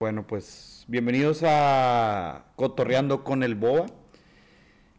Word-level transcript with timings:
Bueno, 0.00 0.24
pues 0.28 0.84
bienvenidos 0.86 1.42
a 1.44 2.44
Cotorreando 2.54 3.24
con 3.24 3.42
el 3.42 3.56
Boba. 3.56 3.86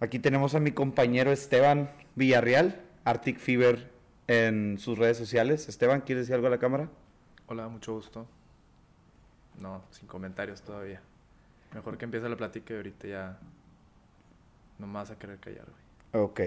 Aquí 0.01 0.19
tenemos 0.19 0.55
a 0.55 0.59
mi 0.59 0.73
compañero 0.73 1.31
Esteban 1.31 1.89
Villarreal, 2.15 2.81
Arctic 3.05 3.37
Fever 3.37 3.89
en 4.27 4.77
sus 4.77 4.97
redes 4.97 5.15
sociales. 5.15 5.69
Esteban, 5.69 6.01
¿quieres 6.01 6.23
decir 6.23 6.35
algo 6.35 6.47
a 6.47 6.49
la 6.49 6.57
cámara? 6.57 6.89
Hola, 7.47 7.69
mucho 7.69 7.93
gusto. 7.93 8.27
No, 9.61 9.83
sin 9.89 10.05
comentarios 10.09 10.63
todavía. 10.63 11.01
Mejor 11.73 11.97
que 11.97 12.03
empiece 12.03 12.27
la 12.27 12.35
plática 12.35 12.73
y 12.73 12.77
ahorita 12.77 13.07
ya 13.07 13.39
no 14.79 14.87
me 14.87 14.95
vas 14.95 15.11
a 15.11 15.17
querer 15.17 15.39
callar, 15.39 15.65
güey. 16.11 16.23
Ok. 16.25 16.41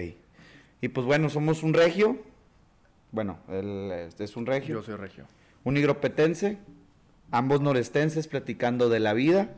Y 0.79 0.89
pues 0.89 1.07
bueno, 1.07 1.27
somos 1.31 1.63
un 1.63 1.73
regio. 1.73 2.19
Bueno, 3.11 3.39
él 3.49 4.11
es 4.15 4.37
un 4.37 4.45
regio. 4.45 4.75
Yo 4.75 4.83
soy 4.83 4.95
regio. 4.95 5.25
Un 5.63 5.75
higropetense 5.75 6.59
ambos 7.33 7.61
norestenses 7.61 8.27
platicando 8.27 8.89
de 8.89 8.99
la 8.99 9.13
vida 9.13 9.49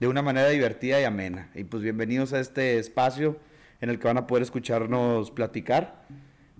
de 0.00 0.08
una 0.08 0.22
manera 0.22 0.48
divertida 0.48 0.98
y 0.98 1.04
amena. 1.04 1.50
Y 1.54 1.64
pues 1.64 1.82
bienvenidos 1.82 2.32
a 2.32 2.40
este 2.40 2.78
espacio 2.78 3.36
en 3.82 3.90
el 3.90 3.98
que 3.98 4.08
van 4.08 4.16
a 4.16 4.26
poder 4.26 4.42
escucharnos 4.42 5.30
platicar. 5.30 6.06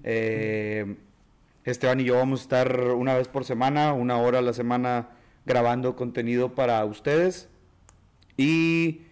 Eh, 0.04 0.96
Esteban 1.64 2.00
y 2.00 2.04
yo 2.04 2.16
vamos 2.16 2.40
a 2.40 2.42
estar 2.42 2.80
una 2.80 3.16
vez 3.16 3.28
por 3.28 3.46
semana, 3.46 3.94
una 3.94 4.18
hora 4.18 4.40
a 4.40 4.42
la 4.42 4.52
semana 4.52 5.08
grabando 5.46 5.96
contenido 5.96 6.54
para 6.54 6.84
ustedes. 6.84 7.48
Y 8.36 9.06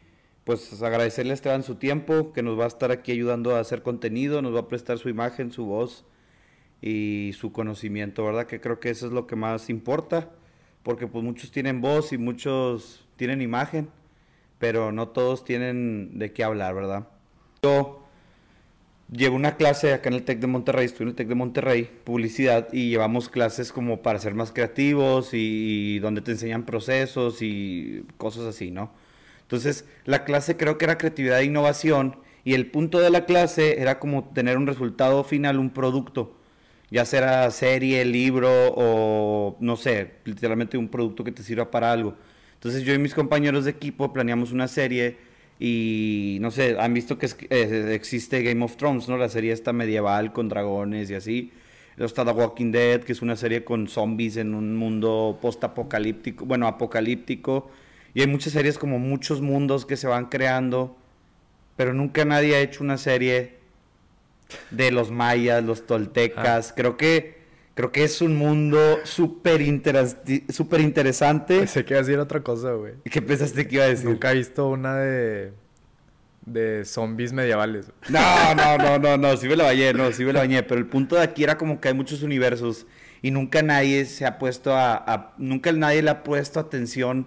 pues 0.45 0.83
agradecerle 0.83 1.31
a 1.31 1.35
Esteban 1.35 1.63
su 1.63 1.77
tiempo, 1.77 2.35
que 2.35 2.43
nos 2.43 2.61
va 2.61 2.65
a 2.65 2.69
estar 2.69 2.91
aquí 2.91 3.13
ayudando 3.13 3.57
a 3.57 3.61
hacer 3.61 3.83
contenido, 3.83 4.43
nos 4.43 4.55
va 4.55 4.61
a 4.61 4.69
prestar 4.69 4.99
su 4.99 5.09
imagen, 5.09 5.53
su 5.53 5.65
voz 5.65 6.05
y 6.83 7.31
su 7.33 7.51
conocimiento, 7.51 8.27
¿verdad? 8.27 8.47
Que 8.47 8.61
creo 8.61 8.79
que 8.79 8.91
eso 8.91 9.07
es 9.07 9.13
lo 9.15 9.27
que 9.27 9.37
más 9.37 9.71
importa 9.71 10.29
porque 10.85 11.09
pues 11.09 11.25
muchos 11.25 11.51
tienen 11.51 11.81
voz 11.81 12.13
y 12.13 12.19
muchos 12.19 13.05
tienen 13.17 13.43
imagen, 13.43 13.89
pero 14.59 14.93
no 14.93 15.09
todos 15.09 15.45
tienen 15.45 16.19
de 16.19 16.33
qué 16.33 16.45
hablar, 16.45 16.75
¿verdad? 16.75 17.09
Yo 17.63 18.05
llevo 19.11 19.35
una 19.35 19.57
clase 19.57 19.95
acá 19.95 20.11
en 20.11 20.15
el 20.15 20.25
TEC 20.25 20.41
de 20.41 20.47
Monterrey, 20.47 20.85
estoy 20.85 21.05
en 21.05 21.09
el 21.09 21.15
TEC 21.15 21.29
de 21.29 21.35
Monterrey, 21.35 21.91
publicidad, 22.05 22.69
y 22.73 22.91
llevamos 22.91 23.31
clases 23.31 23.73
como 23.73 24.03
para 24.03 24.19
ser 24.19 24.35
más 24.35 24.53
creativos 24.53 25.31
y, 25.33 25.99
donde 26.01 26.21
te 26.21 26.33
enseñan 26.33 26.67
procesos 26.67 27.41
y 27.41 28.05
cosas 28.19 28.45
así, 28.45 28.71
¿no? 28.71 28.93
Entonces, 29.43 29.87
la 30.05 30.25
clase 30.25 30.57
creo 30.57 30.79
que 30.79 30.85
era 30.85 30.99
creatividad 30.99 31.41
e 31.41 31.45
innovación, 31.45 32.17
y 32.45 32.53
el 32.53 32.71
punto 32.71 33.01
de 33.01 33.09
la 33.09 33.25
clase 33.25 33.81
era 33.81 33.99
como 33.99 34.25
tener 34.25 34.59
un 34.59 34.67
resultado 34.67 35.25
final, 35.25 35.59
un 35.59 35.71
producto 35.71 36.35
ya 36.95 37.05
sea 37.05 37.51
serie, 37.51 38.05
libro 38.05 38.49
o 38.77 39.57
no 39.59 39.77
sé, 39.77 40.13
literalmente 40.25 40.79
un 40.79 40.87
producto 40.87 41.25
que 41.25 41.33
te 41.33 41.43
sirva 41.43 41.69
para 41.69 41.91
algo. 41.91 42.15
Entonces 42.53 42.85
yo 42.85 42.95
y 42.95 42.99
mis 42.99 43.15
compañeros 43.15 43.65
de 43.65 43.73
equipo 43.73 44.13
planeamos 44.13 44.53
una 44.53 44.69
serie 44.69 45.17
y 45.59 46.39
no 46.41 46.53
sé, 46.53 46.77
han 46.79 46.95
visto 46.95 47.19
que 47.19 47.29
eh, 47.51 47.91
existe 47.95 48.45
Game 48.45 48.65
of 48.65 48.77
Thrones, 48.77 49.09
¿no? 49.09 49.19
La 49.19 49.29
serie 49.29 49.53
está 49.53 49.73
medieval 49.73 50.33
con 50.33 50.49
dragones 50.49 51.11
y 51.11 51.15
así. 51.17 51.51
Está 51.97 52.25
The 52.25 52.31
Walking 52.31 52.71
Dead, 52.71 53.01
que 53.01 53.11
es 53.11 53.23
una 53.23 53.35
serie 53.35 53.65
con 53.65 53.89
zombies 53.89 54.37
en 54.37 54.55
un 54.55 54.77
mundo 54.77 55.41
post-apocalíptico, 55.43 56.47
bueno, 56.47 56.69
apocalíptico. 56.69 57.73
Y 58.15 58.21
hay 58.21 58.29
muchas 58.29 58.53
series 58.53 58.79
como 58.79 59.01
muchos 59.01 59.41
mundos 59.41 59.85
que 59.85 59.97
se 59.97 60.07
van 60.07 60.27
creando, 60.27 60.97
pero 61.75 61.93
nunca 61.93 62.25
nadie 62.25 62.55
ha 62.55 62.61
hecho 62.61 62.85
una 62.85 62.99
serie 62.99 63.64
de 64.71 64.91
los 64.91 65.11
mayas, 65.11 65.65
los 65.65 65.87
toltecas. 65.87 66.73
Creo 66.77 66.97
que 66.97 67.43
creo 67.75 67.91
que 67.91 68.05
es 68.05 68.21
un 68.21 68.37
mundo 68.37 69.01
súper 69.05 69.63
super 70.51 70.81
interesante. 70.81 71.59
Pensé 71.59 71.85
que 71.85 71.95
iba 71.95 72.01
a 72.01 72.03
decir 72.05 72.19
otra 72.19 72.43
cosa, 72.43 72.73
güey. 72.73 72.95
¿Qué 73.05 73.23
pensaste 73.23 73.67
que 73.67 73.77
iba 73.77 73.85
a 73.85 73.89
decir? 73.89 74.07
Nunca 74.07 74.33
he 74.33 74.35
visto 74.37 74.69
una 74.69 74.97
de 74.97 75.53
de 76.47 76.85
zombies 76.85 77.33
medievales. 77.33 77.91
No, 78.09 78.55
no, 78.55 78.79
no, 78.79 78.99
no, 78.99 79.17
no, 79.17 79.37
sí 79.37 79.49
me 79.49 79.57
la 79.57 79.65
bañé, 79.65 79.93
no, 79.93 80.13
sí 80.13 80.25
me 80.25 80.33
la 80.33 80.41
bañé, 80.41 80.63
pero 80.63 80.79
el 80.79 80.87
punto 80.87 81.17
de 81.17 81.23
aquí 81.23 81.45
era 81.45 81.57
como 81.57 81.81
que 81.81 81.89
hay 81.89 81.95
muchos 81.95 82.23
universos 82.23 82.87
y 83.23 83.31
nunca 83.31 83.63
nadie 83.63 84.05
se 84.05 84.27
ha 84.27 84.39
puesto 84.39 84.77
a, 84.77 85.35
nunca 85.39 85.73
nadie 85.73 86.03
le 86.03 86.11
ha 86.11 86.23
puesto 86.23 86.61
atención 86.61 87.27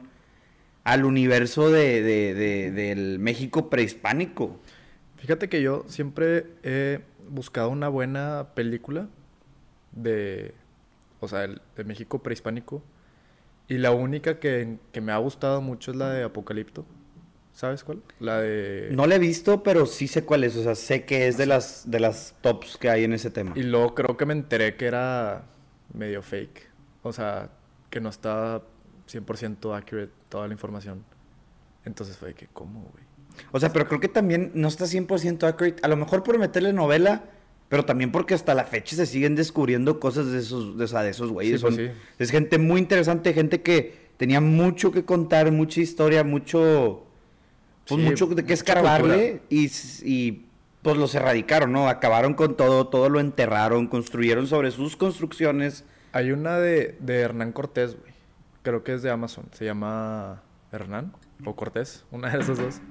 al 0.84 1.06
universo 1.06 1.70
de, 1.70 2.02
de, 2.02 2.72
del 2.72 3.20
México 3.20 3.70
prehispánico. 3.70 4.60
Fíjate 5.18 5.50
que 5.50 5.62
yo 5.62 5.84
siempre 5.88 6.46
he 6.64 7.00
buscado 7.30 7.70
una 7.70 7.90
buena 7.90 8.48
película 8.54 9.08
de, 9.92 10.54
o 11.20 11.28
sea, 11.28 11.48
de 11.48 11.84
México 11.84 12.22
prehispánico. 12.24 12.84
Y 13.68 13.78
la 13.78 13.92
única 13.92 14.40
que, 14.40 14.78
me 15.02 15.12
ha 15.12 15.18
gustado 15.18 15.62
mucho 15.62 15.92
es 15.92 15.98
la 15.98 16.12
de 16.12 16.24
Apocalipto. 16.24 16.86
¿Sabes 17.54 17.84
cuál? 17.84 18.02
La 18.20 18.40
de... 18.40 18.90
No 18.92 19.08
la 19.08 19.16
he 19.16 19.20
visto, 19.20 19.64
pero 19.64 19.86
sí 19.86 20.08
sé 20.08 20.24
cuál 20.24 20.44
es. 20.44 20.56
O 20.56 20.64
sea, 20.64 20.76
sé 20.76 21.06
que 21.06 21.28
es 21.28 21.38
de 21.38 21.48
las, 21.48 21.90
de 21.90 22.00
las 22.00 22.36
tops 22.42 22.78
que 22.78 22.90
hay 22.90 23.04
en 23.04 23.14
ese 23.14 23.32
tema. 23.32 23.54
Y 23.56 23.64
luego 23.64 23.96
creo 23.96 24.16
que 24.16 24.26
me 24.26 24.34
enteré 24.34 24.76
que 24.76 24.86
era 24.86 25.46
medio 25.94 26.22
fake. 26.22 26.70
O 27.02 27.12
sea, 27.12 27.50
que 27.90 28.00
no 28.00 28.10
estaba 28.10 28.62
100% 29.10 29.76
accurate 29.76 30.12
toda 30.30 30.48
la 30.48 30.54
información. 30.54 31.04
Entonces 31.84 32.16
fue 32.16 32.34
que, 32.34 32.48
¿cómo, 32.48 32.82
güey? 32.92 33.07
O 33.52 33.60
sea, 33.60 33.72
pero 33.74 33.88
creo 33.88 34.00
que 34.00 34.08
también 34.08 34.52
no 34.54 34.68
está 34.68 34.86
100% 34.86 35.44
accurate. 35.44 35.82
A 35.84 35.88
lo 35.88 35.98
mejor 35.98 36.24
por 36.24 36.38
meterle 36.38 36.74
novela, 36.74 37.24
pero 37.70 37.86
también 37.86 38.12
porque 38.12 38.34
hasta 38.34 38.54
la 38.54 38.64
fecha 38.64 38.96
se 38.96 39.06
siguen 39.06 39.36
descubriendo 39.36 40.00
cosas 40.00 40.32
de 40.32 40.40
esos, 40.40 40.78
de, 40.78 40.86
de 40.86 41.10
esos 41.10 41.32
güeyes. 41.32 41.62
Pues 41.62 41.80
es 42.18 42.32
gente 42.32 42.58
muy 42.58 42.80
interesante, 42.80 43.34
gente 43.34 43.62
que 43.62 44.08
tenía 44.18 44.42
mucho 44.42 44.92
que 44.92 45.04
contar, 45.04 45.52
mucha 45.52 45.82
historia, 45.82 46.24
mucho. 46.24 47.04
Pues 47.88 48.02
mucho 48.02 48.28
de 48.28 48.44
qué 48.44 48.54
escarbarle. 48.54 49.42
Y, 49.50 49.72
y 50.04 50.46
pues 50.82 50.98
los 50.98 51.14
erradicaron, 51.16 51.72
¿no? 51.72 51.90
Acabaron 51.90 52.34
con 52.34 52.56
todo, 52.56 52.88
todo 52.88 53.10
lo 53.10 53.20
enterraron, 53.20 53.88
construyeron 53.88 54.48
sobre 54.48 54.72
sus 54.72 54.96
construcciones. 54.96 55.84
Hay 56.14 56.32
una 56.32 56.60
de, 56.60 56.98
de 57.00 57.20
Hernán 57.20 57.52
Cortés, 57.52 57.98
güey. 58.00 58.14
Creo 58.62 58.84
que 58.84 58.94
es 58.94 59.02
de 59.02 59.12
Amazon. 59.12 59.46
Se 59.52 59.66
llama 59.66 60.42
Hernán 60.72 61.14
o 61.46 61.56
Cortés, 61.56 62.06
una 62.12 62.30
de 62.30 62.40
esas 62.40 62.58
dos. 62.58 62.82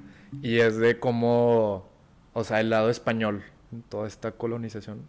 Y 0.42 0.60
es 0.60 0.76
de 0.76 0.98
cómo, 0.98 1.88
o 2.32 2.44
sea, 2.44 2.60
el 2.60 2.70
lado 2.70 2.90
español, 2.90 3.42
toda 3.88 4.06
esta 4.06 4.32
colonización, 4.32 5.02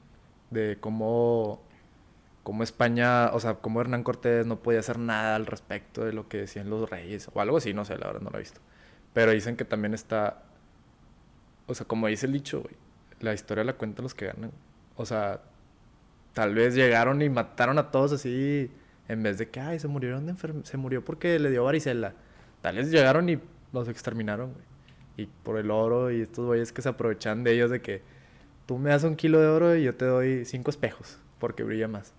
de 0.49 0.77
cómo, 0.79 1.61
cómo 2.43 2.63
España, 2.63 3.31
o 3.33 3.39
sea, 3.39 3.55
cómo 3.55 3.81
Hernán 3.81 4.03
Cortés 4.03 4.45
no 4.45 4.59
podía 4.59 4.79
hacer 4.79 4.99
nada 4.99 5.35
al 5.35 5.45
respecto 5.45 6.05
de 6.05 6.13
lo 6.13 6.27
que 6.27 6.37
decían 6.37 6.69
los 6.69 6.89
reyes, 6.89 7.29
o 7.33 7.41
algo 7.41 7.57
así, 7.57 7.73
no 7.73 7.85
sé, 7.85 7.97
la 7.97 8.07
verdad 8.07 8.21
no 8.21 8.29
lo 8.29 8.37
he 8.37 8.41
visto. 8.41 8.61
Pero 9.13 9.31
dicen 9.31 9.55
que 9.55 9.65
también 9.65 9.93
está, 9.93 10.43
o 11.67 11.73
sea, 11.73 11.87
como 11.87 12.07
dice 12.07 12.25
el 12.27 12.33
dicho, 12.33 12.61
güey, 12.61 12.75
la 13.19 13.33
historia 13.33 13.63
la 13.63 13.73
cuentan 13.73 14.03
los 14.03 14.13
que 14.13 14.27
ganan. 14.27 14.51
O 14.95 15.05
sea, 15.05 15.41
tal 16.33 16.53
vez 16.53 16.75
llegaron 16.75 17.21
y 17.21 17.29
mataron 17.29 17.79
a 17.79 17.91
todos 17.91 18.13
así, 18.13 18.71
en 19.07 19.23
vez 19.23 19.37
de 19.37 19.49
que, 19.49 19.59
ay, 19.59 19.79
se 19.79 19.87
murieron 19.87 20.25
de 20.25 20.35
se 20.63 20.77
murió 20.77 21.03
porque 21.03 21.39
le 21.39 21.49
dio 21.49 21.63
varicela. 21.63 22.13
Tal 22.61 22.75
vez 22.77 22.91
llegaron 22.91 23.29
y 23.29 23.39
los 23.73 23.87
exterminaron, 23.87 24.53
güey 24.53 24.76
y 25.17 25.25
por 25.25 25.57
el 25.57 25.71
oro 25.71 26.11
y 26.11 26.21
estos 26.21 26.45
güeyes 26.45 26.71
que 26.71 26.81
se 26.81 26.89
aprovechan 26.89 27.43
de 27.43 27.53
ellos 27.53 27.71
de 27.71 27.81
que 27.81 28.01
tú 28.67 28.77
me 28.77 28.91
das 28.91 29.03
un 29.03 29.15
kilo 29.15 29.41
de 29.41 29.47
oro 29.47 29.75
y 29.75 29.83
yo 29.83 29.95
te 29.95 30.05
doy 30.05 30.45
cinco 30.45 30.69
espejos 30.69 31.19
porque 31.39 31.63
brilla 31.63 31.87
más. 31.87 32.13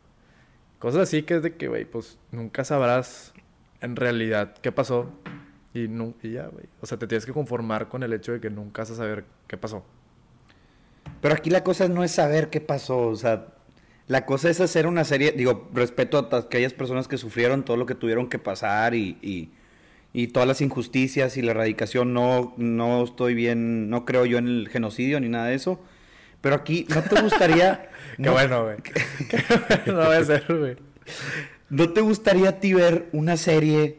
Cosas 0.78 1.02
así 1.02 1.22
que 1.22 1.36
es 1.36 1.42
de 1.42 1.56
que, 1.56 1.68
güey, 1.68 1.84
pues 1.84 2.18
nunca 2.30 2.64
sabrás 2.64 3.32
en 3.80 3.96
realidad 3.96 4.54
qué 4.60 4.72
pasó 4.72 5.10
y, 5.72 5.84
y 5.84 6.32
ya, 6.32 6.46
güey. 6.48 6.66
O 6.80 6.86
sea, 6.86 6.98
te 6.98 7.06
tienes 7.06 7.24
que 7.24 7.32
conformar 7.32 7.88
con 7.88 8.02
el 8.02 8.12
hecho 8.12 8.32
de 8.32 8.40
que 8.40 8.50
nunca 8.50 8.82
vas 8.82 8.90
a 8.90 8.96
saber 8.96 9.24
qué 9.46 9.56
pasó. 9.56 9.84
Pero 11.20 11.34
aquí 11.34 11.50
la 11.50 11.64
cosa 11.64 11.88
no 11.88 12.04
es 12.04 12.12
saber 12.12 12.50
qué 12.50 12.60
pasó, 12.60 13.08
o 13.08 13.16
sea, 13.16 13.46
la 14.06 14.24
cosa 14.24 14.50
es 14.50 14.60
hacer 14.60 14.86
una 14.86 15.04
serie, 15.04 15.32
digo, 15.32 15.68
respeto 15.72 16.28
a 16.30 16.36
aquellas 16.36 16.72
personas 16.72 17.08
que 17.08 17.18
sufrieron 17.18 17.64
todo 17.64 17.76
lo 17.76 17.86
que 17.86 17.94
tuvieron 17.94 18.28
que 18.28 18.38
pasar 18.38 18.94
y 18.94 19.18
y 19.20 19.50
todas 20.28 20.48
las 20.48 20.60
injusticias 20.60 21.36
y 21.36 21.42
la 21.42 21.52
erradicación, 21.52 22.12
no, 22.12 22.54
no 22.56 23.04
estoy 23.04 23.34
bien, 23.34 23.88
no 23.90 24.04
creo 24.04 24.24
yo 24.26 24.38
en 24.38 24.48
el 24.48 24.68
genocidio 24.68 25.20
ni 25.20 25.28
nada 25.28 25.46
de 25.46 25.54
eso. 25.54 25.80
Pero 26.40 26.56
aquí, 26.56 26.86
¿no 26.88 27.02
te 27.02 27.20
gustaría... 27.20 27.90
Qué 28.22 28.28
bueno, 28.28 28.64
güey. 28.64 28.76
no 29.86 29.96
va 29.96 30.16
a 30.16 30.24
ser, 30.24 30.44
güey. 30.48 30.76
¿No 31.70 31.90
te 31.90 32.00
gustaría 32.00 32.48
a 32.50 32.60
ti 32.60 32.72
ver 32.72 33.08
una 33.12 33.36
serie 33.36 33.98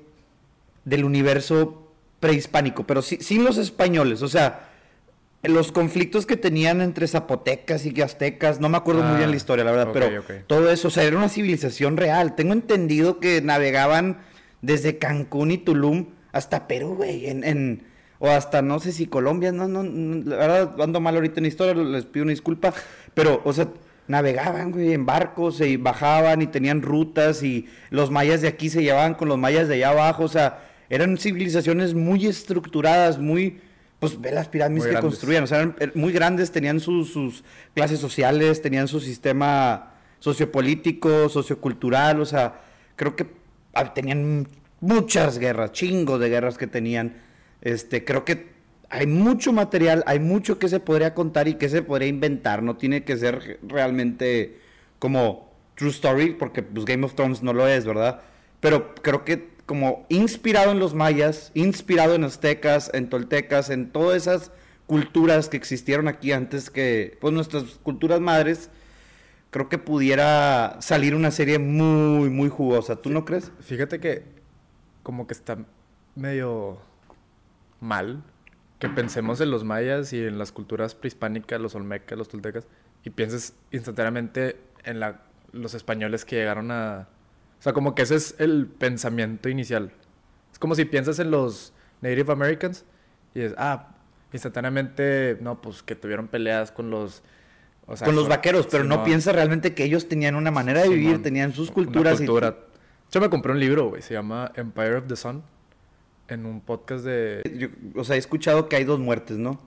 del 0.86 1.04
universo 1.04 1.92
prehispánico, 2.20 2.86
pero 2.86 3.02
sin 3.02 3.44
los 3.44 3.58
españoles? 3.58 4.22
O 4.22 4.28
sea, 4.28 4.70
los 5.44 5.72
conflictos 5.72 6.26
que 6.26 6.36
tenían 6.36 6.82
entre 6.82 7.08
zapotecas 7.08 7.86
y 7.86 8.02
aztecas, 8.02 8.60
no 8.60 8.70
me 8.70 8.78
acuerdo 8.78 9.04
muy 9.04 9.18
bien 9.18 9.30
la 9.30 9.36
ah, 9.36 9.38
historia, 9.38 9.64
la 9.64 9.72
verdad, 9.72 9.90
pero 9.94 10.24
todo 10.48 10.70
eso, 10.72 10.90
o 10.90 10.92
sea, 10.92 11.04
era 11.04 11.18
una 11.18 11.30
civilización 11.30 11.96
real. 11.96 12.36
Tengo 12.36 12.54
entendido 12.54 13.20
que 13.20 13.42
navegaban 13.42 14.18
desde 14.62 14.98
Cancún 14.98 15.52
y 15.52 15.58
Tulum 15.58 16.08
hasta 16.32 16.68
Perú, 16.68 16.96
güey, 16.96 17.28
en, 17.28 17.44
en, 17.44 17.84
o 18.20 18.28
hasta 18.30 18.62
no 18.62 18.80
sé 18.80 18.92
si 18.92 19.08
Colombia, 19.08 19.52
no, 19.52 19.68
no, 19.68 19.84
la 19.84 20.36
verdad 20.36 20.82
ando 20.82 21.00
mal 21.00 21.16
ahorita 21.16 21.40
en 21.40 21.44
la 21.44 21.48
historia, 21.48 21.74
les 21.84 22.06
pido 22.06 22.24
una 22.24 22.32
disculpa, 22.32 22.74
pero, 23.14 23.42
o 23.46 23.54
sea, 23.54 23.70
navegaban, 24.08 24.72
güey, 24.72 24.94
en 24.94 25.06
barcos 25.06 25.62
y 25.62 25.78
bajaban 25.78 26.42
y 26.42 26.48
tenían 26.48 26.82
rutas 26.82 27.44
y 27.44 27.68
los 27.92 28.12
mayas 28.12 28.42
de 28.42 28.48
aquí 28.48 28.70
se 28.70 28.82
llevaban 28.84 29.14
con 29.14 29.28
los 29.30 29.38
mayas 29.38 29.68
de 29.68 29.76
allá 29.76 29.90
abajo, 29.90 30.24
o 30.24 30.28
sea, 30.28 30.66
eran 30.90 31.18
civilizaciones 31.18 31.94
muy 31.94 32.26
estructuradas, 32.26 33.20
muy, 33.20 33.62
pues 34.00 34.20
ve 34.20 34.32
las 34.32 34.48
pirámides 34.50 34.84
Muy 34.84 34.88
que 34.88 34.92
grandes. 34.94 35.10
construían, 35.12 35.44
o 35.44 35.48
sea, 35.48 35.60
eran 35.60 35.76
er- 35.80 35.92
muy 35.96 36.12
grandes, 36.12 36.52
tenían 36.52 36.80
sus, 36.80 37.12
sus 37.14 37.44
clases 37.76 38.00
sociales, 38.00 38.62
tenían 38.62 38.88
su 38.88 39.00
sistema 39.00 39.94
sociopolítico, 40.20 41.30
sociocultural, 41.30 42.20
o 42.22 42.26
sea, 42.26 42.62
creo 42.96 43.16
que 43.16 43.28
tenían 43.94 44.48
muchas 44.82 45.40
guerras, 45.40 45.72
chingos 45.72 46.20
de 46.20 46.30
guerras 46.30 46.58
que 46.58 46.68
tenían. 46.68 47.16
Este, 47.62 48.06
creo 48.06 48.26
que 48.26 48.50
hay 48.90 49.08
mucho 49.08 49.54
material, 49.54 50.04
hay 50.08 50.20
mucho 50.20 50.60
que 50.60 50.68
se 50.68 50.80
podría 50.80 51.14
contar 51.14 51.48
y 51.48 51.56
que 51.56 51.70
se 51.70 51.82
podría 51.82 52.08
inventar, 52.08 52.64
no 52.64 52.78
tiene 52.78 53.04
que 53.04 53.18
ser 53.18 53.60
realmente 53.62 54.60
como 54.98 55.54
true 55.76 55.90
story, 55.90 56.32
porque 56.32 56.64
pues 56.64 56.86
Game 56.86 57.06
of 57.06 57.14
Thrones 57.14 57.44
no 57.44 57.54
lo 57.54 57.68
es, 57.68 57.86
¿verdad? 57.86 58.22
Pero 58.60 58.96
creo 58.96 59.24
que 59.24 59.50
como 59.66 60.06
inspirado 60.10 60.72
en 60.72 60.80
los 60.80 60.96
mayas, 60.96 61.52
inspirado 61.54 62.16
en 62.16 62.24
aztecas, 62.24 62.90
en 62.94 63.10
toltecas, 63.10 63.70
en 63.70 63.92
todas 63.92 64.18
esas 64.18 64.52
culturas 64.88 65.48
que 65.48 65.58
existieron 65.58 66.08
aquí 66.08 66.32
antes 66.32 66.72
que, 66.72 67.16
pues 67.22 67.32
nuestras 67.32 67.64
culturas 67.84 68.20
madres, 68.20 68.72
creo 69.52 69.70
que 69.70 69.78
pudiera 69.78 70.78
salir 70.82 71.16
una 71.16 71.32
serie 71.32 71.60
muy, 71.60 72.30
muy 72.30 72.50
jugosa. 72.50 72.96
¿Tú 72.98 73.10
no 73.10 73.26
crees? 73.26 73.52
Fíjate 73.60 74.00
que 74.00 74.24
como 75.04 75.28
que 75.28 75.34
está 75.34 75.58
medio 76.16 76.80
mal 77.80 78.24
que 78.80 78.88
pensemos 78.90 79.42
en 79.42 79.52
los 79.52 79.64
mayas 79.66 80.14
y 80.14 80.24
en 80.24 80.38
las 80.38 80.52
culturas 80.52 80.96
prehispánicas, 80.96 81.60
los 81.60 81.76
olmecas, 81.76 82.18
los 82.18 82.30
toltecas, 82.30 82.66
y 83.04 83.10
pienses 83.10 83.54
instantáneamente 83.72 84.58
en 84.86 85.02
la, 85.02 85.22
los 85.52 85.74
españoles 85.74 86.26
que 86.26 86.38
llegaron 86.38 86.72
a... 86.72 87.10
O 87.60 87.62
sea, 87.62 87.74
como 87.74 87.94
que 87.94 88.04
ese 88.04 88.16
es 88.16 88.36
el 88.40 88.68
pensamiento 88.68 89.50
inicial. 89.50 89.92
Es 90.52 90.60
como 90.60 90.76
si 90.76 90.86
piensas 90.86 91.20
en 91.20 91.30
los 91.30 91.74
Native 92.02 92.32
Americans 92.32 92.86
y 93.36 93.42
es, 93.42 93.54
ah, 93.58 93.96
instantáneamente, 94.32 95.38
no, 95.42 95.62
pues 95.62 95.84
que 95.84 95.96
tuvieron 95.96 96.28
peleas 96.28 96.72
con 96.72 96.90
los... 96.90 97.22
o 97.90 97.98
sea, 97.98 98.06
con 98.06 98.16
los 98.16 98.28
vaqueros, 98.28 98.68
pero 98.70 98.84
no 98.84 98.96
Simón. 98.96 99.06
piensa 99.06 99.32
realmente 99.32 99.74
que 99.74 99.84
ellos 99.84 100.08
tenían 100.08 100.36
una 100.36 100.52
manera 100.52 100.82
de 100.84 100.90
vivir, 100.90 101.22
tenían 101.24 101.54
sus 101.54 101.72
culturas. 101.72 102.16
y- 102.22 102.26
cultura. 102.26 102.56
Yo 103.12 103.20
me 103.20 103.30
compré 103.30 103.52
un 103.52 103.60
libro, 103.60 103.90
güey, 103.90 104.02
se 104.04 104.14
llama 104.14 104.52
Empire 104.56 104.96
of 104.98 105.08
the 105.08 105.16
Sun, 105.16 105.42
en 106.28 106.46
un 106.46 106.62
podcast 106.62 107.04
de... 107.04 107.42
yo- 107.58 107.70
o 108.00 108.04
sea, 108.04 108.16
he 108.16 108.20
escuchado 108.20 108.70
que 108.70 108.76
hay 108.76 108.84
dos 108.84 109.00
muertes, 109.00 109.38
¿no? 109.38 109.60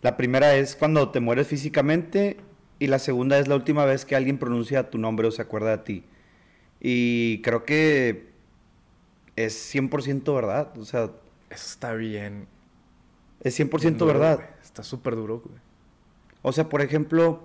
La 0.00 0.16
primera 0.16 0.54
es 0.56 0.74
cuando 0.74 1.10
te 1.10 1.20
mueres 1.20 1.46
físicamente 1.46 2.38
y 2.78 2.86
la 2.88 2.98
segunda 2.98 3.38
es 3.38 3.48
la 3.48 3.54
última 3.56 3.84
vez 3.84 4.04
que 4.04 4.16
alguien 4.16 4.38
pronuncia 4.38 4.88
tu 4.90 4.96
nombre 4.98 5.28
o 5.28 5.30
se 5.30 5.42
acuerda 5.42 5.70
de 5.76 5.78
ti. 5.84 6.04
Y 6.80 7.40
creo 7.42 7.64
que 7.64 8.28
es 9.36 9.74
100% 9.74 10.34
verdad, 10.34 10.76
o 10.78 10.84
sea, 10.84 11.04
Eso 11.50 11.66
está 11.66 11.92
bien. 11.94 12.46
es 13.42 13.56
bien 13.58 13.70
100% 13.70 13.96
duro, 13.98 14.06
verdad. 14.06 14.40
Está 14.62 14.82
súper 14.82 15.16
duro, 15.16 15.40
güey. 15.44 15.58
O 16.46 16.52
sea, 16.52 16.68
por 16.68 16.82
ejemplo, 16.82 17.40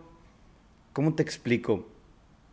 ¿cómo 0.91 1.15
te 1.15 1.23
explico? 1.23 1.87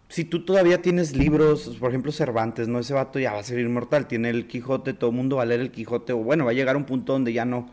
Si 0.08 0.24
tú 0.24 0.44
todavía 0.44 0.80
tienes 0.80 1.16
libros, 1.16 1.76
por 1.80 1.90
ejemplo 1.90 2.12
Cervantes, 2.12 2.68
¿no? 2.68 2.78
Ese 2.78 2.94
vato 2.94 3.18
ya 3.18 3.32
va 3.32 3.40
a 3.40 3.42
ser 3.42 3.58
inmortal, 3.58 4.06
tiene 4.06 4.30
el 4.30 4.46
Quijote, 4.46 4.92
todo 4.94 5.10
el 5.10 5.16
mundo 5.16 5.36
va 5.36 5.42
a 5.42 5.46
leer 5.46 5.60
el 5.60 5.72
Quijote, 5.72 6.12
o 6.12 6.18
bueno, 6.18 6.44
va 6.44 6.52
a 6.52 6.54
llegar 6.54 6.76
a 6.76 6.78
un 6.78 6.84
punto 6.84 7.12
donde 7.12 7.32
ya 7.32 7.44
no. 7.44 7.68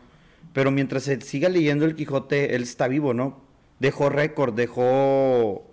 Pero 0.52 0.72
mientras 0.72 1.04
se 1.04 1.20
siga 1.20 1.48
leyendo 1.48 1.84
el 1.84 1.94
Quijote, 1.94 2.56
él 2.56 2.64
está 2.64 2.88
vivo, 2.88 3.14
¿no? 3.14 3.38
Dejó 3.78 4.08
récord, 4.08 4.52
dejó, 4.54 5.64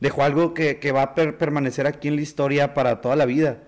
dejó 0.00 0.22
algo 0.22 0.54
que, 0.54 0.78
que 0.78 0.92
va 0.92 1.02
a 1.02 1.14
per- 1.14 1.36
permanecer 1.36 1.86
aquí 1.86 2.08
en 2.08 2.16
la 2.16 2.22
historia 2.22 2.72
para 2.72 3.02
toda 3.02 3.16
la 3.16 3.26
vida. 3.26 3.58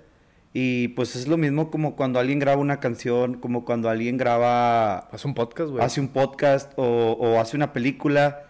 Y 0.54 0.88
pues 0.88 1.16
es 1.16 1.28
lo 1.28 1.36
mismo 1.36 1.70
como 1.70 1.96
cuando 1.96 2.18
alguien 2.18 2.38
graba 2.38 2.62
una 2.62 2.80
canción, 2.80 3.34
como 3.34 3.66
cuando 3.66 3.90
alguien 3.90 4.16
graba 4.16 5.00
Haz 5.10 5.26
un 5.26 5.34
podcast, 5.34 5.68
güey. 5.70 5.84
hace 5.84 6.00
un 6.00 6.08
podcast 6.08 6.72
o, 6.76 7.12
o 7.12 7.38
hace 7.40 7.58
una 7.58 7.74
película. 7.74 8.45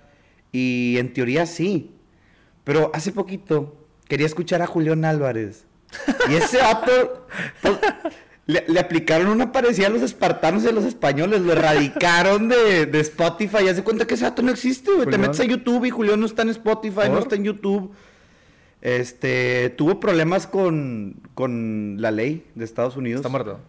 Y 0.53 0.97
en 0.99 1.13
teoría 1.13 1.47
sí. 1.47 1.91
Pero 2.65 2.91
hace 2.95 3.13
poquito 3.13 3.77
quería 4.09 4.27
escuchar 4.27 4.63
a 4.63 4.67
Julián 4.67 5.05
Álvarez. 5.05 5.65
Y 6.29 6.35
ese 6.35 6.59
vato 6.59 7.27
pues, 7.63 7.79
le, 8.47 8.65
le 8.67 8.81
aplicaron 8.81 9.29
una 9.29 9.53
parecida 9.53 9.87
a 9.87 9.91
los 9.91 10.03
espartanos 10.03 10.65
y 10.65 10.69
a 10.69 10.73
los 10.73 10.85
españoles. 10.85 11.41
Lo 11.43 11.53
erradicaron 11.53 12.49
de, 12.49 12.87
de 12.87 13.01
Spotify. 13.01 13.59
Y 13.65 13.69
hace 13.69 13.85
cuenta 13.85 14.07
que 14.07 14.15
ese 14.15 14.25
vato 14.25 14.43
no 14.43 14.51
existe, 14.51 14.93
güey. 14.93 15.09
Te 15.09 15.19
metes 15.19 15.41
a 15.41 15.45
YouTube 15.45 15.85
y 15.85 15.91
Julián 15.91 16.21
no 16.21 16.27
está 16.27 16.43
en 16.43 16.51
Spotify, 16.51 17.09
no 17.11 17.19
está 17.19 17.37
en 17.37 17.45
YouTube. 17.45 17.93
Este, 18.83 19.71
tuvo 19.71 20.01
problemas 20.01 20.47
con, 20.47 21.21
con 21.35 21.97
la 21.99 22.11
ley 22.11 22.47
de 22.55 22.65
Estados 22.65 22.97
Unidos. 22.97 23.21
Está 23.21 23.29
muerto. 23.29 23.61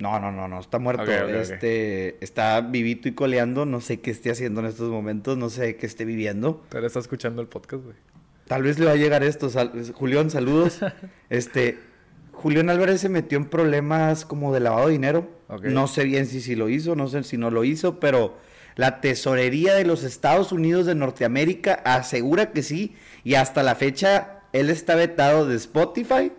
No, 0.00 0.18
no, 0.18 0.32
no, 0.32 0.48
no, 0.48 0.58
está 0.60 0.78
muerto. 0.78 1.04
Este, 1.52 2.24
está 2.24 2.60
vivito 2.62 3.08
y 3.08 3.12
coleando. 3.12 3.66
No 3.66 3.80
sé 3.80 4.00
qué 4.00 4.10
esté 4.10 4.30
haciendo 4.30 4.60
en 4.60 4.66
estos 4.66 4.90
momentos, 4.90 5.36
no 5.36 5.50
sé 5.50 5.76
qué 5.76 5.86
esté 5.86 6.04
viviendo. 6.04 6.64
Te 6.70 6.84
está 6.84 6.98
escuchando 6.98 7.42
el 7.42 7.48
podcast, 7.48 7.84
güey. 7.84 7.96
Tal 8.46 8.62
vez 8.62 8.78
le 8.78 8.86
va 8.86 8.92
a 8.92 8.96
llegar 8.96 9.22
esto. 9.22 9.50
Sal- 9.50 9.92
Julián, 9.94 10.30
saludos. 10.30 10.80
este, 11.30 11.78
Julián 12.32 12.70
Álvarez 12.70 13.00
se 13.02 13.08
metió 13.08 13.38
en 13.38 13.44
problemas 13.44 14.24
como 14.24 14.52
de 14.54 14.60
lavado 14.60 14.86
de 14.86 14.92
dinero. 14.92 15.28
No 15.62 15.86
sé 15.86 16.04
bien 16.04 16.26
si, 16.26 16.40
si 16.40 16.54
lo 16.56 16.68
hizo, 16.68 16.96
no 16.96 17.06
sé 17.08 17.22
si 17.24 17.36
no 17.36 17.50
lo 17.50 17.64
hizo, 17.64 18.00
pero 18.00 18.36
la 18.76 19.00
tesorería 19.00 19.74
de 19.74 19.84
los 19.84 20.04
Estados 20.04 20.50
Unidos 20.52 20.86
de 20.86 20.94
Norteamérica 20.94 21.74
asegura 21.84 22.52
que 22.52 22.62
sí. 22.62 22.94
Y 23.24 23.34
hasta 23.34 23.62
la 23.62 23.74
fecha, 23.74 24.40
él 24.52 24.70
está 24.70 24.94
vetado 24.94 25.46
de 25.46 25.56
Spotify, 25.56 26.32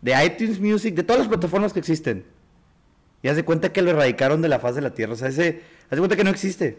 de 0.00 0.24
iTunes 0.24 0.58
Music, 0.60 0.94
de 0.94 1.02
todas 1.02 1.20
las 1.20 1.28
plataformas 1.28 1.72
que 1.72 1.80
existen. 1.80 2.24
Y 3.22 3.28
hace 3.28 3.44
cuenta 3.44 3.72
que 3.72 3.82
lo 3.82 3.90
erradicaron 3.90 4.42
de 4.42 4.48
la 4.48 4.58
faz 4.58 4.74
de 4.74 4.80
la 4.82 4.94
tierra. 4.94 5.12
O 5.12 5.16
sea, 5.16 5.28
ese, 5.28 5.60
hace 5.88 5.98
cuenta 5.98 6.16
que 6.16 6.24
no 6.24 6.30
existe. 6.30 6.78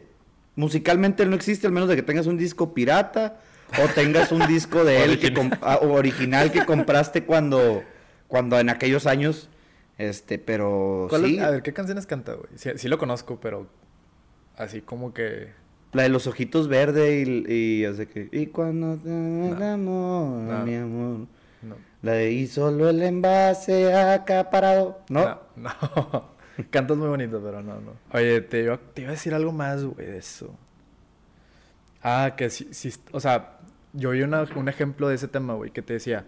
Musicalmente 0.56 1.24
él 1.24 1.30
no 1.30 1.36
existe, 1.36 1.66
al 1.68 1.74
menos 1.74 1.90
de 1.90 1.96
que 1.96 2.04
tengas 2.04 2.28
un 2.28 2.38
disco 2.38 2.74
pirata 2.74 3.40
o 3.84 3.88
tengas 3.96 4.32
un 4.32 4.46
disco 4.48 4.84
de 4.84 5.04
él 5.04 5.20
que 5.20 5.28
Original. 5.28 5.60
ah, 5.62 5.80
o 5.82 5.94
original 5.94 6.52
que 6.52 6.66
compraste 6.66 7.24
cuando, 7.24 7.84
cuando 8.28 8.60
en 8.60 8.70
aquellos 8.70 9.08
años. 9.08 9.50
Este, 9.98 10.38
pero 10.40 11.08
¿Cuál 11.10 11.26
es- 11.26 11.32
sí, 11.32 11.40
A 11.40 11.50
ver, 11.50 11.62
¿qué 11.64 11.72
canciones 11.74 12.06
canta, 12.06 12.34
güey? 12.34 12.48
Sí, 12.56 12.70
sí 12.76 12.88
lo 12.88 12.98
conozco, 12.98 13.40
pero 13.40 13.68
así 14.58 14.82
como 14.82 15.14
que... 15.14 15.50
la 15.94 16.04
de 16.04 16.10
los 16.10 16.28
ojitos 16.28 16.68
verdes 16.68 17.28
y, 17.28 17.52
y 17.52 17.86
hace 17.86 18.08
que. 18.08 18.28
Y 18.32 18.48
cuando 18.48 18.98
te 18.98 19.10
No. 19.10 19.56
mi 20.66 20.76
amor. 20.76 21.28
La 22.04 22.12
de 22.12 22.32
y 22.32 22.48
solo 22.48 22.90
el 22.90 23.02
envase 23.02 23.94
acaparado. 23.96 25.02
¿No? 25.10 25.40
No. 25.56 25.72
no. 25.82 26.34
Cantas 26.70 26.98
muy 26.98 27.08
bonito, 27.08 27.42
pero 27.44 27.64
no, 27.64 27.80
no. 27.80 27.94
Oye, 28.12 28.42
te 28.42 28.62
iba, 28.64 28.76
a 28.76 29.12
decir 29.12 29.34
algo 29.34 29.52
más, 29.52 29.84
güey, 29.84 30.06
de 30.06 30.18
eso. 30.18 30.54
Ah, 32.04 32.34
que 32.38 32.50
sí, 32.50 32.68
sí, 32.72 32.94
o 33.12 33.20
sea, 33.20 33.58
yo 33.94 34.12
vi 34.12 34.22
una- 34.22 34.46
un 34.56 34.68
ejemplo 34.70 35.08
de 35.08 35.16
ese 35.16 35.28
tema, 35.28 35.54
güey, 35.56 35.72
que 35.72 35.82
te 35.82 35.94
decía, 35.94 36.26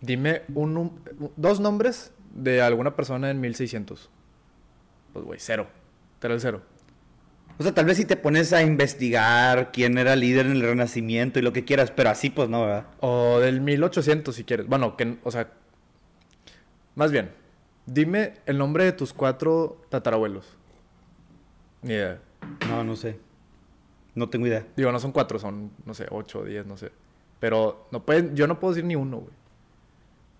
dime 0.00 0.42
un, 0.54 1.00
dos 1.36 1.58
nombres 1.58 2.12
de 2.34 2.60
alguna 2.62 2.94
persona 2.94 3.30
en 3.30 3.40
1600. 3.40 4.10
Pues, 5.14 5.24
güey, 5.24 5.40
cero. 5.40 5.66
Era 6.22 6.34
el 6.34 6.40
cero. 6.40 6.62
O 7.58 7.62
sea, 7.62 7.72
tal 7.72 7.86
vez 7.86 7.96
si 7.96 8.04
te 8.04 8.16
pones 8.16 8.52
a 8.52 8.62
investigar 8.62 9.72
quién 9.72 9.96
era 9.96 10.14
líder 10.14 10.46
en 10.46 10.52
el 10.52 10.62
Renacimiento 10.62 11.38
y 11.38 11.42
lo 11.42 11.52
que 11.52 11.64
quieras, 11.64 11.90
pero 11.90 12.10
así 12.10 12.28
pues 12.28 12.48
no, 12.48 12.62
¿verdad? 12.62 12.86
O 13.00 13.40
del 13.40 13.60
1800, 13.60 14.34
si 14.34 14.44
quieres. 14.44 14.66
Bueno, 14.66 14.96
que, 14.96 15.16
o 15.24 15.30
sea, 15.30 15.50
más 16.94 17.12
bien, 17.12 17.30
dime 17.86 18.34
el 18.44 18.58
nombre 18.58 18.84
de 18.84 18.92
tus 18.92 19.12
cuatro 19.14 19.82
tatarabuelos. 19.88 20.46
Ni 21.82 21.94
idea. 21.94 22.20
No, 22.68 22.84
no 22.84 22.94
sé. 22.96 23.18
No 24.14 24.28
tengo 24.28 24.46
idea. 24.46 24.66
Digo, 24.76 24.92
no 24.92 24.98
son 24.98 25.12
cuatro, 25.12 25.38
son, 25.38 25.70
no 25.84 25.94
sé, 25.94 26.06
ocho 26.10 26.44
diez, 26.44 26.66
no 26.66 26.76
sé. 26.76 26.90
Pero 27.38 27.86
no 27.90 28.04
pueden, 28.04 28.34
yo 28.34 28.46
no 28.46 28.60
puedo 28.60 28.74
decir 28.74 28.84
ni 28.84 28.96
uno, 28.96 29.18
güey. 29.18 29.32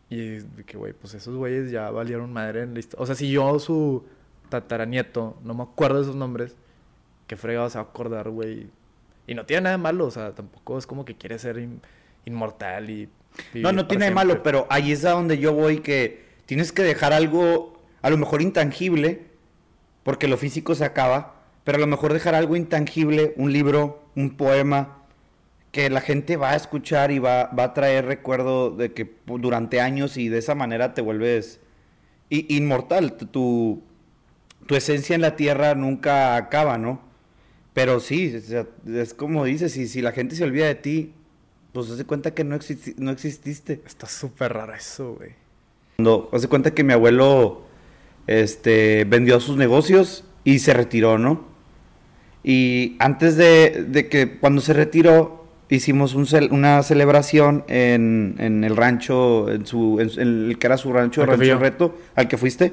Y 0.09 0.43
que, 0.65 0.77
güey, 0.77 0.93
pues 0.93 1.15
esos 1.15 1.35
güeyes 1.37 1.71
ya 1.71 1.91
valieron 1.91 2.33
madre 2.33 2.63
en 2.63 2.75
la 2.75 2.81
historia. 2.81 3.03
O 3.03 3.07
sea, 3.07 3.15
si 3.15 3.31
yo, 3.31 3.59
su 3.59 4.05
tataranieto, 4.49 5.37
no 5.43 5.55
me 5.55 5.63
acuerdo 5.65 5.97
de 5.97 6.03
esos 6.03 6.17
nombres, 6.17 6.57
qué 7.27 7.37
fregado 7.37 7.69
se 7.71 7.79
va 7.79 7.85
a 7.85 7.89
acordar, 7.89 8.31
güey. 8.31 8.69
Y 9.27 9.35
no 9.35 9.45
tiene 9.45 9.63
nada 9.63 9.77
de 9.77 9.83
malo, 9.83 10.07
o 10.07 10.11
sea, 10.11 10.33
tampoco 10.35 10.79
es 10.79 10.87
como 10.87 11.05
que 11.05 11.17
quiere 11.17 11.39
ser 11.39 11.59
in- 11.59 11.81
inmortal 12.25 12.91
y... 12.91 13.09
No, 13.55 13.73
no 13.73 13.87
tiene 13.87 14.07
de 14.07 14.11
malo, 14.13 14.43
pero 14.43 14.67
ahí 14.71 14.93
es 14.93 15.05
a 15.05 15.11
donde 15.11 15.37
yo 15.39 15.53
voy 15.53 15.81
que 15.81 16.25
tienes 16.47 16.73
que 16.73 16.83
dejar 16.83 17.13
algo, 17.13 17.83
a 18.01 18.09
lo 18.09 18.17
mejor 18.17 18.41
intangible, 18.41 19.27
porque 20.05 20.29
lo 20.29 20.37
físico 20.39 20.75
se 20.75 20.85
acaba, 20.85 21.35
pero 21.65 21.77
a 21.77 21.81
lo 21.81 21.87
mejor 21.87 22.13
dejar 22.13 22.35
algo 22.35 22.57
intangible, 22.57 23.35
un 23.37 23.53
libro, 23.53 24.05
un 24.15 24.37
poema, 24.37 25.03
que 25.73 25.91
la 25.91 26.01
gente 26.01 26.39
va 26.39 26.53
a 26.53 26.57
escuchar 26.57 27.11
y 27.11 27.19
va, 27.19 27.47
va 27.49 27.65
a 27.65 27.75
traer 27.75 28.07
recuerdo 28.07 28.71
de 28.71 28.93
que 28.93 29.13
durante 29.27 29.81
años 29.83 30.17
y 30.17 30.29
de 30.31 30.39
esa 30.39 30.55
manera 30.55 30.95
te 30.95 31.03
vuelves 31.03 31.61
inmortal. 32.31 33.17
Tu, 33.19 33.83
tu 34.67 34.75
esencia 34.77 35.15
en 35.15 35.21
la 35.21 35.37
tierra 35.37 35.75
nunca 35.75 36.37
acaba, 36.37 36.79
¿no? 36.79 37.03
Pero 37.77 38.01
sí, 38.01 38.35
o 38.35 38.41
sea, 38.41 38.67
es 38.87 39.13
como 39.13 39.45
dices, 39.45 39.73
si, 39.73 39.87
si 39.87 40.01
la 40.01 40.13
gente 40.13 40.35
se 40.35 40.45
olvida 40.45 40.65
de 40.65 40.77
ti, 40.77 41.13
pues 41.73 41.89
se 41.89 42.07
cuenta 42.07 42.33
que 42.33 42.43
no, 42.43 42.57
existi- 42.57 42.95
no 42.97 43.11
exististe. 43.11 43.83
Está 43.87 44.07
súper 44.07 44.55
raro 44.55 44.73
eso, 44.73 45.13
güey. 45.13 45.33
Cuando 45.97 46.31
hace 46.33 46.49
cuenta 46.49 46.71
que 46.73 46.83
mi 46.85 46.95
abuelo 46.95 47.65
este, 48.27 49.05
vendió 49.05 49.41
sus 49.41 49.59
negocios 49.59 50.25
y 50.43 50.61
se 50.61 50.73
retiró, 50.73 51.19
¿no? 51.19 51.45
Y 52.43 52.97
antes 52.99 53.37
de, 53.37 53.85
de 53.87 54.09
que 54.09 54.39
cuando 54.39 54.63
se 54.63 54.73
retiró, 54.73 55.45
hicimos 55.69 56.15
un 56.15 56.27
una 56.53 56.83
celebración 56.83 57.63
en, 57.69 58.37
en, 58.39 58.65
el 58.65 58.75
rancho, 58.75 59.53
en, 59.53 59.67
su, 59.67 60.01
en, 60.01 60.49
el 60.49 60.59
que 60.59 60.67
era 60.67 60.79
su 60.79 60.95
rancho, 60.95 61.27
Rancho 61.27 61.59
Reto, 61.59 61.95
al 62.15 62.27
que 62.27 62.39
fuiste. 62.39 62.73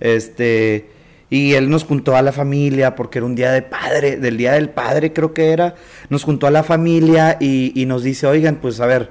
Este, 0.00 0.88
y 1.32 1.54
él 1.54 1.70
nos 1.70 1.84
juntó 1.84 2.14
a 2.14 2.20
la 2.20 2.30
familia, 2.30 2.94
porque 2.94 3.18
era 3.18 3.24
un 3.24 3.34
día 3.34 3.52
de 3.52 3.62
padre, 3.62 4.18
del 4.18 4.36
día 4.36 4.52
del 4.52 4.68
padre 4.68 5.14
creo 5.14 5.32
que 5.32 5.50
era. 5.50 5.76
Nos 6.10 6.24
juntó 6.24 6.46
a 6.46 6.50
la 6.50 6.62
familia 6.62 7.38
y, 7.40 7.84
nos 7.86 8.02
dice, 8.02 8.26
oigan, 8.26 8.56
pues 8.56 8.80
a 8.80 8.86
ver, 8.86 9.08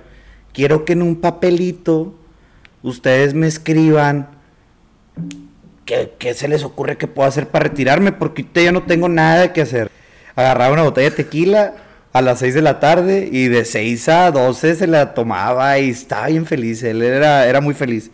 quiero 0.54 0.86
que 0.86 0.94
en 0.94 1.02
un 1.02 1.16
papelito 1.16 2.14
ustedes 2.84 3.34
me 3.34 3.48
escriban 3.48 4.30
qué, 5.84 6.14
qué 6.20 6.36
se 6.36 6.48
les 6.48 6.64
ocurre 6.64 6.96
que 6.96 7.08
puedo 7.08 7.28
hacer 7.28 7.48
para 7.48 7.64
retirarme, 7.70 8.12
porque 8.12 8.44
ahorita 8.44 8.62
ya 8.62 8.72
no 8.72 8.84
tengo 8.84 9.10
nada 9.10 9.52
que 9.52 9.62
hacer. 9.62 9.90
Agarraba 10.36 10.74
una 10.74 10.84
botella 10.84 11.10
de 11.10 11.16
tequila 11.16 11.74
a 12.14 12.22
las 12.22 12.38
6 12.38 12.54
de 12.54 12.62
la 12.62 12.80
tarde 12.80 13.30
y 13.32 13.48
de 13.48 13.66
6 13.66 14.10
a 14.10 14.30
12 14.30 14.76
se 14.76 14.86
la 14.86 15.16
tomaba 15.16 15.80
y 15.80 15.90
estaba 15.90 16.28
bien 16.28 16.46
feliz, 16.46 16.84
él 16.84 17.02
era, 17.02 17.48
era 17.48 17.62
muy 17.62 17.74
feliz. 17.74 18.12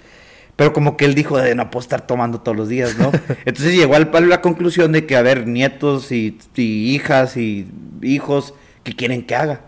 Pero 0.57 0.73
como 0.73 0.97
que 0.97 1.05
él 1.05 1.15
dijo 1.15 1.37
de 1.37 1.55
no 1.55 1.71
puedo 1.71 1.83
estar 1.83 2.05
tomando 2.05 2.41
todos 2.41 2.57
los 2.57 2.67
días, 2.67 2.97
¿no? 2.97 3.11
Entonces 3.45 3.73
llegó 3.73 3.95
al 3.95 4.11
a 4.13 4.19
la 4.19 4.41
conclusión 4.41 4.91
de 4.91 5.05
que 5.05 5.15
a 5.15 5.21
ver, 5.21 5.47
nietos 5.47 6.11
y, 6.11 6.37
hijas 6.57 7.37
y 7.37 7.67
hijos 8.01 8.53
que 8.83 8.93
quieren 8.93 9.25
que 9.25 9.35
haga. 9.35 9.61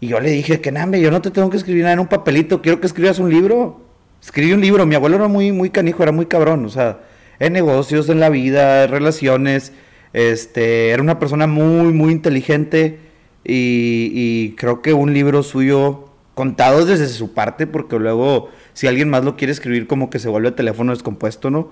Y 0.00 0.08
yo 0.08 0.20
le 0.20 0.30
dije 0.30 0.60
que 0.60 0.70
nada, 0.70 0.98
yo 0.98 1.10
no 1.10 1.22
te 1.22 1.30
tengo 1.30 1.48
que 1.48 1.56
escribir 1.56 1.84
nada 1.84 1.94
en 1.94 2.00
un 2.00 2.08
papelito, 2.08 2.60
quiero 2.60 2.80
que 2.80 2.86
escribas 2.86 3.18
un 3.18 3.30
libro. 3.30 3.86
Escribí 4.22 4.52
un 4.52 4.60
libro, 4.60 4.84
mi 4.86 4.94
abuelo 4.94 5.16
era 5.16 5.28
muy, 5.28 5.52
muy 5.52 5.70
canijo, 5.70 6.02
era 6.02 6.12
muy 6.12 6.26
cabrón, 6.26 6.64
o 6.64 6.68
sea, 6.68 7.00
en 7.38 7.52
negocios, 7.52 8.08
en 8.08 8.18
la 8.18 8.28
vida, 8.28 8.84
en 8.84 8.90
relaciones, 8.90 9.72
este, 10.12 10.90
era 10.90 11.02
una 11.02 11.18
persona 11.18 11.46
muy, 11.46 11.92
muy 11.92 12.12
inteligente 12.12 12.98
y, 13.44 14.54
creo 14.56 14.82
que 14.82 14.92
un 14.94 15.12
libro 15.12 15.42
suyo 15.42 16.10
contado 16.34 16.84
desde 16.84 17.06
su 17.06 17.34
parte, 17.34 17.66
porque 17.66 17.98
luego 17.98 18.50
si 18.76 18.86
alguien 18.86 19.08
más 19.08 19.24
lo 19.24 19.36
quiere 19.36 19.52
escribir 19.52 19.86
como 19.86 20.10
que 20.10 20.18
se 20.18 20.28
vuelve 20.28 20.50
teléfono 20.50 20.92
descompuesto, 20.92 21.50
¿no? 21.50 21.70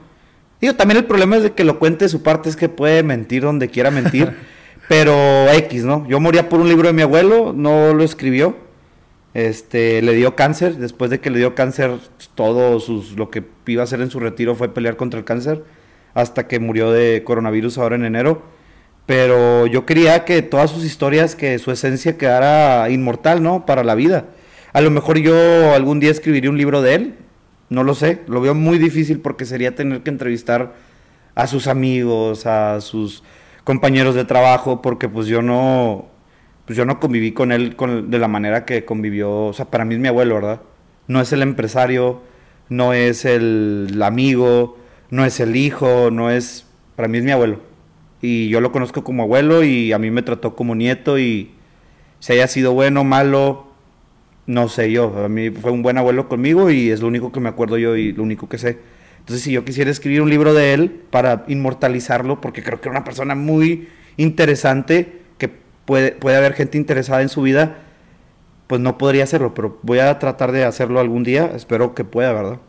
Digo, 0.59 0.73
también 0.75 0.97
el 0.97 1.05
problema 1.05 1.37
es 1.37 1.43
de 1.43 1.53
que 1.53 1.63
lo 1.63 1.79
cuente 1.79 2.07
de 2.07 2.09
su 2.09 2.23
parte, 2.23 2.49
es 2.49 2.57
que 2.57 2.71
puede 2.71 3.03
mentir 3.03 3.43
donde 3.43 3.69
quiera 3.69 3.91
mentir, 3.91 4.33
pero 4.89 5.15
X, 5.53 5.85
¿no? 5.85 6.09
Yo 6.09 6.19
moría 6.19 6.49
por 6.49 6.61
un 6.61 6.69
libro 6.71 6.87
de 6.89 6.95
mi 6.95 7.03
abuelo, 7.03 7.53
no 7.55 7.93
lo 7.93 8.03
escribió, 8.05 8.57
este, 9.35 10.01
le 10.01 10.15
dio 10.15 10.35
cáncer, 10.35 10.77
después 10.77 11.11
de 11.11 11.21
que 11.21 11.29
le 11.29 11.37
dio 11.37 11.55
cáncer, 11.55 11.91
todo 12.35 12.81
sus, 12.81 13.19
lo 13.19 13.29
que 13.31 13.45
iba 13.67 13.83
a 13.83 13.85
hacer 13.85 14.01
en 14.01 14.11
su 14.11 14.19
retiro 14.19 14.55
fue 14.55 14.73
pelear 14.73 14.97
contra 14.97 15.19
el 15.19 15.27
cáncer, 15.27 15.63
hasta 16.15 16.49
que 16.49 16.59
murió 16.59 16.91
de 16.91 17.23
coronavirus 17.23 17.77
ahora 17.77 17.97
en 17.97 18.07
enero. 18.07 18.45
Pero 19.05 19.67
yo 19.67 19.85
quería 19.85 20.25
que 20.25 20.41
todas 20.41 20.71
sus 20.71 20.87
historias, 20.87 21.37
que 21.37 21.59
su 21.59 21.71
esencia 21.71 22.17
quedara 22.17 22.89
inmortal, 22.89 23.43
¿no? 23.43 23.67
Para 23.67 23.85
la 23.85 23.95
vida. 23.95 24.25
A 24.75 24.83
lo 24.83 24.91
mejor 24.91 25.19
yo 25.19 25.73
algún 25.73 26.01
día 26.01 26.11
escribiría 26.11 26.51
un 26.51 26.59
libro 26.59 26.83
de 26.83 26.95
él, 26.95 27.15
no 27.71 27.83
lo 27.83 27.95
sé, 27.95 28.21
lo 28.27 28.43
veo 28.43 28.55
muy 28.55 28.77
difícil 28.77 29.21
porque 29.21 29.47
sería 29.47 29.75
tener 29.75 30.03
que 30.03 30.11
entrevistar 30.11 30.75
a 31.35 31.47
sus 31.47 31.67
amigos, 31.67 32.45
a 32.45 32.83
sus 32.83 33.23
compañeros 33.65 34.15
de 34.15 34.27
trabajo, 34.27 34.83
porque 34.83 35.09
pues 35.09 35.27
yo 35.27 35.41
no, 35.41 36.09
pues 36.67 36.77
yo 36.77 36.85
no 36.85 37.01
conviví 37.01 37.33
con 37.33 37.53
él 37.53 37.77
de 38.09 38.19
la 38.19 38.29
manera 38.29 38.67
que 38.67 38.85
convivió, 38.85 39.47
o 39.47 39.53
sea, 39.55 39.71
para 39.71 39.87
mí 39.87 39.95
es 39.95 40.01
mi 40.01 40.09
abuelo, 40.09 40.35
¿verdad? 40.35 40.61
No 41.09 41.23
es 41.23 41.33
el 41.33 41.41
empresario, 41.41 42.21
no 42.69 42.93
es 42.93 43.25
el 43.25 43.99
amigo, 44.03 44.77
no 45.09 45.25
es 45.25 45.41
el 45.41 45.57
hijo, 45.57 46.11
no 46.11 46.31
es, 46.31 46.67
para 46.97 47.09
mí 47.09 47.17
es 47.17 47.25
mi 47.25 47.31
abuelo 47.31 47.61
y 48.25 48.49
yo 48.49 48.63
lo 48.63 48.73
conozco 48.73 49.05
como 49.05 49.23
abuelo 49.23 49.63
y 49.65 49.93
a 49.93 49.99
mí 49.99 50.11
me 50.11 50.23
trató 50.23 50.57
como 50.57 50.75
nieto 50.75 51.19
y 51.19 51.51
si 52.21 52.33
haya 52.33 52.49
sido 52.49 52.73
bueno 52.73 53.03
o 53.03 53.05
malo, 53.05 53.67
no 54.47 54.69
sé 54.69 54.91
yo. 54.91 55.25
A 55.25 55.29
mí 55.29 55.51
fue 55.51 55.71
un 55.71 55.83
buen 55.83 55.99
abuelo 55.99 56.29
conmigo 56.29 56.71
y 56.71 56.91
es 56.91 57.01
lo 57.01 57.09
único 57.09 57.33
que 57.33 57.41
me 57.41 57.49
acuerdo 57.49 57.79
yo 57.79 57.97
y 57.97 58.13
lo 58.13 58.23
único 58.23 58.49
que 58.49 58.59
sé. 58.59 58.79
Entonces, 59.19 59.43
si 59.43 59.53
yo 59.53 59.65
quisiera 59.65 59.91
escribir 59.91 60.21
un 60.21 60.29
libro 60.29 60.53
de 60.53 60.75
él 60.75 60.91
para 61.11 61.45
inmortalizarlo, 61.49 62.41
porque 62.41 62.63
creo 62.63 62.81
que 62.81 62.89
era 62.89 62.99
una 62.99 63.05
persona 63.05 63.35
muy 63.35 63.89
interesante, 64.19 65.21
que 65.39 65.49
puede, 65.87 66.13
puede 66.13 66.37
haber 66.37 66.53
gente 66.53 66.77
interesada 66.77 67.23
en 67.23 67.31
su 67.31 67.41
vida, 67.43 67.79
pues 68.67 68.81
no 68.81 68.99
podría 68.99 69.25
hacerlo, 69.25 69.55
pero 69.55 69.79
voy 69.83 70.01
a 70.01 70.19
tratar 70.19 70.53
de 70.53 70.65
hacerlo 70.65 71.01
algún 71.01 71.25
día. 71.25 71.53
Espero 71.55 71.95
que 71.95 72.05
pueda, 72.05 72.33
¿verdad? 72.33 72.61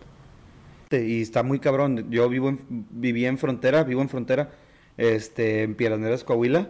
Y 0.92 1.22
está 1.22 1.44
muy 1.44 1.60
cabrón. 1.60 2.10
Yo 2.10 2.30
vivo 2.30 2.50
en, 2.50 2.60
viví 2.70 3.26
en 3.26 3.38
frontera, 3.38 3.84
vivo 3.84 4.02
en 4.02 4.10
frontera 4.10 4.52
este, 4.98 5.64
en 5.64 5.76
Piedras 5.76 6.24
Coahuila, 6.24 6.70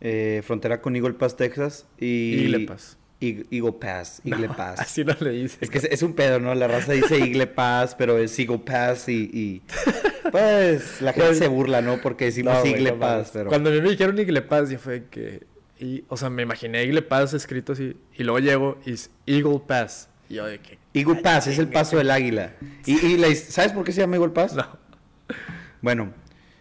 eh, 0.00 0.42
frontera 0.44 0.80
con 0.80 0.94
Eagle 0.94 1.14
Pass, 1.14 1.36
Texas. 1.36 1.86
Y, 1.98 2.66
Eagle 3.20 3.44
Pass. 3.44 3.50
Eagle 3.50 3.72
Pass, 3.74 4.22
Eagle 4.24 4.48
Pass. 4.48 4.80
Así 4.80 5.04
no 5.04 5.14
le 5.20 5.30
dice. 5.30 5.58
Es 5.60 5.70
que 5.70 5.78
es, 5.78 6.02
un 6.02 6.14
pedo, 6.14 6.40
¿no? 6.40 6.54
La 6.54 6.68
raza 6.68 6.92
dice 6.92 7.18
Eagle 7.18 7.46
Pass, 7.46 7.94
pero 7.94 8.18
es 8.18 8.38
Eagle 8.38 8.58
Pass 8.58 9.08
y, 9.08 9.62
pues 10.30 11.02
la 11.02 11.12
gente 11.12 11.34
se 11.34 11.48
burla, 11.48 11.82
¿no? 11.82 12.00
Porque 12.00 12.26
decimos 12.26 12.64
Eagle 12.64 12.94
Pass, 12.94 13.30
pero... 13.32 13.48
Cuando 13.48 13.70
me 13.70 13.80
dijeron 13.80 14.18
Eagle 14.18 14.42
Pass, 14.42 14.70
yo 14.70 14.78
fue 14.78 15.04
que... 15.10 15.44
Y, 15.78 16.04
o 16.08 16.16
sea, 16.16 16.28
me 16.28 16.42
imaginé 16.42 16.82
Eagle 16.82 17.02
Pass 17.02 17.32
escrito 17.34 17.72
así, 17.72 17.96
y 18.14 18.22
luego 18.22 18.38
llego 18.38 18.78
y 18.84 18.92
es 18.92 19.10
Eagle 19.26 19.60
Pass. 19.66 20.08
Y 20.28 20.34
yo 20.34 20.46
de 20.46 20.58
que... 20.58 20.78
Eagle 20.94 21.22
Pass 21.22 21.46
es 21.46 21.58
el 21.58 21.68
paso 21.68 21.96
del 21.96 22.10
águila. 22.10 22.54
Y, 22.86 22.94
y 22.94 23.34
¿sabes 23.36 23.72
por 23.72 23.84
qué 23.84 23.92
se 23.92 24.00
llama 24.00 24.16
Eagle 24.16 24.32
Pass? 24.32 24.54
No. 24.54 24.66
Bueno, 25.82 26.12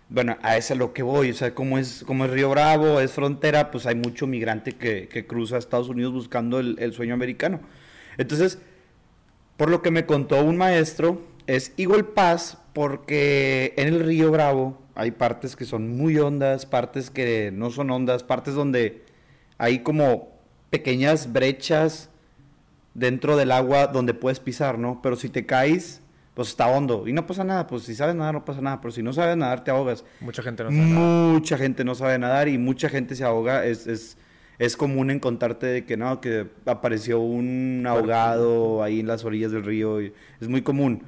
bueno, 0.10 0.38
a 0.42 0.58
eso 0.58 0.74
es 0.74 0.80
lo 0.80 0.92
que 0.94 1.04
voy. 1.04 1.30
O 1.32 1.34
sea, 1.34 1.54
como 1.54 1.78
es, 1.78 2.04
como 2.06 2.26
es 2.26 2.32
Río 2.32 2.50
Bravo, 2.50 3.00
es 3.00 3.12
frontera, 3.12 3.72
pues 3.72 3.86
hay 3.86 3.96
mucho 3.96 4.28
migrante 4.28 4.74
que, 4.74 5.26
cruza 5.28 5.56
a 5.56 5.60
Estados 5.60 5.90
Unidos 5.90 6.14
buscando 6.14 6.60
el, 6.60 6.94
sueño 6.94 7.14
americano. 7.14 7.62
Entonces, 8.18 8.60
por 9.56 9.70
lo 9.70 9.82
que 9.82 9.92
me 9.92 10.06
contó 10.06 10.44
un 10.44 10.58
maestro, 10.58 11.22
es 11.48 11.74
Eagle 11.78 12.04
Pass 12.04 12.58
porque 12.74 13.74
en 13.78 13.88
el 13.88 14.00
Río 14.02 14.32
Bravo 14.32 14.82
hay 14.96 15.12
partes 15.12 15.56
que 15.56 15.66
son 15.66 15.96
muy 15.96 16.18
hondas, 16.18 16.66
partes 16.66 17.10
que 17.10 17.52
no 17.54 17.70
son 17.70 17.92
hondas, 17.92 18.24
partes 18.24 18.54
donde 18.56 19.04
hay 19.58 19.80
como 19.80 20.30
pequeñas 20.70 21.32
brechas 21.32 22.10
dentro 22.94 23.38
del 23.38 23.52
agua 23.52 23.88
donde 23.88 24.14
puedes 24.14 24.40
pisar, 24.40 24.78
¿no? 24.78 25.02
Pero 25.02 25.16
si 25.16 25.30
te 25.30 25.46
caes 25.46 26.02
pues 26.34 26.50
está 26.50 26.68
hondo. 26.68 27.08
Y 27.08 27.14
no 27.14 27.26
pasa 27.26 27.44
nada, 27.44 27.68
pues 27.68 27.84
si 27.84 27.96
sabes 27.96 28.16
nadar 28.16 28.34
no 28.34 28.46
pasa 28.46 28.62
nada, 28.62 28.80
pero 28.82 28.92
si 28.92 29.04
no 29.04 29.14
sabes 29.14 29.36
nadar 29.38 29.64
te 29.64 29.72
ahogas. 29.72 30.06
Mucha 30.20 30.42
gente 30.42 30.64
no 30.64 30.70
sabe 30.70 30.88
nadar. 30.88 31.34
Mucha 31.34 31.58
gente 31.58 31.84
no 31.84 31.96
sabe 31.96 32.20
nadar 32.20 32.48
y 32.48 32.58
mucha 32.58 32.90
gente 32.90 33.16
se 33.16 33.24
ahoga. 33.24 33.66
Es, 33.66 33.88
es, 33.88 34.18
es 34.58 34.78
común 34.78 35.12
encontrarte 35.12 35.68
de 35.68 35.86
que 35.86 35.98
no, 35.98 36.22
que 36.22 36.48
apareció 36.66 37.20
un 37.20 37.84
ahogado 37.88 38.84
ahí 38.84 39.00
en 39.00 39.08
las 39.08 39.26
orillas 39.26 39.52
del 39.52 39.64
río. 39.64 40.02
Y 40.02 40.14
es 40.40 40.48
muy 40.48 40.62
común. 40.62 41.04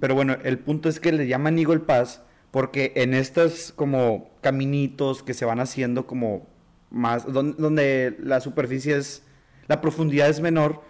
Pero 0.00 0.14
bueno, 0.14 0.36
el 0.42 0.58
punto 0.58 0.88
es 0.88 0.98
que 0.98 1.12
le 1.12 1.26
llaman 1.26 1.58
Eagle 1.58 1.80
Pass 1.80 2.22
porque 2.50 2.92
en 2.96 3.14
estos 3.14 3.72
como 3.74 4.30
caminitos 4.40 5.22
que 5.22 5.34
se 5.34 5.44
van 5.44 5.60
haciendo 5.60 6.06
como 6.06 6.46
más, 6.90 7.32
donde, 7.32 7.60
donde 7.60 8.16
la 8.20 8.40
superficie 8.40 8.96
es, 8.96 9.24
la 9.66 9.80
profundidad 9.80 10.28
es 10.28 10.40
menor, 10.40 10.82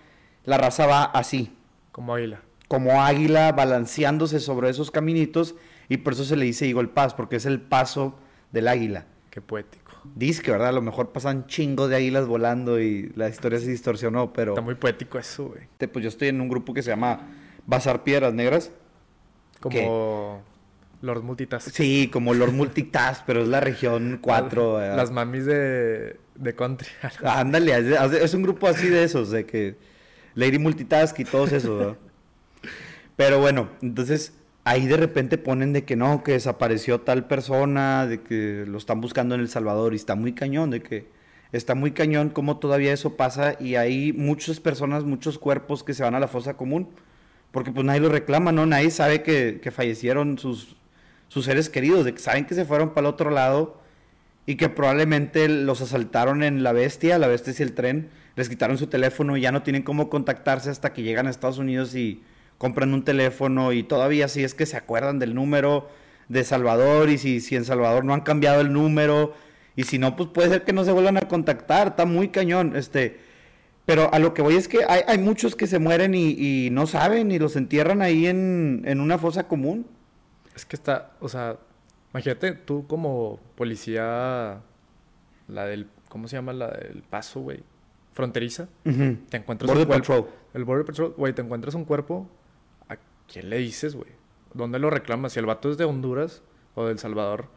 la 0.45 0.59
raza 0.59 0.87
va 0.87 1.05
así. 1.05 1.57
Como 1.91 2.15
águila 2.15 2.44
como 2.69 3.03
águila 3.03 3.53
balanceándose 3.53 4.41
sobre 4.41 4.71
esos 4.71 4.91
caminitos 4.91 5.55
y 5.89 5.99
por 5.99 6.15
eso 6.15 6.25
se 6.25 6.37
le 6.37 6.45
dice 6.45 6.67
Eagle 6.69 6.89
Pass, 6.89 7.15
porque 7.15 7.37
es 7.37 7.47
el 7.47 7.61
paso 7.61 8.19
del 8.53 8.69
águila. 8.69 9.07
Qué 9.31 9.41
poético. 9.41 9.93
Dice 10.15 10.43
que, 10.43 10.51
¿verdad? 10.51 10.69
A 10.69 10.73
lo 10.73 10.83
mejor 10.83 11.13
pasan 11.13 11.47
chingos 11.47 11.91
de 11.91 11.97
águilas 11.97 12.27
volando 12.27 12.81
y 12.81 13.13
la 13.17 13.29
historia 13.29 13.59
se 13.59 13.67
distorsionó, 13.67 14.33
pero... 14.33 14.53
Está 14.53 14.61
muy 14.61 14.75
poético 14.75 15.19
eso, 15.19 15.49
güey. 15.49 15.63
Pues 15.91 16.03
yo 16.03 16.09
estoy 16.09 16.29
en 16.29 16.41
un 16.41 16.49
grupo 16.49 16.75
que 16.75 16.83
se 16.83 16.91
llama 16.91 17.21
Bazar 17.67 18.05
Piedras 18.05 18.33
Negras. 18.35 18.71
Como... 19.61 20.43
Lord 21.01 21.23
Multitask. 21.23 21.71
Sí, 21.71 22.09
como 22.11 22.33
Lord 22.33 22.53
Multitask, 22.53 23.25
pero 23.27 23.43
es 23.43 23.49
la 23.49 23.61
región 23.61 24.19
4. 24.23 24.97
Las, 24.97 25.11
mamis 25.11 25.45
de, 25.45 26.17
de 26.35 26.55
country. 26.55 26.89
Ándale, 27.23 27.95
es, 28.23 28.35
un 28.35 28.43
grupo 28.43 28.67
así 28.67 28.89
de 28.89 29.05
esos, 29.05 29.31
de 29.31 29.45
que 29.45 29.77
Lady 30.35 30.59
Multitask 30.59 31.19
y 31.21 31.25
todos 31.25 31.53
esos, 31.53 31.79
¿verdad? 31.79 31.97
Pero 33.17 33.41
bueno, 33.41 33.69
entonces 33.83 34.33
ahí 34.65 34.87
de 34.87 34.97
repente 34.97 35.39
ponen 35.39 35.73
de 35.73 35.85
que 35.85 35.97
no, 35.97 36.23
que 36.25 36.33
desapareció 36.33 37.01
tal 37.03 37.27
persona, 37.27 38.07
de 38.07 38.23
que 38.23 38.65
lo 38.67 38.79
están 38.79 39.01
buscando 39.01 39.35
en 39.35 39.43
El 39.43 39.49
Salvador 39.49 39.93
y 39.93 39.97
está 39.97 40.15
muy 40.15 40.33
cañón, 40.33 40.71
de 40.71 40.83
que 40.83 41.07
está 41.53 41.75
muy 41.75 41.93
cañón 41.93 42.31
cómo 42.31 42.59
todavía 42.59 42.93
eso 42.93 43.17
pasa 43.17 43.57
y 43.61 43.77
hay 43.77 44.13
muchas 44.13 44.59
personas, 44.61 45.05
muchos 45.05 45.39
cuerpos 45.39 45.85
que 45.85 45.95
se 45.95 46.03
van 46.03 46.15
a 46.15 46.21
la 46.21 46.29
fosa 46.29 46.55
común, 46.57 46.89
porque 47.53 47.71
pues 47.71 47.87
nadie 47.87 48.01
lo 48.01 48.09
reclama, 48.09 48.51
¿no? 48.51 48.67
Nadie 48.67 48.91
sabe 48.91 49.23
que, 49.23 49.61
fallecieron 49.71 50.39
sus, 50.39 50.77
sus 51.29 51.45
seres 51.45 51.69
queridos, 51.71 52.05
de 52.05 52.15
que 52.15 52.21
saben 52.21 52.47
que 52.47 52.55
se 52.55 52.65
fueron 52.65 52.91
para 52.91 53.07
el 53.07 53.15
otro 53.15 53.31
lado 53.31 53.81
y 54.47 54.57
que 54.57 54.69
probablemente 54.69 55.49
los 55.49 55.81
asaltaron 55.81 56.43
en 56.43 56.63
la 56.65 56.73
bestia, 56.73 57.19
la 57.19 57.29
bestia 57.29 57.53
es 57.53 57.61
el 57.61 57.75
tren, 57.75 58.09
les 58.35 58.49
quitaron 58.49 58.77
su 58.77 58.89
teléfono 58.89 59.37
y 59.37 59.43
ya 59.43 59.53
no 59.53 59.63
tienen 59.63 59.83
cómo 59.83 60.11
contactarse 60.11 60.71
hasta 60.71 60.93
que 60.93 61.03
llegan 61.03 61.29
a 61.29 61.31
Estados 61.31 61.59
Unidos 61.59 61.95
y 61.95 62.23
compran 62.59 62.95
un 62.95 63.05
teléfono 63.05 63.73
y 63.73 63.83
todavía 63.83 64.29
si 64.29 64.45
es 64.45 64.55
que 64.55 64.67
se 64.67 64.77
acuerdan 64.77 65.19
del 65.19 65.35
número 65.35 65.89
de 66.29 66.45
Salvador 66.45 67.11
y 67.11 67.19
si, 67.19 67.41
si 67.41 67.57
en 67.57 67.65
Salvador 67.65 68.05
no 68.05 68.15
han 68.15 68.23
cambiado 68.23 68.61
el 68.61 68.73
número 68.73 69.35
y 69.77 69.85
si 69.85 69.99
no, 69.99 70.17
pues 70.17 70.29
puede 70.31 70.49
ser 70.49 70.63
que 70.65 70.73
no 70.73 70.85
se 70.85 70.93
vuelvan 70.93 71.17
a 71.17 71.23
contactar, 71.23 71.89
está 71.89 72.07
muy 72.07 72.29
cañón, 72.29 72.77
este, 72.77 73.19
pero 73.87 74.13
a 74.15 74.19
lo 74.19 74.33
que 74.33 74.41
voy 74.41 74.55
es 74.55 74.69
que 74.69 74.85
hay, 74.89 75.03
hay 75.07 75.19
muchos 75.19 75.57
que 75.57 75.67
se 75.67 75.79
mueren 75.79 76.15
y, 76.15 76.31
y, 76.39 76.71
no 76.71 76.87
saben 76.87 77.31
y 77.33 77.39
los 77.39 77.57
entierran 77.57 78.01
ahí 78.01 78.27
en, 78.27 78.83
en 78.87 79.01
una 79.01 79.19
fosa 79.19 79.47
común. 79.49 79.87
Es 80.55 80.65
que 80.65 80.77
está, 80.77 81.11
o 81.21 81.29
sea, 81.29 81.57
imagínate 82.13 82.53
tú 82.53 82.87
como 82.87 83.41
policía, 83.57 84.61
la 85.49 85.67
del, 85.67 85.89
¿cómo 86.09 86.29
se 86.29 86.37
llama? 86.37 86.53
La 86.53 86.69
del 86.71 87.03
paso, 87.03 87.41
güey, 87.41 87.61
fronteriza, 88.13 88.69
Ujú. 88.85 89.17
te 89.29 89.37
encuentras 89.39 89.69
Border 89.69 89.83
un 89.87 89.89
cuerpo, 89.89 90.15
Patrol. 90.25 90.29
el 90.55 90.65
Border 90.65 90.87
Patrol, 90.87 91.15
güey, 91.17 91.33
te 91.35 91.43
encuentras 91.43 91.75
un 91.75 91.85
cuerpo, 91.85 92.29
¿a 92.44 92.44
quién 93.31 93.51
le 93.51 93.59
dices, 93.59 93.95
güey? 93.95 94.11
¿Dónde 94.53 94.79
lo 94.79 94.91
reclamas? 94.91 95.33
Si 95.33 95.39
el 95.39 95.47
vato 95.47 95.71
es 95.71 95.79
de 95.79 95.85
Honduras 95.85 96.43
o 96.75 96.87
de 96.87 96.93
El 96.93 96.99
Salvador, 96.99 97.49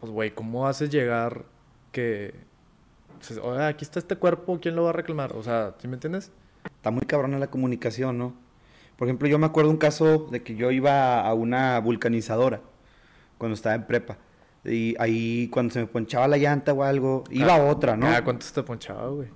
pues, 0.00 0.12
güey, 0.12 0.30
¿cómo 0.30 0.66
haces 0.66 0.90
llegar 0.90 1.44
que... 1.92 2.34
Oye, 3.42 3.64
aquí 3.64 3.84
está 3.84 3.98
este 3.98 4.16
cuerpo, 4.16 4.60
¿quién 4.60 4.76
lo 4.76 4.84
va 4.84 4.90
a 4.90 4.92
reclamar? 4.92 5.34
O 5.34 5.42
sea, 5.42 5.74
¿sí 5.78 5.88
me 5.88 5.94
entiendes? 5.94 6.30
Está 6.64 6.90
muy 6.90 7.02
cabrona 7.02 7.38
la 7.38 7.48
comunicación, 7.48 8.16
¿no? 8.16 8.34
Por 8.96 9.08
ejemplo, 9.08 9.28
yo 9.28 9.38
me 9.38 9.46
acuerdo 9.46 9.70
un 9.70 9.76
caso 9.76 10.28
de 10.30 10.42
que 10.42 10.54
yo 10.54 10.70
iba 10.70 11.20
a 11.20 11.34
una 11.34 11.78
vulcanizadora 11.80 12.60
cuando 13.38 13.54
estaba 13.54 13.74
en 13.74 13.86
prepa. 13.86 14.18
Y 14.64 14.96
ahí 14.98 15.48
cuando 15.48 15.72
se 15.72 15.80
me 15.80 15.86
ponchaba 15.86 16.28
la 16.28 16.36
llanta 16.36 16.72
o 16.72 16.82
algo, 16.82 17.24
iba 17.30 17.54
a 17.54 17.64
otra, 17.64 17.96
¿no? 17.96 18.06
Ah, 18.08 18.22
¿cuánto 18.22 18.46
te 18.52 18.62
ponchaba, 18.62 19.08
güey? 19.08 19.28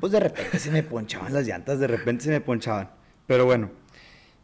Pues 0.00 0.12
de 0.12 0.20
repente 0.20 0.58
se 0.58 0.70
me 0.70 0.82
ponchaban 0.82 1.32
las 1.32 1.46
llantas, 1.46 1.78
de 1.78 1.86
repente 1.86 2.24
se 2.24 2.30
me 2.30 2.40
ponchaban. 2.40 2.90
Pero 3.26 3.44
bueno, 3.44 3.70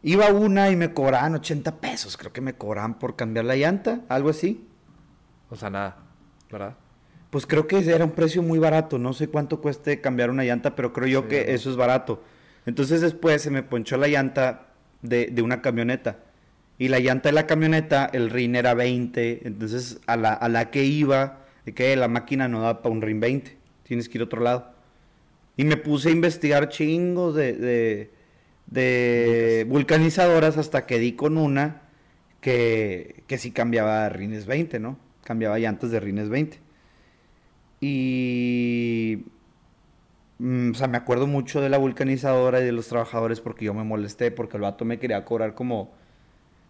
iba 0.03 0.29
una 0.31 0.69
y 0.71 0.75
me 0.75 0.93
cobraban 0.93 1.35
80 1.35 1.79
pesos, 1.81 2.17
creo 2.17 2.33
que 2.33 2.41
me 2.41 2.53
cobraban 2.55 2.99
por 2.99 3.15
cambiar 3.15 3.45
la 3.45 3.55
llanta, 3.55 4.01
algo 4.09 4.29
así. 4.29 4.67
O 5.49 5.55
sea, 5.55 5.69
nada, 5.69 5.97
¿verdad? 6.51 6.77
Pues 7.29 7.45
creo 7.45 7.67
que 7.67 7.77
era 7.79 8.05
un 8.05 8.11
precio 8.11 8.41
muy 8.41 8.59
barato, 8.59 8.97
no 8.97 9.13
sé 9.13 9.27
cuánto 9.29 9.61
cueste 9.61 10.01
cambiar 10.01 10.29
una 10.31 10.43
llanta, 10.43 10.75
pero 10.75 10.93
creo 10.93 11.07
yo 11.07 11.27
Sí, 11.27 11.27
que 11.27 11.45
¿no? 11.45 11.51
eso 11.53 11.69
es 11.69 11.75
barato. 11.75 12.23
Entonces 12.65 13.01
después 13.01 13.41
se 13.41 13.51
me 13.51 13.63
ponchó 13.63 13.97
la 13.97 14.07
llanta 14.07 14.67
de, 15.01 15.27
de 15.27 15.41
una 15.41 15.61
camioneta. 15.61 16.19
Y 16.77 16.87
la 16.87 16.99
llanta 16.99 17.29
de 17.29 17.33
la 17.33 17.45
camioneta, 17.45 18.05
el 18.13 18.29
RIN 18.29 18.55
era 18.55 18.73
20, 18.73 19.47
entonces 19.47 19.99
a 20.07 20.15
la, 20.17 20.33
a 20.33 20.49
la 20.49 20.71
que 20.71 20.85
iba, 20.85 21.45
de 21.65 21.73
que 21.73 21.95
la 21.95 22.07
máquina 22.07 22.47
no 22.47 22.61
da 22.61 22.81
para 22.81 22.93
un 22.93 23.01
RIN 23.01 23.19
20, 23.19 23.57
tienes 23.83 24.07
que 24.09 24.17
ir 24.17 24.21
a 24.21 24.25
otro 24.25 24.41
lado. 24.41 24.73
Y 25.57 25.65
me 25.65 25.77
puse 25.77 26.09
a 26.09 26.11
investigar 26.13 26.69
chingos 26.69 27.35
de, 27.35 27.53
de, 27.53 28.13
de 28.69 29.65
vulcanizadoras 29.69 30.57
hasta 30.57 30.85
que 30.85 30.99
di 30.99 31.13
con 31.13 31.37
una 31.37 31.81
que, 32.41 33.23
que 33.27 33.37
sí 33.37 33.51
cambiaba 33.51 34.09
rines 34.09 34.45
20, 34.45 34.79
¿no? 34.79 34.97
Cambiaba 35.23 35.59
llantas 35.59 35.91
de 35.91 35.99
rines 35.99 36.29
20. 36.29 36.59
Y... 37.81 39.23
mm, 40.39 40.71
o 40.71 40.73
sea, 40.75 40.87
me 40.87 40.97
acuerdo 40.97 41.27
mucho 41.27 41.61
de 41.61 41.69
la 41.69 41.77
vulcanizadora 41.77 42.61
y 42.61 42.65
de 42.65 42.71
los 42.71 42.87
trabajadores 42.87 43.41
porque 43.41 43.65
yo 43.65 43.73
me 43.73 43.83
molesté 43.83 44.31
porque 44.31 44.57
el 44.57 44.63
vato 44.63 44.85
me 44.85 44.99
quería 44.99 45.25
cobrar 45.25 45.55
como 45.55 45.93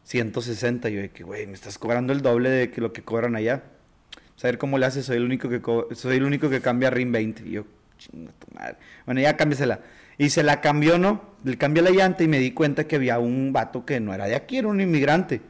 160. 0.04 0.90
Yo 0.90 1.02
de 1.02 1.10
que, 1.12 1.24
güey, 1.24 1.48
me 1.48 1.54
estás 1.54 1.78
cobrando 1.78 2.14
el 2.14 2.22
doble 2.22 2.50
de 2.50 2.72
que 2.72 2.82
lo 2.82 2.94
que 2.94 3.04
cobran 3.04 3.36
allá. 3.36 3.64
Saber 4.36 4.58
cómo 4.58 4.78
le 4.78 4.86
haces, 4.86 5.06
soy 5.06 5.18
el 5.18 5.26
único 5.26 5.50
que 5.50 5.62
soy 5.96 6.18
el 6.18 6.24
único 6.24 6.50
que 6.50 6.62
cambia 6.62 6.90
RIN 6.90 7.12
20. 7.12 7.44
Y 7.48 7.52
yo, 7.52 7.66
chinga 8.00 8.32
tu 8.32 8.48
madre. 8.56 8.78
Bueno, 9.06 9.22
ya 9.22 9.38
cámbiasela. 9.38 9.82
Y 10.18 10.30
se 10.32 10.42
la 10.42 10.60
cambió, 10.60 10.98
¿no? 10.98 11.22
Le 11.44 11.58
cambié 11.58 11.84
la 11.84 11.92
llanta 11.92 12.24
y 12.24 12.28
me 12.28 12.40
di 12.40 12.52
cuenta 12.52 12.88
que 12.88 12.96
había 12.96 13.20
un 13.20 13.54
vato 13.54 13.86
que 13.86 14.00
no 14.00 14.14
era 14.14 14.26
de 14.26 14.36
aquí, 14.36 14.58
era 14.58 14.68
un 14.68 14.82
inmigrante. 14.82 15.42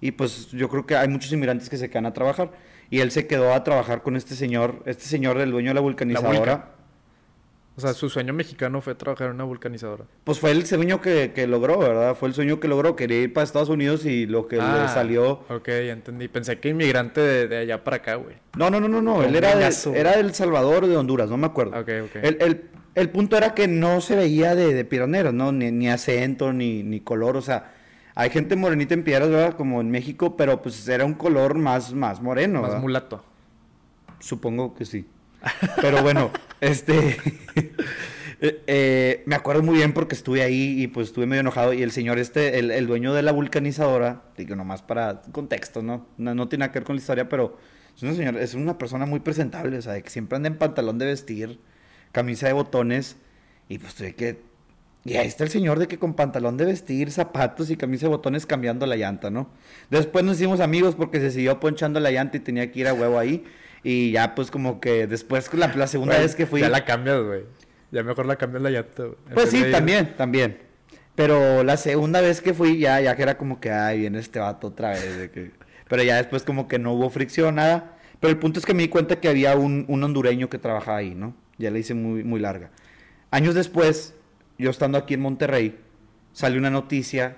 Y 0.00 0.12
pues 0.12 0.48
yo 0.52 0.68
creo 0.68 0.86
que 0.86 0.96
hay 0.96 1.08
muchos 1.08 1.32
inmigrantes 1.32 1.68
que 1.68 1.76
se 1.76 1.90
quedan 1.90 2.06
a 2.06 2.12
trabajar. 2.12 2.52
Y 2.88 3.00
él 3.00 3.10
se 3.10 3.26
quedó 3.26 3.52
a 3.52 3.64
trabajar 3.64 4.02
con 4.02 4.14
este 4.14 4.36
señor, 4.36 4.82
este 4.86 5.04
señor, 5.04 5.40
el 5.40 5.50
dueño 5.50 5.70
de 5.70 5.74
la 5.74 5.80
vulcanizadora. 5.80 6.38
vulca. 6.38 6.75
O 7.76 7.80
sea, 7.80 7.92
su 7.92 8.08
sueño 8.08 8.32
mexicano 8.32 8.80
fue 8.80 8.94
trabajar 8.94 9.28
en 9.28 9.34
una 9.34 9.44
vulcanizadora. 9.44 10.04
Pues 10.24 10.40
fue 10.40 10.50
el 10.50 10.64
sueño 10.64 11.02
que, 11.02 11.32
que 11.34 11.46
logró, 11.46 11.78
¿verdad? 11.78 12.14
Fue 12.14 12.28
el 12.28 12.34
sueño 12.34 12.58
que 12.58 12.68
logró. 12.68 12.96
Quería 12.96 13.20
ir 13.20 13.34
para 13.34 13.44
Estados 13.44 13.68
Unidos 13.68 14.06
y 14.06 14.24
lo 14.26 14.48
que 14.48 14.56
le 14.56 14.62
Ah, 14.62 14.88
salió. 14.88 15.40
Ok, 15.50 15.66
ya 15.68 15.92
entendí. 15.92 16.26
Pensé 16.28 16.58
que 16.58 16.70
inmigrante 16.70 17.20
de, 17.20 17.48
de 17.48 17.56
allá 17.58 17.84
para 17.84 17.98
acá, 17.98 18.14
güey. 18.14 18.36
No, 18.56 18.70
no, 18.70 18.80
no, 18.80 18.88
no, 18.88 19.02
no. 19.02 19.22
Él 19.22 19.36
era 19.36 19.54
de, 19.54 19.70
era 19.94 20.16
del 20.16 20.32
Salvador 20.34 20.84
o 20.84 20.88
de 20.88 20.96
Honduras, 20.96 21.28
no 21.28 21.36
me 21.36 21.46
acuerdo. 21.46 21.78
Ok, 21.78 21.88
ok. 22.06 22.16
El, 22.22 22.38
el- 22.40 22.70
el 22.94 23.10
punto 23.10 23.36
era 23.36 23.52
que 23.52 23.68
no 23.68 24.00
se 24.00 24.16
veía 24.16 24.54
de, 24.54 24.72
de 24.72 24.84
pioneros, 24.86 25.34
¿no? 25.34 25.52
Ni, 25.52 25.70
ni 25.70 25.90
acento, 25.90 26.54
ni, 26.54 26.82
ni 26.82 27.00
color. 27.00 27.36
O 27.36 27.42
sea, 27.42 27.74
hay 28.14 28.30
gente 28.30 28.56
morenita 28.56 28.94
en 28.94 29.04
piedras, 29.04 29.28
¿verdad? 29.28 29.54
Como 29.54 29.82
en 29.82 29.90
México, 29.90 30.34
pero 30.34 30.62
pues 30.62 30.88
era 30.88 31.04
un 31.04 31.12
color 31.12 31.56
más, 31.58 31.92
más 31.92 32.22
moreno, 32.22 32.62
Más 32.62 32.70
¿verdad? 32.70 32.80
mulato. 32.82 33.24
Supongo 34.18 34.74
que 34.74 34.86
sí. 34.86 35.06
Pero 35.80 36.02
bueno, 36.02 36.30
este. 36.60 37.16
eh, 38.40 38.62
eh, 38.66 39.22
me 39.26 39.34
acuerdo 39.34 39.62
muy 39.62 39.76
bien 39.76 39.92
porque 39.92 40.14
estuve 40.14 40.42
ahí 40.42 40.82
y 40.82 40.86
pues 40.88 41.08
estuve 41.08 41.26
medio 41.26 41.40
enojado. 41.40 41.72
Y 41.72 41.82
el 41.82 41.92
señor, 41.92 42.18
este, 42.18 42.58
el, 42.58 42.70
el 42.70 42.86
dueño 42.86 43.14
de 43.14 43.22
la 43.22 43.32
vulcanizadora, 43.32 44.24
digo 44.36 44.56
nomás 44.56 44.82
para 44.82 45.22
contexto, 45.32 45.82
¿no? 45.82 46.06
¿no? 46.18 46.34
no 46.34 46.48
tiene 46.48 46.64
nada 46.64 46.72
que 46.72 46.80
ver 46.80 46.86
con 46.86 46.96
la 46.96 47.00
historia, 47.00 47.28
pero 47.28 47.56
es 47.96 48.02
una, 48.02 48.14
señora, 48.14 48.40
es 48.42 48.54
una 48.54 48.76
persona 48.76 49.06
muy 49.06 49.20
presentable, 49.20 49.78
o 49.78 49.82
sea, 49.82 50.00
que 50.00 50.10
siempre 50.10 50.36
anda 50.36 50.48
en 50.48 50.58
pantalón 50.58 50.98
de 50.98 51.06
vestir, 51.06 51.58
camisa 52.12 52.46
de 52.46 52.52
botones. 52.52 53.16
Y 53.68 53.78
pues 53.78 53.94
tuve 53.94 54.14
que. 54.14 54.42
Y 55.04 55.16
ahí 55.16 55.26
está 55.28 55.44
el 55.44 55.50
señor 55.50 55.78
de 55.78 55.86
que 55.88 55.98
con 55.98 56.14
pantalón 56.14 56.56
de 56.56 56.64
vestir, 56.64 57.10
zapatos 57.10 57.70
y 57.70 57.76
camisa 57.76 58.06
de 58.06 58.10
botones 58.10 58.44
cambiando 58.44 58.86
la 58.86 58.96
llanta, 58.96 59.30
¿no? 59.30 59.48
Después 59.88 60.24
nos 60.24 60.36
hicimos 60.36 60.60
amigos 60.60 60.94
porque 60.94 61.20
se 61.20 61.30
siguió 61.30 61.60
ponchando 61.60 62.00
la 62.00 62.10
llanta 62.10 62.36
y 62.36 62.40
tenía 62.40 62.70
que 62.70 62.80
ir 62.80 62.88
a 62.88 62.92
huevo 62.92 63.18
ahí. 63.18 63.44
Y 63.82 64.10
ya 64.12 64.34
pues 64.34 64.50
como 64.50 64.80
que 64.80 65.06
después 65.06 65.52
la, 65.54 65.68
la 65.74 65.86
segunda 65.86 66.18
vez 66.18 66.34
que 66.34 66.46
fui... 66.46 66.60
Ya 66.60 66.68
la 66.68 66.84
cambias, 66.84 67.22
güey. 67.22 67.44
Ya 67.92 68.02
mejor 68.02 68.26
la 68.26 68.36
cambias 68.36 68.62
la 68.62 68.70
llanta, 68.70 69.04
güey. 69.04 69.16
Pues 69.32 69.50
sí, 69.50 69.64
también, 69.70 70.14
también. 70.16 70.58
Pero 71.14 71.62
la 71.64 71.76
segunda 71.76 72.20
vez 72.20 72.40
que 72.40 72.52
fui 72.52 72.78
ya, 72.78 73.00
ya 73.00 73.14
que 73.16 73.22
era 73.22 73.38
como 73.38 73.60
que, 73.60 73.70
ay, 73.70 74.00
viene 74.00 74.18
este 74.18 74.38
vato 74.38 74.66
otra 74.68 74.90
vez. 74.90 75.18
de 75.18 75.30
que- 75.30 75.52
Pero 75.88 76.02
ya 76.02 76.16
después 76.16 76.42
como 76.42 76.66
que 76.68 76.78
no 76.78 76.92
hubo 76.92 77.08
fricción, 77.10 77.54
nada. 77.54 77.96
Pero 78.20 78.32
el 78.32 78.38
punto 78.38 78.58
es 78.58 78.66
que 78.66 78.74
me 78.74 78.82
di 78.82 78.88
cuenta 78.88 79.20
que 79.20 79.28
había 79.28 79.54
un, 79.56 79.84
un 79.88 80.02
hondureño 80.02 80.50
que 80.50 80.58
trabajaba 80.58 80.98
ahí, 80.98 81.14
¿no? 81.14 81.34
Ya 81.58 81.70
la 81.70 81.78
hice 81.78 81.94
muy, 81.94 82.24
muy 82.24 82.40
larga. 82.40 82.70
Años 83.30 83.54
después, 83.54 84.14
yo 84.58 84.68
estando 84.70 84.98
aquí 84.98 85.14
en 85.14 85.20
Monterrey, 85.20 85.78
salió 86.32 86.58
una 86.58 86.70
noticia 86.70 87.36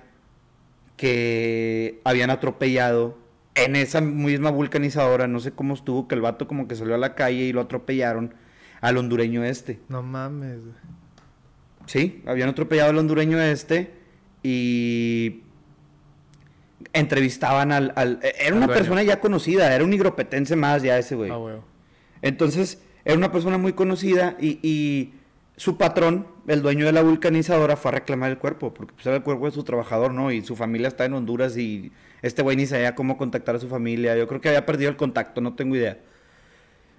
que 0.97 2.01
habían 2.03 2.29
atropellado 2.29 3.17
en 3.55 3.75
esa 3.75 3.99
misma 4.01 4.51
vulcanizadora, 4.51 5.27
no 5.27 5.39
sé 5.39 5.51
cómo 5.51 5.73
estuvo, 5.73 6.07
que 6.07 6.15
el 6.15 6.21
vato 6.21 6.47
como 6.47 6.67
que 6.67 6.75
salió 6.75 6.95
a 6.95 6.97
la 6.99 7.15
calle 7.15 7.43
y 7.43 7.53
lo 7.53 7.61
atropellaron 7.61 8.33
al 8.81 8.97
hondureño 8.97 9.43
este. 9.43 9.79
No 9.89 10.01
mames, 10.01 10.61
güey. 10.61 10.75
Sí, 11.85 12.23
habían 12.27 12.49
atropellado 12.49 12.91
al 12.91 12.97
hondureño 12.97 13.39
este 13.41 13.91
y 14.43 15.41
entrevistaban 16.93 17.71
al... 17.71 17.93
al- 17.95 18.19
e- 18.21 18.35
era 18.47 18.55
una 18.55 18.67
persona 18.67 19.03
ya 19.03 19.19
conocida, 19.19 19.73
era 19.73 19.83
un 19.83 19.93
higropetense 19.93 20.55
más 20.55 20.81
ya 20.83 20.97
ese 20.97 21.15
güey. 21.15 21.31
Ah, 21.31 21.35
güey. 21.35 21.55
Entonces, 22.21 22.81
era 23.05 23.17
una 23.17 23.31
persona 23.31 23.57
muy 23.57 23.73
conocida 23.73 24.37
y, 24.39 24.59
y 24.61 25.13
su 25.55 25.77
patrón, 25.77 26.27
el 26.47 26.61
dueño 26.61 26.85
de 26.85 26.91
la 26.93 27.01
vulcanizadora, 27.01 27.75
fue 27.75 27.89
a 27.89 27.95
reclamar 27.95 28.29
el 28.31 28.37
cuerpo, 28.37 28.73
porque 28.73 28.93
pues, 28.93 29.05
era 29.05 29.17
el 29.17 29.23
cuerpo 29.23 29.45
de 29.45 29.51
su 29.51 29.63
trabajador, 29.63 30.13
¿no? 30.13 30.31
Y 30.31 30.43
su 30.43 30.55
familia 30.55 30.87
está 30.87 31.05
en 31.05 31.13
Honduras 31.13 31.57
y 31.57 31.91
este 32.21 32.41
güey 32.41 32.57
ni 32.57 32.65
sabía 32.65 32.95
cómo 32.95 33.17
contactar 33.17 33.55
a 33.55 33.59
su 33.59 33.67
familia. 33.67 34.15
Yo 34.17 34.27
creo 34.27 34.41
que 34.41 34.49
había 34.49 34.65
perdido 34.65 34.89
el 34.89 34.97
contacto, 34.97 35.41
no 35.41 35.55
tengo 35.55 35.75
idea. 35.75 35.99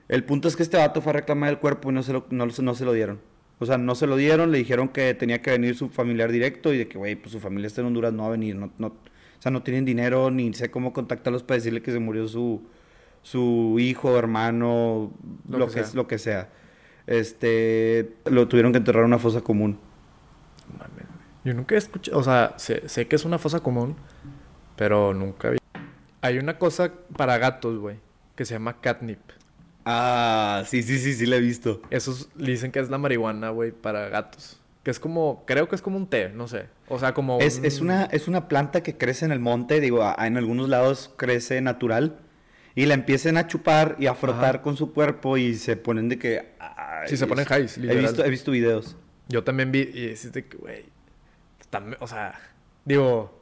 El 0.08 0.24
punto 0.24 0.48
es 0.48 0.56
que 0.56 0.62
este 0.62 0.76
vato 0.76 1.00
fue 1.02 1.10
a 1.10 1.14
reclamar 1.14 1.50
el 1.50 1.58
cuerpo 1.58 1.90
y 1.90 1.94
no 1.94 2.02
se 2.02 2.12
lo, 2.12 2.26
no, 2.30 2.46
no 2.46 2.74
se 2.74 2.84
lo 2.84 2.92
dieron. 2.92 3.20
O 3.60 3.66
sea, 3.66 3.78
no 3.78 3.94
se 3.94 4.06
lo 4.06 4.16
dieron, 4.16 4.50
le 4.50 4.58
dijeron 4.58 4.88
que 4.88 5.14
tenía 5.14 5.42
que 5.42 5.50
venir 5.50 5.76
su 5.76 5.90
familiar 5.90 6.32
directo 6.32 6.72
y 6.72 6.78
de 6.78 6.88
que, 6.88 6.96
güey, 6.96 7.14
pues 7.14 7.32
su 7.32 7.40
familia 7.40 7.66
está 7.66 7.82
en 7.82 7.88
Honduras, 7.88 8.12
no 8.12 8.22
va 8.22 8.28
a 8.28 8.32
venir. 8.32 8.56
No, 8.56 8.72
no, 8.78 8.86
o 8.88 9.42
sea, 9.42 9.52
no 9.52 9.62
tienen 9.62 9.84
dinero 9.84 10.30
ni 10.30 10.52
sé 10.54 10.70
cómo 10.70 10.92
contactarlos 10.92 11.42
para 11.42 11.56
decirle 11.56 11.82
que 11.82 11.92
se 11.92 11.98
murió 11.98 12.26
su, 12.26 12.62
su 13.22 13.76
hijo, 13.78 14.18
hermano, 14.18 15.12
Lo 15.48 15.58
lo, 15.58 15.66
que 15.66 15.84
sea. 15.84 15.90
lo 15.94 16.06
que 16.08 16.18
sea. 16.18 16.48
Este, 17.06 18.14
lo 18.24 18.48
tuvieron 18.48 18.72
que 18.72 18.78
enterrar 18.78 19.02
en 19.02 19.08
una 19.08 19.18
fosa 19.18 19.42
común. 19.42 19.78
Yo 21.44 21.54
nunca 21.54 21.74
he 21.74 21.78
escuchado, 21.78 22.18
o 22.18 22.22
sea, 22.22 22.54
sé, 22.56 22.88
sé 22.88 23.06
que 23.08 23.16
es 23.16 23.24
una 23.24 23.38
fosa 23.38 23.60
común, 23.60 23.96
pero 24.80 25.12
nunca 25.12 25.50
vi. 25.50 25.58
Hay 26.22 26.38
una 26.38 26.58
cosa 26.58 26.90
para 27.18 27.36
gatos, 27.36 27.78
güey, 27.78 27.96
que 28.34 28.46
se 28.46 28.54
llama 28.54 28.80
catnip. 28.80 29.18
Ah, 29.84 30.62
sí, 30.66 30.82
sí, 30.82 30.98
sí, 30.98 31.12
sí, 31.12 31.26
la 31.26 31.36
he 31.36 31.40
visto. 31.40 31.82
Esos 31.90 32.30
dicen 32.34 32.72
que 32.72 32.78
es 32.80 32.88
la 32.88 32.96
marihuana, 32.96 33.50
güey, 33.50 33.72
para 33.72 34.08
gatos. 34.08 34.58
Que 34.82 34.90
es 34.90 34.98
como, 34.98 35.44
creo 35.46 35.68
que 35.68 35.74
es 35.76 35.82
como 35.82 35.98
un 35.98 36.06
té, 36.06 36.30
no 36.30 36.48
sé. 36.48 36.66
O 36.88 36.98
sea, 36.98 37.12
como 37.12 37.38
Es, 37.40 37.58
un- 37.58 37.64
es, 37.66 37.80
una, 37.82 38.04
es 38.06 38.26
una 38.26 38.48
planta 38.48 38.82
que 38.82 38.96
crece 38.96 39.26
en 39.26 39.32
el 39.32 39.38
monte, 39.40 39.80
digo, 39.80 40.02
en 40.18 40.38
algunos 40.38 40.70
lados 40.70 41.12
crece 41.18 41.60
natural. 41.60 42.16
Y 42.74 42.86
la 42.86 42.94
empiezan 42.94 43.36
a 43.36 43.46
chupar 43.46 43.96
y 43.98 44.06
a 44.06 44.14
frotar 44.14 44.56
Ajá. 44.56 44.62
con 44.62 44.78
su 44.78 44.94
cuerpo 44.94 45.36
y 45.36 45.56
se 45.56 45.76
ponen 45.76 46.08
de 46.08 46.18
que... 46.18 46.52
ay, 46.58 47.08
Sí, 47.08 47.18
se 47.18 47.26
ponen 47.26 47.44
highs, 47.44 47.76
He 47.76 47.80
literal. 47.82 48.02
visto, 48.02 48.24
he 48.24 48.30
visto 48.30 48.50
videos. 48.50 48.96
Yo 49.28 49.44
también 49.44 49.72
vi 49.72 49.90
y 49.92 50.06
es 50.06 50.32
de 50.32 50.46
que, 50.46 50.56
güey, 50.56 50.84
también, 51.68 51.98
o 52.00 52.06
sea, 52.06 52.40
digo, 52.86 53.39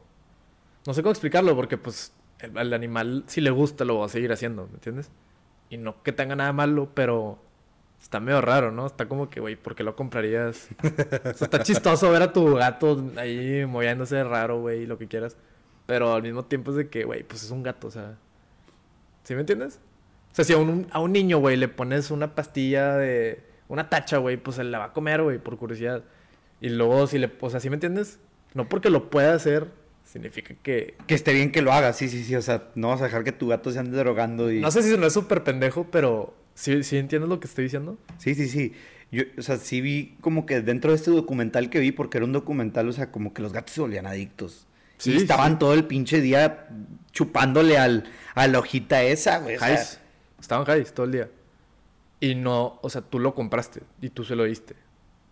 no 0.88 0.94
sé 0.94 1.02
cómo 1.02 1.10
explicarlo 1.10 1.54
porque 1.54 1.76
pues 1.76 2.14
el, 2.38 2.56
al 2.56 2.72
animal 2.72 3.22
si 3.26 3.42
le 3.42 3.50
gusta 3.50 3.84
lo 3.84 3.98
va 3.98 4.06
a 4.06 4.08
seguir 4.08 4.32
haciendo, 4.32 4.66
¿me 4.68 4.74
entiendes? 4.76 5.10
Y 5.68 5.76
no 5.76 6.02
que 6.02 6.12
tenga 6.12 6.34
nada 6.34 6.54
malo, 6.54 6.88
pero 6.94 7.38
está 8.00 8.20
medio 8.20 8.40
raro, 8.40 8.72
¿no? 8.72 8.86
Está 8.86 9.06
como 9.06 9.28
que, 9.28 9.38
güey, 9.38 9.54
¿por 9.54 9.74
qué 9.74 9.84
lo 9.84 9.94
comprarías? 9.94 10.68
O 10.82 11.34
sea, 11.34 11.44
está 11.44 11.62
chistoso 11.62 12.10
ver 12.10 12.22
a 12.22 12.32
tu 12.32 12.54
gato 12.54 13.04
ahí 13.18 13.66
moviéndose 13.66 14.24
raro, 14.24 14.62
güey, 14.62 14.86
lo 14.86 14.96
que 14.96 15.08
quieras. 15.08 15.36
Pero 15.84 16.14
al 16.14 16.22
mismo 16.22 16.46
tiempo 16.46 16.70
es 16.70 16.78
de 16.78 16.88
que, 16.88 17.04
güey, 17.04 17.22
pues 17.22 17.42
es 17.42 17.50
un 17.50 17.62
gato, 17.62 17.88
o 17.88 17.90
sea. 17.90 18.16
¿Sí 19.24 19.34
me 19.34 19.40
entiendes? 19.40 19.80
O 20.32 20.34
sea, 20.34 20.46
si 20.46 20.54
a 20.54 20.56
un, 20.56 20.86
a 20.90 21.00
un 21.00 21.12
niño, 21.12 21.36
güey, 21.36 21.58
le 21.58 21.68
pones 21.68 22.10
una 22.10 22.34
pastilla 22.34 22.96
de. 22.96 23.42
Una 23.68 23.90
tacha, 23.90 24.16
güey, 24.16 24.38
pues 24.38 24.56
se 24.56 24.64
la 24.64 24.78
va 24.78 24.84
a 24.86 24.92
comer, 24.94 25.22
güey, 25.22 25.36
por 25.36 25.58
curiosidad. 25.58 26.02
Y 26.62 26.70
luego, 26.70 27.06
si 27.06 27.18
le. 27.18 27.30
O 27.40 27.50
sea, 27.50 27.60
¿sí 27.60 27.68
me 27.68 27.76
entiendes? 27.76 28.20
No 28.54 28.70
porque 28.70 28.88
lo 28.88 29.10
pueda 29.10 29.34
hacer, 29.34 29.70
significa 30.10 30.54
que. 30.62 30.94
Que 31.06 31.14
esté 31.14 31.32
bien 31.32 31.52
que 31.52 31.62
lo 31.62 31.72
hagas, 31.72 31.96
sí, 31.96 32.08
sí, 32.08 32.24
sí. 32.24 32.34
O 32.34 32.42
sea, 32.42 32.68
no 32.74 32.88
vas 32.88 33.00
a 33.00 33.04
dejar 33.04 33.24
que 33.24 33.32
tu 33.32 33.48
gato 33.48 33.70
se 33.70 33.78
ande 33.78 33.96
drogando 33.96 34.50
y... 34.50 34.60
No 34.60 34.70
sé 34.70 34.82
si 34.82 34.96
no 34.96 35.06
es 35.06 35.12
súper 35.12 35.44
pendejo, 35.44 35.86
pero. 35.90 36.34
¿sí, 36.54 36.82
¿Sí 36.82 36.96
entiendes 36.96 37.28
lo 37.28 37.40
que 37.40 37.46
estoy 37.46 37.64
diciendo? 37.64 37.98
Sí, 38.18 38.34
sí, 38.34 38.48
sí. 38.48 38.72
Yo, 39.10 39.24
o 39.38 39.42
sea, 39.42 39.56
sí 39.56 39.80
vi 39.80 40.16
como 40.20 40.44
que 40.44 40.60
dentro 40.60 40.90
de 40.90 40.96
este 40.96 41.10
documental 41.10 41.70
que 41.70 41.80
vi, 41.80 41.92
porque 41.92 42.18
era 42.18 42.26
un 42.26 42.32
documental, 42.32 42.88
o 42.88 42.92
sea, 42.92 43.10
como 43.10 43.32
que 43.32 43.42
los 43.42 43.52
gatos 43.52 43.74
se 43.74 43.80
volvían 43.80 44.06
adictos. 44.06 44.66
Sí, 44.98 45.12
y 45.12 45.16
estaban 45.16 45.52
sí. 45.52 45.58
todo 45.60 45.74
el 45.74 45.84
pinche 45.84 46.20
día 46.20 46.68
chupándole 47.12 47.78
al, 47.78 48.04
a 48.34 48.48
la 48.48 48.58
hojita 48.58 49.02
esa, 49.02 49.38
güey. 49.38 49.56
o 49.56 49.58
sea, 49.60 49.72
Highs. 49.74 50.00
Estaban 50.40 50.66
highs 50.66 50.92
todo 50.92 51.06
el 51.06 51.12
día. 51.12 51.30
Y 52.20 52.34
no, 52.34 52.78
o 52.82 52.90
sea, 52.90 53.00
tú 53.00 53.18
lo 53.18 53.34
compraste 53.34 53.80
y 54.00 54.10
tú 54.10 54.24
se 54.24 54.34
lo 54.34 54.44
diste. 54.44 54.74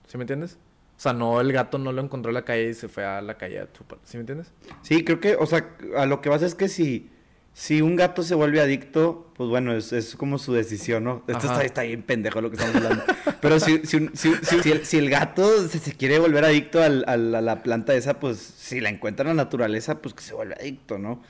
¿Sí 0.06 0.16
me 0.16 0.22
entiendes? 0.22 0.58
O 0.96 1.00
sea, 1.00 1.12
no, 1.12 1.40
el 1.40 1.52
gato 1.52 1.78
no 1.78 1.92
lo 1.92 2.00
encontró 2.02 2.30
en 2.30 2.34
la 2.34 2.44
calle 2.44 2.70
y 2.70 2.74
se 2.74 2.88
fue 2.88 3.04
a 3.04 3.20
la 3.20 3.36
calle 3.36 3.60
a 3.60 3.70
chupar. 3.72 3.98
¿Sí 4.04 4.16
me 4.16 4.22
entiendes? 4.22 4.50
Sí, 4.82 5.04
creo 5.04 5.20
que, 5.20 5.36
o 5.36 5.44
sea, 5.46 5.68
a 5.96 6.06
lo 6.06 6.22
que 6.22 6.30
vas 6.30 6.40
es 6.42 6.54
que 6.54 6.68
si, 6.68 7.10
si 7.52 7.82
un 7.82 7.96
gato 7.96 8.22
se 8.22 8.34
vuelve 8.34 8.60
adicto, 8.62 9.30
pues 9.36 9.50
bueno, 9.50 9.74
es, 9.74 9.92
es 9.92 10.16
como 10.16 10.38
su 10.38 10.54
decisión, 10.54 11.04
¿no? 11.04 11.22
Esto 11.26 11.46
está, 11.48 11.62
está 11.64 11.82
bien 11.82 12.02
pendejo 12.02 12.40
lo 12.40 12.48
que 12.50 12.56
estamos 12.56 12.76
hablando. 12.76 13.04
Pero 13.42 13.60
si, 13.60 13.80
si, 13.84 14.08
si- 14.14 14.34
si- 14.82 14.96
el, 14.96 15.10
gato 15.10 15.68
se, 15.68 15.78
se 15.78 15.92
quiere 15.92 16.18
volver 16.18 16.44
adicto 16.46 16.82
al- 16.82 17.04
al- 17.06 17.34
a 17.34 17.42
la 17.42 17.62
planta 17.62 17.94
esa, 17.94 18.18
pues 18.18 18.38
si 18.38 18.80
la 18.80 18.88
encuentra 18.88 19.30
en 19.30 19.36
la 19.36 19.44
naturaleza, 19.44 19.98
pues 20.00 20.14
que 20.14 20.22
se 20.22 20.32
vuelve 20.32 20.54
adicto, 20.54 20.96
¿no? 20.98 21.22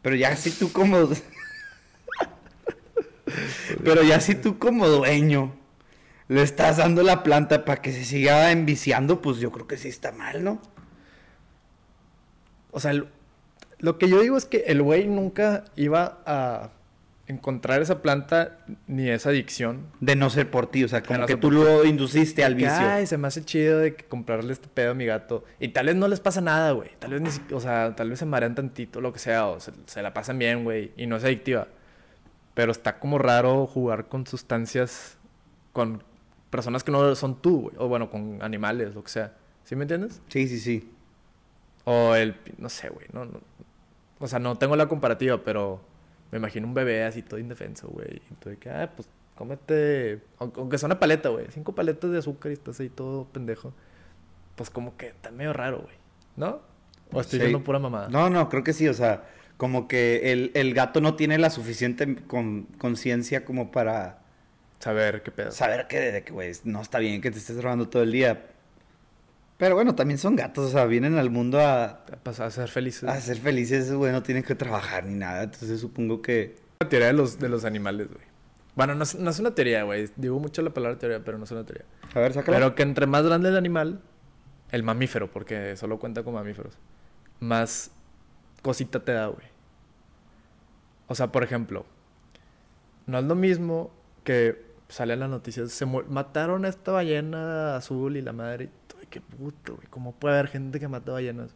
Pero 0.00 0.14
ya 0.14 0.36
si 0.36 0.52
tú 0.52 0.70
como... 0.70 1.08
Pero 3.84 4.02
ya 4.02 4.20
si 4.20 4.34
tú 4.34 4.58
como 4.58 4.88
dueño 4.88 5.54
le 6.28 6.42
estás 6.42 6.76
dando 6.76 7.02
la 7.02 7.22
planta 7.22 7.64
para 7.64 7.80
que 7.80 7.92
se 7.92 8.04
siga 8.04 8.52
enviciando, 8.52 9.20
pues 9.22 9.38
yo 9.38 9.50
creo 9.50 9.66
que 9.66 9.76
sí 9.76 9.88
está 9.88 10.12
mal, 10.12 10.44
¿no? 10.44 10.60
O 12.70 12.80
sea, 12.80 12.92
lo 13.78 13.98
que 13.98 14.08
yo 14.08 14.20
digo 14.20 14.36
es 14.36 14.44
que 14.44 14.64
el 14.66 14.82
güey 14.82 15.06
nunca 15.06 15.64
iba 15.74 16.18
a 16.26 16.70
encontrar 17.28 17.82
esa 17.82 18.00
planta 18.02 18.58
ni 18.86 19.08
esa 19.08 19.30
adicción. 19.30 19.86
De 20.00 20.16
no 20.16 20.28
ser 20.28 20.50
por 20.50 20.70
ti, 20.70 20.84
o 20.84 20.88
sea, 20.88 21.02
como 21.02 21.20
no 21.20 21.26
que 21.26 21.36
tú 21.36 21.50
lo 21.50 21.84
induciste 21.84 22.44
al 22.44 22.54
vicio. 22.54 22.72
Ay, 22.72 23.06
se 23.06 23.16
me 23.18 23.28
hace 23.28 23.44
chido 23.44 23.78
de 23.78 23.94
que 23.94 24.04
comprarle 24.04 24.52
este 24.52 24.68
pedo 24.68 24.92
a 24.92 24.94
mi 24.94 25.06
gato. 25.06 25.44
Y 25.58 25.68
tal 25.68 25.86
vez 25.86 25.96
no 25.96 26.08
les 26.08 26.20
pasa 26.20 26.40
nada, 26.40 26.72
güey. 26.72 26.90
Tal 26.98 27.12
vez 27.12 27.22
ni 27.22 27.54
o 27.54 27.60
sea, 27.60 27.94
tal 27.96 28.10
vez 28.10 28.18
se 28.18 28.26
marean 28.26 28.54
tantito, 28.54 29.00
lo 29.00 29.12
que 29.12 29.18
sea, 29.18 29.46
o 29.46 29.60
se, 29.60 29.72
se 29.86 30.02
la 30.02 30.12
pasan 30.12 30.38
bien, 30.38 30.64
güey. 30.64 30.92
Y 30.96 31.06
no 31.06 31.16
es 31.16 31.24
adictiva. 31.24 31.68
Pero 32.54 32.72
está 32.72 32.98
como 32.98 33.18
raro 33.18 33.66
jugar 33.66 34.08
con 34.08 34.26
sustancias 34.26 35.18
con 35.72 36.02
personas 36.50 36.84
que 36.84 36.92
no 36.92 37.14
son 37.14 37.40
tú, 37.40 37.62
güey. 37.62 37.74
O 37.78 37.88
bueno, 37.88 38.10
con 38.10 38.42
animales, 38.42 38.94
lo 38.94 39.02
que 39.02 39.10
sea. 39.10 39.34
¿Sí 39.64 39.76
me 39.76 39.84
entiendes? 39.84 40.20
Sí, 40.28 40.48
sí, 40.48 40.58
sí. 40.58 40.90
O 41.84 42.14
el, 42.14 42.36
no 42.58 42.68
sé, 42.68 42.88
güey. 42.88 43.06
No, 43.12 43.24
no- 43.24 43.40
o 44.20 44.26
sea, 44.26 44.38
no 44.38 44.56
tengo 44.56 44.74
la 44.76 44.88
comparativa, 44.88 45.42
pero 45.44 45.80
me 46.32 46.38
imagino 46.38 46.66
un 46.66 46.74
bebé 46.74 47.04
así 47.04 47.22
todo 47.22 47.38
indefenso, 47.38 47.88
güey. 47.88 48.20
Entonces, 48.30 48.58
que, 48.58 48.68
ah, 48.70 48.90
pues 48.94 49.08
cómete, 49.36 50.20
aunque 50.38 50.78
sea 50.78 50.86
una 50.88 50.98
paleta, 50.98 51.28
güey. 51.28 51.46
Cinco 51.50 51.74
paletas 51.74 52.10
de 52.10 52.18
azúcar 52.18 52.50
y 52.50 52.54
estás 52.54 52.80
ahí 52.80 52.88
todo 52.88 53.24
pendejo. 53.26 53.72
Pues 54.56 54.70
como 54.70 54.96
que 54.96 55.06
está 55.08 55.30
medio 55.30 55.52
raro, 55.52 55.78
güey. 55.82 55.94
¿No? 56.36 56.60
O 57.12 57.20
estoy 57.20 57.38
Sí. 57.38 57.44
diciendo 57.44 57.62
pura 57.64 57.78
mamada. 57.78 58.08
No, 58.08 58.28
no, 58.28 58.48
creo 58.48 58.64
que 58.64 58.72
sí, 58.72 58.88
o 58.88 58.94
sea, 58.94 59.24
como 59.56 59.86
que 59.88 60.32
el, 60.32 60.50
el 60.54 60.74
gato 60.74 61.00
no 61.00 61.14
tiene 61.14 61.38
la 61.38 61.50
suficiente 61.50 62.16
con- 62.26 62.64
conciencia 62.78 63.44
como 63.44 63.70
para 63.70 64.18
Saber 64.78 65.22
qué 65.22 65.30
pedo. 65.30 65.50
saber 65.50 65.86
que, 65.88 65.98
de 65.98 66.22
que, 66.22 66.32
güey, 66.32 66.52
no 66.64 66.80
está 66.80 66.98
bien 66.98 67.20
que 67.20 67.30
te 67.30 67.38
estés 67.38 67.62
robando 67.62 67.88
todo 67.88 68.02
el 68.02 68.12
día. 68.12 68.46
Pero 69.56 69.74
bueno, 69.74 69.96
también 69.96 70.18
son 70.18 70.36
gatos, 70.36 70.66
o 70.66 70.70
sea, 70.70 70.84
vienen 70.84 71.18
al 71.18 71.30
mundo 71.30 71.60
a, 71.60 72.04
Pasar 72.22 72.46
a 72.46 72.50
ser 72.50 72.68
felices. 72.68 73.08
a 73.08 73.20
ser 73.20 73.38
felices, 73.38 73.92
güey, 73.92 74.12
no 74.12 74.22
tienen 74.22 74.44
que 74.44 74.54
trabajar 74.54 75.04
ni 75.04 75.14
nada. 75.14 75.42
Entonces 75.42 75.80
supongo 75.80 76.22
que... 76.22 76.56
La 76.80 76.88
teoría 76.88 77.08
de 77.08 77.14
los, 77.14 77.40
de 77.40 77.48
los 77.48 77.64
animales, 77.64 78.06
güey. 78.06 78.24
Bueno, 78.76 78.94
no 78.94 79.02
es, 79.02 79.16
no 79.16 79.28
es 79.28 79.40
una 79.40 79.52
teoría, 79.56 79.82
güey. 79.82 80.08
Digo 80.14 80.38
mucho 80.38 80.62
la 80.62 80.70
palabra 80.70 80.96
teoría, 80.96 81.24
pero 81.24 81.36
no 81.38 81.42
es 81.44 81.50
una 81.50 81.64
teoría. 81.64 81.84
A 82.14 82.20
ver, 82.20 82.32
sácalo. 82.32 82.56
Pero 82.56 82.74
que 82.76 82.84
entre 82.84 83.08
más 83.08 83.24
grande 83.24 83.48
el 83.48 83.56
animal, 83.56 84.00
el 84.70 84.84
mamífero, 84.84 85.28
porque 85.28 85.76
solo 85.76 85.98
cuenta 85.98 86.22
con 86.22 86.34
mamíferos, 86.34 86.78
más 87.40 87.90
cosita 88.62 89.04
te 89.04 89.10
da, 89.10 89.26
güey. 89.26 89.46
O 91.08 91.16
sea, 91.16 91.32
por 91.32 91.42
ejemplo, 91.42 91.84
no 93.06 93.18
es 93.18 93.24
lo 93.24 93.34
mismo 93.34 93.90
que 94.22 94.67
sale 94.88 95.14
en 95.14 95.20
las 95.20 95.30
noticias, 95.30 95.70
se 95.70 95.86
mataron 95.86 96.64
a 96.64 96.68
esta 96.68 96.92
ballena 96.92 97.76
azul 97.76 98.16
y 98.16 98.22
la 98.22 98.32
madre, 98.32 98.64
y 98.64 98.70
todo, 98.88 99.02
y 99.02 99.06
qué 99.06 99.20
puto, 99.20 99.76
güey, 99.76 99.86
¿cómo 99.88 100.12
puede 100.12 100.34
haber 100.38 100.48
gente 100.48 100.80
que 100.80 100.88
mata 100.88 101.12
ballenas? 101.12 101.54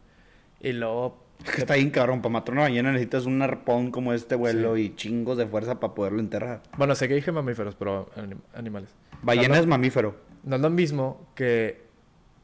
Y 0.59 0.71
luego, 0.73 1.17
Que 1.43 1.61
está 1.61 1.73
bien 1.75 1.89
cabrón, 1.89 2.21
para 2.21 2.31
matar 2.33 2.53
una 2.53 2.61
ballena 2.63 2.91
necesitas 2.91 3.25
un 3.25 3.41
arpón 3.41 3.91
como 3.91 4.13
este 4.13 4.35
vuelo 4.35 4.77
y 4.77 4.95
chingos 4.95 5.37
de 5.37 5.45
fuerza 5.47 5.79
para 5.79 5.93
poderlo 5.93 6.19
enterrar. 6.19 6.61
bueno, 6.77 6.95
sé 6.95 7.07
que 7.07 7.15
dije 7.15 7.31
mamíferos, 7.31 7.75
pero 7.75 8.09
anim- 8.15 8.39
animales. 8.53 8.89
Ballena 9.23 9.47
No, 9.49 9.53
no- 9.55 9.59
es 9.61 9.67
mamífero. 9.67 10.15
No 10.43 10.55
es 10.57 10.61
lo 10.61 10.69
mismo 10.69 11.25
que 11.35 11.81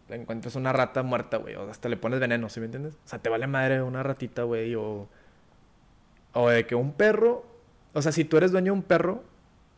encuentres 0.10 0.56
una 0.56 0.73
rata 0.73 1.04
muerta, 1.04 1.38
güey, 1.38 1.54
o 1.56 1.69
hasta 1.69 1.88
le 1.88 1.97
pones 1.97 2.19
veneno, 2.19 2.49
¿sí 2.49 2.60
me 2.60 2.65
entiendes? 2.65 2.95
O 3.06 3.08
sea, 3.08 3.19
te 3.19 3.30
vale 3.30 3.45
madre 3.47 3.82
una 3.84 4.02
ratita, 4.02 4.43
güey, 4.43 4.73
o... 4.75 5.08
O 6.34 6.49
de 6.49 6.65
que 6.65 6.75
un 6.75 6.93
perro... 6.93 7.45
O 7.93 8.02
sea, 8.02 8.12
si 8.12 8.23
tú 8.25 8.38
eres 8.38 8.52
dueño 8.52 8.65
de 8.73 8.80
un 8.80 8.84
perro, 8.84 9.23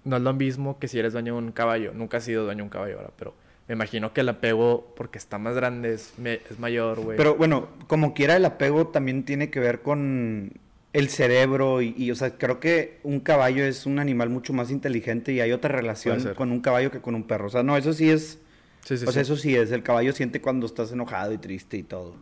no 0.03 0.17
es 0.17 0.21
lo 0.23 0.33
mismo 0.33 0.79
que 0.79 0.87
si 0.87 0.99
eres 0.99 1.13
dueño 1.13 1.33
de 1.33 1.39
un 1.39 1.51
caballo. 1.51 1.93
Nunca 1.93 2.17
has 2.17 2.23
sido 2.23 2.43
dueño 2.45 2.57
de 2.59 2.63
un 2.63 2.69
caballo 2.69 2.97
ahora, 2.97 3.11
pero 3.17 3.33
me 3.67 3.73
imagino 3.75 4.13
que 4.13 4.21
el 4.21 4.29
apego, 4.29 4.93
porque 4.95 5.17
está 5.17 5.37
más 5.37 5.55
grande, 5.55 5.93
es, 5.93 6.13
me- 6.17 6.41
es 6.49 6.59
mayor, 6.59 6.99
güey. 6.99 7.17
Pero 7.17 7.35
bueno, 7.35 7.67
como 7.87 8.13
quiera 8.13 8.35
el 8.35 8.45
apego 8.45 8.87
también 8.87 9.23
tiene 9.23 9.49
que 9.49 9.59
ver 9.59 9.81
con 9.81 10.53
el 10.93 11.07
cerebro 11.09 11.81
y, 11.81 11.93
y, 11.97 12.11
o 12.11 12.15
sea, 12.15 12.37
creo 12.37 12.59
que 12.59 12.99
un 13.03 13.21
caballo 13.21 13.63
es 13.63 13.85
un 13.85 13.99
animal 13.99 14.29
mucho 14.29 14.51
más 14.51 14.71
inteligente 14.71 15.31
y 15.31 15.39
hay 15.39 15.51
otra 15.53 15.69
relación 15.73 16.33
con 16.35 16.51
un 16.51 16.59
caballo 16.59 16.91
que 16.91 16.99
con 16.99 17.15
un 17.15 17.23
perro. 17.23 17.47
O 17.47 17.49
sea, 17.49 17.63
no, 17.63 17.77
eso 17.77 17.93
sí 17.93 18.09
es, 18.09 18.39
Sí, 18.83 18.97
sí, 18.97 19.05
o 19.05 19.11
sea, 19.11 19.23
sí. 19.23 19.31
eso 19.31 19.37
sí 19.37 19.55
es, 19.55 19.71
el 19.71 19.83
caballo 19.83 20.11
siente 20.11 20.41
cuando 20.41 20.65
estás 20.65 20.91
enojado 20.91 21.31
y 21.31 21.37
triste 21.37 21.77
y 21.77 21.83
todo. 21.83 22.15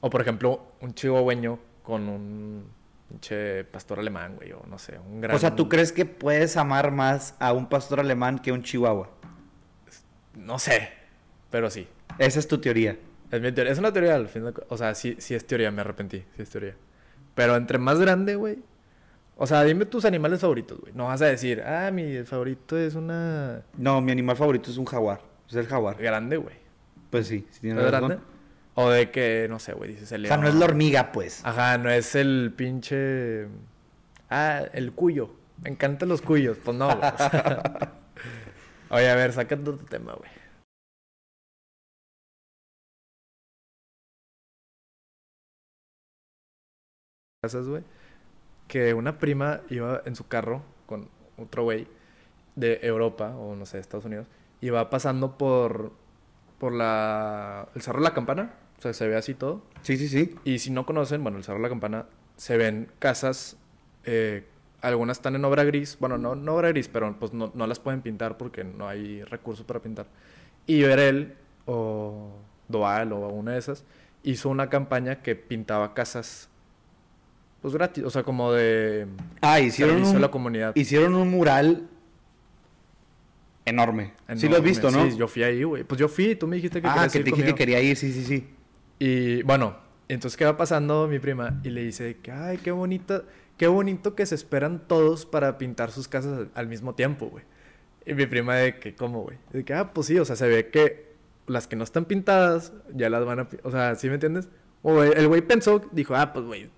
O 0.00 0.08
por 0.10 0.20
ejemplo, 0.20 0.62
un 0.80 0.94
chihuahueño 0.94 1.58
con 1.82 2.08
un 2.08 2.64
pinche 3.14 3.64
pastor 3.64 4.00
alemán, 4.00 4.36
güey, 4.36 4.52
o 4.52 4.62
no 4.68 4.78
sé, 4.78 4.98
un 4.98 5.20
gran... 5.20 5.36
O 5.36 5.38
sea, 5.38 5.54
¿tú 5.54 5.68
crees 5.68 5.92
que 5.92 6.04
puedes 6.04 6.56
amar 6.56 6.90
más 6.90 7.36
a 7.38 7.52
un 7.52 7.68
pastor 7.68 8.00
alemán 8.00 8.38
que 8.38 8.50
a 8.50 8.54
un 8.54 8.62
chihuahua? 8.62 9.10
No 10.36 10.58
sé, 10.58 10.88
pero 11.50 11.70
sí. 11.70 11.86
Esa 12.18 12.40
es 12.40 12.48
tu 12.48 12.58
teoría. 12.58 12.98
Es, 13.30 13.40
mi 13.40 13.52
teoría. 13.52 13.72
es 13.72 13.78
una 13.78 13.92
teoría 13.92 14.16
al 14.16 14.28
fin 14.28 14.44
de 14.44 14.52
O 14.68 14.76
sea, 14.76 14.94
sí, 14.94 15.16
sí 15.18 15.34
es 15.34 15.46
teoría, 15.46 15.70
me 15.70 15.80
arrepentí. 15.80 16.24
Sí 16.36 16.42
es 16.42 16.50
teoría. 16.50 16.74
Pero 17.34 17.56
entre 17.56 17.78
más 17.78 18.00
grande, 18.00 18.34
güey. 18.34 18.58
O 19.36 19.46
sea, 19.46 19.62
dime 19.64 19.86
tus 19.86 20.04
animales 20.04 20.40
favoritos, 20.40 20.80
güey. 20.80 20.92
No 20.94 21.06
vas 21.06 21.22
a 21.22 21.26
decir, 21.26 21.62
ah, 21.62 21.90
mi 21.92 22.22
favorito 22.24 22.76
es 22.76 22.94
una 22.94 23.62
No, 23.76 24.00
mi 24.00 24.12
animal 24.12 24.36
favorito 24.36 24.70
es 24.70 24.76
un 24.76 24.84
jaguar. 24.84 25.20
Es 25.48 25.54
el 25.56 25.66
jaguar. 25.66 25.96
grande, 25.98 26.36
güey. 26.36 26.56
Pues 27.10 27.28
sí, 27.28 27.46
tienes 27.60 27.84
¿Es 27.84 27.90
razón. 27.90 28.08
grande? 28.08 28.33
O 28.74 28.90
de 28.90 29.10
que, 29.10 29.46
no 29.48 29.58
sé, 29.58 29.72
güey, 29.72 29.92
dices 29.92 30.10
el 30.12 30.24
O 30.24 30.28
sea, 30.28 30.36
no 30.36 30.44
león. 30.44 30.54
es 30.54 30.60
la 30.60 30.66
hormiga, 30.66 31.12
pues. 31.12 31.44
Ajá, 31.44 31.78
no 31.78 31.90
es 31.90 32.14
el 32.14 32.52
pinche. 32.56 33.46
Ah, 34.30 34.64
el 34.72 34.92
cuyo. 34.92 35.30
Me 35.62 35.70
encantan 35.70 36.08
los 36.08 36.22
cuyos. 36.22 36.58
Pues 36.64 36.76
no, 36.76 36.88
güey. 36.96 37.10
Oye, 38.90 39.10
a 39.10 39.14
ver, 39.14 39.32
saca 39.32 39.56
tu 39.56 39.76
tema, 39.76 40.14
güey. 40.14 40.30
Casas, 47.42 47.68
güey. 47.68 47.82
Que 48.68 48.94
una 48.94 49.18
prima 49.18 49.60
iba 49.68 50.02
en 50.06 50.16
su 50.16 50.26
carro 50.26 50.62
con 50.86 51.08
otro 51.36 51.64
güey 51.64 51.86
de 52.56 52.80
Europa, 52.82 53.36
o 53.36 53.54
no 53.54 53.66
sé, 53.66 53.78
Estados 53.78 54.06
Unidos, 54.06 54.26
y 54.60 54.70
va 54.70 54.88
pasando 54.90 55.36
por, 55.36 55.92
por 56.64 56.72
la, 56.72 57.68
el 57.74 57.82
Cerro 57.82 57.98
de 57.98 58.04
la 58.04 58.14
Campana. 58.14 58.54
O 58.78 58.80
sea, 58.80 58.94
se 58.94 59.06
ve 59.06 59.16
así 59.16 59.34
todo. 59.34 59.60
Sí, 59.82 59.98
sí, 59.98 60.08
sí. 60.08 60.34
Y 60.44 60.60
si 60.60 60.70
no 60.70 60.86
conocen, 60.86 61.22
bueno, 61.22 61.36
el 61.36 61.44
Cerro 61.44 61.58
de 61.58 61.62
la 61.64 61.68
Campana, 61.68 62.06
se 62.38 62.56
ven 62.56 62.88
casas, 62.98 63.58
eh, 64.04 64.46
algunas 64.80 65.18
están 65.18 65.34
en 65.34 65.44
obra 65.44 65.62
gris, 65.64 65.98
bueno, 66.00 66.16
no, 66.16 66.34
no 66.34 66.54
obra 66.54 66.68
gris, 66.70 66.88
pero 66.88 67.14
pues 67.20 67.34
no, 67.34 67.52
no 67.54 67.66
las 67.66 67.80
pueden 67.80 68.00
pintar 68.00 68.38
porque 68.38 68.64
no 68.64 68.88
hay 68.88 69.22
recursos 69.24 69.66
para 69.66 69.80
pintar. 69.80 70.06
Y 70.66 70.80
ver 70.80 71.00
él, 71.00 71.34
o 71.66 72.30
Doal, 72.68 73.12
o 73.12 73.28
una 73.28 73.52
de 73.52 73.58
esas, 73.58 73.84
hizo 74.22 74.48
una 74.48 74.70
campaña 74.70 75.20
que 75.20 75.36
pintaba 75.36 75.92
casas, 75.92 76.48
pues 77.60 77.74
gratis, 77.74 78.04
o 78.04 78.08
sea, 78.08 78.22
como 78.22 78.52
de 78.52 79.06
Ah, 79.42 79.60
hicieron 79.60 80.02
un, 80.02 80.18
la 80.18 80.30
comunidad. 80.30 80.74
hicieron 80.76 81.14
un 81.14 81.30
mural 81.30 81.90
enorme. 83.64 84.12
Sí 84.36 84.48
lo 84.48 84.56
has 84.56 84.58
Enorme. 84.58 84.68
visto, 84.68 84.90
¿no? 84.90 85.10
Sí, 85.10 85.16
yo 85.16 85.28
fui 85.28 85.42
ahí, 85.42 85.62
güey. 85.62 85.84
Pues 85.84 86.00
yo 86.00 86.08
fui, 86.08 86.34
tú 86.36 86.46
me 86.46 86.56
dijiste 86.56 86.80
que 86.80 86.88
ah, 86.88 87.06
que 87.10 87.18
te 87.18 87.24
dije 87.24 87.30
que 87.30 87.42
conmigo. 87.42 87.56
quería 87.56 87.80
ir, 87.80 87.96
sí, 87.96 88.12
sí, 88.12 88.24
sí. 88.24 88.48
Y 88.98 89.42
bueno, 89.42 89.76
entonces 90.08 90.36
qué 90.36 90.44
va 90.44 90.56
pasando 90.56 91.08
mi 91.08 91.18
prima 91.18 91.60
y 91.64 91.70
le 91.70 91.82
dice 91.82 92.16
que, 92.22 92.30
ay, 92.30 92.58
qué 92.58 92.70
bonito, 92.70 93.24
qué 93.56 93.66
bonito 93.66 94.14
que 94.14 94.26
se 94.26 94.34
esperan 94.34 94.86
todos 94.86 95.26
para 95.26 95.58
pintar 95.58 95.90
sus 95.90 96.08
casas 96.08 96.48
al, 96.54 96.68
mismo 96.68 96.94
tiempo, 96.94 97.26
güey. 97.26 97.44
Y 98.06 98.14
mi 98.14 98.26
prima 98.26 98.56
de 98.56 98.78
que, 98.78 98.94
¿cómo, 98.94 99.22
güey? 99.22 99.38
De 99.52 99.64
que, 99.64 99.72
ah, 99.72 99.92
pues 99.92 100.08
sí, 100.08 100.18
o 100.18 100.24
sea, 100.24 100.36
se 100.36 100.46
ve 100.46 100.68
que 100.68 101.14
las 101.46 101.66
que 101.66 101.76
no 101.76 101.84
están 101.84 102.04
pintadas 102.04 102.72
ya 102.94 103.08
las 103.08 103.24
van 103.24 103.40
a, 103.40 103.48
o 103.62 103.70
sea, 103.70 103.94
¿sí 103.94 104.08
me 104.08 104.14
entiendes? 104.14 104.48
O 104.82 105.02
el 105.02 105.26
güey 105.28 105.40
pensó, 105.40 105.80
dijo, 105.92 106.14
ah, 106.14 106.32
pues, 106.32 106.44
güey, 106.44 106.70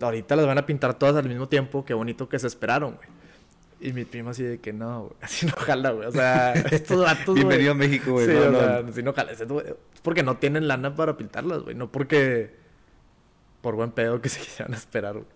ahorita 0.00 0.34
las 0.34 0.46
van 0.46 0.58
a 0.58 0.66
pintar 0.66 0.98
todas 0.98 1.14
al 1.16 1.28
mismo 1.28 1.48
tiempo, 1.48 1.84
qué 1.84 1.94
bonito 1.94 2.28
que 2.28 2.38
se 2.38 2.48
esperaron, 2.48 2.96
güey. 2.96 3.08
Y 3.80 3.92
mi 3.92 4.04
prima 4.04 4.30
así 4.30 4.42
de 4.42 4.58
que 4.58 4.72
no, 4.72 5.02
güey, 5.02 5.12
así 5.20 5.46
no 5.46 5.52
jala, 5.52 5.90
güey. 5.90 6.08
O 6.08 6.12
sea, 6.12 6.52
estos 6.70 6.98
güey. 7.26 7.34
Bienvenido 7.34 7.72
a 7.72 7.74
México, 7.74 8.12
güey. 8.12 8.26
Sí, 8.26 8.32
no, 8.32 8.40
o 8.40 8.50
no. 8.50 8.58
sea, 8.58 8.84
si 8.92 9.02
no 9.02 9.12
jalas, 9.12 9.40
es 9.40 9.48
porque 10.02 10.22
no 10.22 10.36
tienen 10.36 10.68
lana 10.68 10.94
para 10.94 11.16
pintarlas, 11.16 11.62
güey. 11.62 11.74
No 11.74 11.90
porque 11.90 12.54
por 13.60 13.74
buen 13.76 13.90
pedo 13.92 14.20
que 14.20 14.28
se 14.30 14.40
quisieran 14.40 14.74
esperar, 14.74 15.14
güey. 15.14 15.26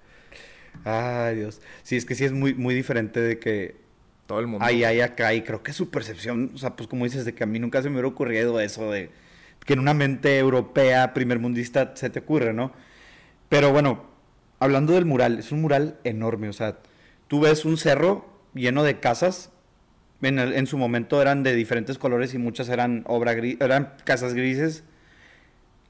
Ay, 0.85 1.37
Dios. 1.37 1.61
Sí, 1.83 1.97
es 1.97 2.05
que 2.05 2.15
sí 2.15 2.25
es 2.25 2.33
muy, 2.33 2.55
muy 2.55 2.75
diferente 2.75 3.21
de 3.21 3.39
que 3.39 3.77
Todo 4.27 4.41
el 4.41 4.47
mundo. 4.47 4.65
hay, 4.65 4.85
hay 4.85 5.01
acá. 5.01 5.35
Y 5.35 5.43
creo 5.43 5.63
que 5.63 5.73
su 5.73 5.91
percepción, 5.91 6.53
o 6.55 6.59
sea, 6.59 6.77
pues 6.77 6.89
como 6.89 7.05
dices, 7.05 7.25
de 7.25 7.35
que 7.35 7.45
a 7.45 7.47
mí 7.47 7.59
nunca 7.59 7.83
se 7.83 7.89
me 7.89 7.95
hubiera 7.97 8.09
ocurrido 8.09 8.61
eso 8.61 8.91
de 8.91 9.11
que 9.65 9.75
en 9.75 9.81
una 9.81 9.93
mente 9.93 10.39
europea, 10.39 11.13
primermundista, 11.13 11.93
se 11.95 12.09
te 12.09 12.21
ocurre, 12.21 12.55
¿no? 12.55 12.73
Pero 13.51 13.71
bueno, 13.73 14.07
hablando 14.61 14.95
del 14.95 15.05
mural, 15.05 15.39
es 15.41 15.53
un 15.53 15.61
mural 15.61 15.99
enorme, 16.05 16.49
o 16.49 16.53
sea, 16.55 16.79
tú 17.29 17.41
ves 17.41 17.65
un 17.65 17.77
cerro 17.77 18.27
lleno 18.55 18.83
de 18.83 18.99
casas. 19.01 19.51
En, 20.21 20.39
el- 20.41 20.55
en 20.55 20.67
su 20.67 20.77
momento 20.79 21.23
eran 21.23 21.43
de 21.45 21.55
diferentes 21.55 21.97
colores 21.99 22.35
y 22.35 22.39
muchas 22.39 22.69
eran 22.69 23.05
obra 23.07 23.35
gris, 23.35 23.57
eran 23.61 23.95
casas 24.05 24.35
grises. 24.35 24.83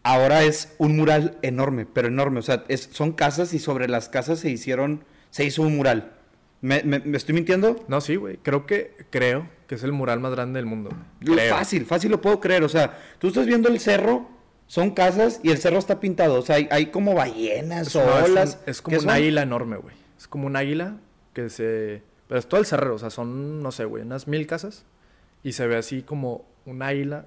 Ahora 0.03 0.43
es 0.45 0.75
un 0.79 0.97
mural 0.97 1.39
enorme, 1.43 1.87
pero 1.87 2.09
enorme. 2.09 2.39
O 2.39 2.43
sea, 2.43 2.65
es- 2.69 2.89
son 2.93 3.13
casas 3.13 3.53
y 3.55 3.59
sobre 3.59 3.89
las 3.89 4.09
casas 4.09 4.39
se 4.41 4.51
hicieron, 4.51 5.05
se 5.31 5.45
hizo 5.45 5.63
un 5.63 5.77
mural. 5.77 6.13
¿Me, 6.61 6.83
me- 6.83 6.99
me 7.01 7.17
estoy 7.17 7.35
mintiendo? 7.35 7.85
No, 7.89 8.01
sí, 8.01 8.17
güey. 8.17 8.39
Creo 8.39 8.67
que, 8.67 8.95
creo 9.11 9.49
que 9.67 9.75
es 9.77 9.83
el 9.83 9.93
mural 9.93 10.21
más 10.21 10.33
grande 10.33 10.59
del 10.59 10.67
mundo. 10.67 10.91
Creo. 11.25 11.55
Fácil, 11.55 11.85
fácil 11.87 12.11
lo 12.11 12.21
puedo 12.21 12.41
creer. 12.41 12.65
O 12.65 12.69
sea, 12.69 12.99
tú 13.19 13.29
estás 13.29 13.47
viendo 13.47 13.69
el 13.69 13.81
cerro, 13.81 14.29
son 14.67 14.91
casas 14.91 15.41
y 15.43 15.51
el 15.51 15.59
cerro 15.59 15.79
está 15.79 16.01
pintado. 16.01 16.35
O 16.39 16.43
sea, 16.43 16.57
hay, 16.57 16.69
hay 16.71 16.87
como 16.87 17.15
ballenas 17.15 17.95
o 17.97 18.05
no, 18.05 18.19
es 18.19 18.25
un- 18.27 18.31
olas. 18.33 18.59
es 18.67 18.79
¿Qué 18.79 18.83
como 18.85 18.97
un 18.99 19.03
son? 19.05 19.11
águila 19.11 19.43
enorme, 19.43 19.77
güey. 19.77 19.95
Es 20.19 20.27
como 20.27 20.47
un 20.47 20.57
águila 20.57 20.97
que 21.43 21.51
se... 21.51 22.03
Pero 22.27 22.41
es 22.41 22.49
todo 22.49 22.59
el 22.61 22.67
cerro, 22.67 22.95
o 22.95 22.99
sea, 22.99 23.11
son, 23.11 23.63
no 23.63 23.71
sé, 23.71 23.85
güey, 23.85 24.03
unas 24.03 24.27
mil 24.27 24.47
casas. 24.47 24.85
Y 25.45 25.53
se 25.53 25.67
ve 25.69 25.77
así 25.77 26.03
como 26.03 26.45
un 26.67 26.83
águila 26.83 27.27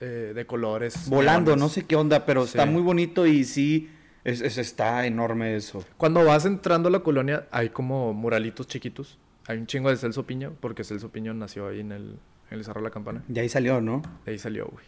eh, 0.00 0.32
de 0.34 0.46
colores. 0.46 1.08
Volando, 1.08 1.54
no 1.54 1.68
sé 1.68 1.84
qué 1.84 1.96
onda, 1.96 2.24
pero 2.24 2.44
está 2.44 2.64
muy 2.64 2.80
bonito 2.82 3.26
y 3.26 3.44
sí, 3.44 3.90
es, 4.24 4.40
es- 4.40 4.56
está 4.58 5.06
enorme 5.06 5.54
eso. 5.54 5.84
Cuando 5.98 6.24
vas 6.24 6.46
entrando 6.46 6.88
a 6.88 6.92
la 6.92 7.00
colonia, 7.00 7.46
hay 7.50 7.68
como 7.68 8.14
muralitos 8.14 8.66
chiquitos. 8.66 9.18
Hay 9.46 9.58
un 9.58 9.66
chingo 9.66 9.90
de 9.90 9.96
Celso 9.96 10.26
Piña, 10.26 10.50
porque 10.60 10.82
Celso 10.82 11.10
Piña 11.10 11.32
nació 11.34 11.68
ahí 11.68 11.80
en 11.80 11.92
el, 11.92 12.18
en 12.50 12.58
el 12.58 12.64
Cerro 12.64 12.80
de 12.80 12.84
la 12.86 12.90
Campana. 12.90 13.22
De 13.28 13.40
ahí 13.42 13.48
salió, 13.50 13.80
¿no? 13.82 14.02
De 14.24 14.32
ahí 14.32 14.38
salió, 14.38 14.66
güey. 14.66 14.84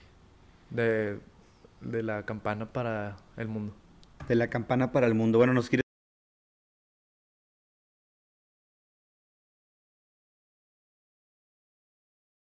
De, 0.70 1.18
de 1.82 2.02
la 2.02 2.24
campana 2.24 2.72
para 2.72 3.16
el 3.37 3.46
mundo. 3.48 3.74
De 4.26 4.34
la 4.34 4.48
campana 4.48 4.90
para 4.90 5.06
el 5.06 5.14
mundo. 5.14 5.38
Bueno, 5.38 5.52
nos 5.54 5.68
quiere. 5.68 5.82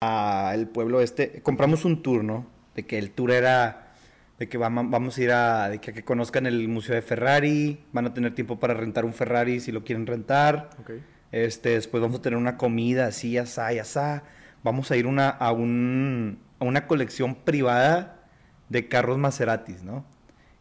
A 0.02 0.52
el 0.56 0.68
pueblo 0.68 1.02
este, 1.02 1.42
compramos 1.42 1.84
un 1.84 2.02
tour, 2.02 2.24
¿no? 2.24 2.48
De 2.76 2.86
que 2.86 2.98
el 2.98 3.12
tour 3.12 3.32
era 3.32 3.94
de 4.38 4.48
que 4.48 4.58
vamos, 4.58 5.18
a 5.18 5.22
ir 5.22 5.32
a 5.32 5.68
de 5.68 5.80
que, 5.80 5.92
a 5.92 5.94
que 5.94 6.06
conozcan 6.06 6.46
el 6.46 6.70
museo 6.70 6.96
de 6.96 7.02
Ferrari, 7.02 7.84
van 7.92 8.06
a 8.06 8.14
tener 8.14 8.34
tiempo 8.34 8.60
para 8.60 8.74
rentar 8.74 9.04
un 9.04 9.14
Ferrari 9.14 9.60
si 9.60 9.74
lo 9.74 9.84
quieren 9.84 10.08
rentar. 10.08 10.70
Ok. 10.80 10.92
Este, 11.34 11.72
después 11.72 12.02
vamos 12.02 12.20
a 12.20 12.22
tener 12.22 12.38
una 12.38 12.56
comida 12.56 13.08
así, 13.08 13.38
asá 13.38 13.74
y 13.74 13.80
asá. 13.80 14.24
Vamos 14.64 14.90
a 14.92 14.96
ir 14.96 15.06
una, 15.06 15.30
a, 15.30 15.52
un, 15.52 16.40
a 16.60 16.64
una 16.64 16.88
colección 16.88 17.36
privada 17.36 18.24
de 18.70 18.88
carros 18.88 19.18
Maseratis, 19.18 19.84
¿no? 19.84 20.06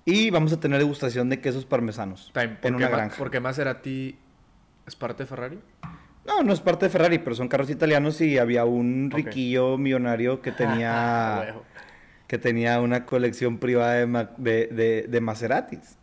Y 0.05 0.31
vamos 0.31 0.53
a 0.53 0.59
tener 0.59 0.79
degustación 0.79 1.29
de 1.29 1.41
quesos 1.41 1.65
parmesanos 1.65 2.33
Time, 2.33 2.57
¿Por, 2.57 2.69
en 2.71 2.75
una 2.75 2.89
granja. 2.89 3.17
¿Por 3.17 3.31
qué 3.31 3.39
Maserati 3.39 4.19
es 4.87 4.97
parte 4.97 5.23
de 5.23 5.27
Ferrari? 5.29 5.61
No, 6.27 6.43
no 6.43 6.53
es 6.53 6.61
parte 6.61 6.87
de 6.87 6.91
Ferrari, 6.91 7.19
pero 7.19 7.35
son 7.35 7.49
carros 7.49 7.71
italianos 7.71 8.21
y 8.21 8.39
había 8.39 8.65
un 8.65 9.11
riquillo 9.11 9.79
millonario 9.79 10.43
que 10.43 10.53
tenía, 10.53 11.39
Huevo. 11.47 11.65
que 12.27 12.39
tenía 12.39 12.81
una 12.81 13.07
colección 13.07 13.59
privada 13.59 13.95
de, 13.95 14.29
de, 14.37 14.67
de- 14.67 15.07
de 15.09 15.21
Maseratis. 15.21 15.97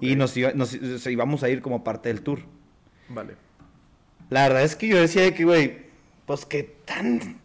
Y 0.00 0.14
nos, 0.14 0.36
iba- 0.36 0.52
nos 0.54 0.74
íbamos 1.06 1.42
a 1.42 1.48
ir 1.48 1.62
como 1.62 1.82
parte 1.82 2.08
del 2.10 2.22
tour. 2.22 2.40
Vale. 3.08 3.34
La 4.28 4.42
verdad 4.46 4.62
es 4.62 4.76
que 4.76 4.86
yo 4.86 5.00
decía 5.00 5.22
de 5.22 5.34
que, 5.34 5.44
güey, 5.44 5.78
pues 6.26 6.46
qué 6.46 6.62
tan. 6.84 7.40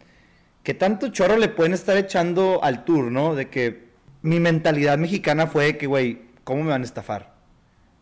qué 0.61 0.73
tanto 0.75 1.07
chorro 1.09 1.37
le 1.37 1.47
pueden 1.47 1.73
estar 1.73 1.97
echando 1.97 2.63
al 2.63 2.83
tour, 2.85 3.11
¿no? 3.11 3.33
De 3.33 3.49
que 3.49 3.85
mi 4.21 4.39
mentalidad 4.39 4.97
mexicana 4.99 5.47
fue 5.47 5.65
de 5.65 5.77
que, 5.77 5.87
güey, 5.87 6.21
¿cómo 6.43 6.63
me 6.63 6.69
van 6.69 6.81
a 6.81 6.85
estafar? 6.85 7.33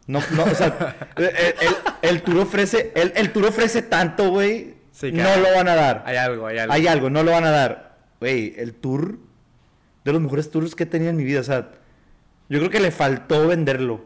No, 0.08 0.20
no, 0.32 0.44
o 0.44 0.56
sea, 0.56 0.96
el, 1.16 1.24
el- 1.26 1.76
el 2.02 2.22
tour 2.24 2.38
ofrece, 2.40 2.92
el, 2.96 3.14
el 3.16 3.32
tour 3.32 3.46
ofrece 3.46 3.82
tanto, 3.82 4.30
güey. 4.30 4.74
Sí, 4.92 5.12
no 5.12 5.28
hay- 5.28 5.42
lo 5.42 5.48
van 5.56 5.68
a 5.70 5.76
dar. 5.76 6.04
Hay 6.06 6.18
algo, 6.18 6.46
hay 6.48 6.58
algo. 6.58 6.74
Hay 6.74 6.88
algo, 6.88 7.10
no 7.10 7.24
lo 7.24 7.32
van 7.32 7.46
a 7.46 7.52
dar. 7.52 7.98
Güey, 8.20 8.54
el 8.58 8.74
tour 8.74 9.18
de 10.04 10.12
los 10.12 10.22
mejores 10.22 10.50
tours 10.52 10.76
que 10.76 10.84
he 10.84 10.88
tenido 10.88 11.10
en 11.10 11.16
mi 11.18 11.24
vida. 11.24 11.40
O 11.40 11.44
sea, 11.44 11.72
yo 12.50 12.60
creo 12.60 12.70
que 12.70 12.80
le 12.82 12.92
faltó 12.92 13.48
venderlo. 13.48 14.04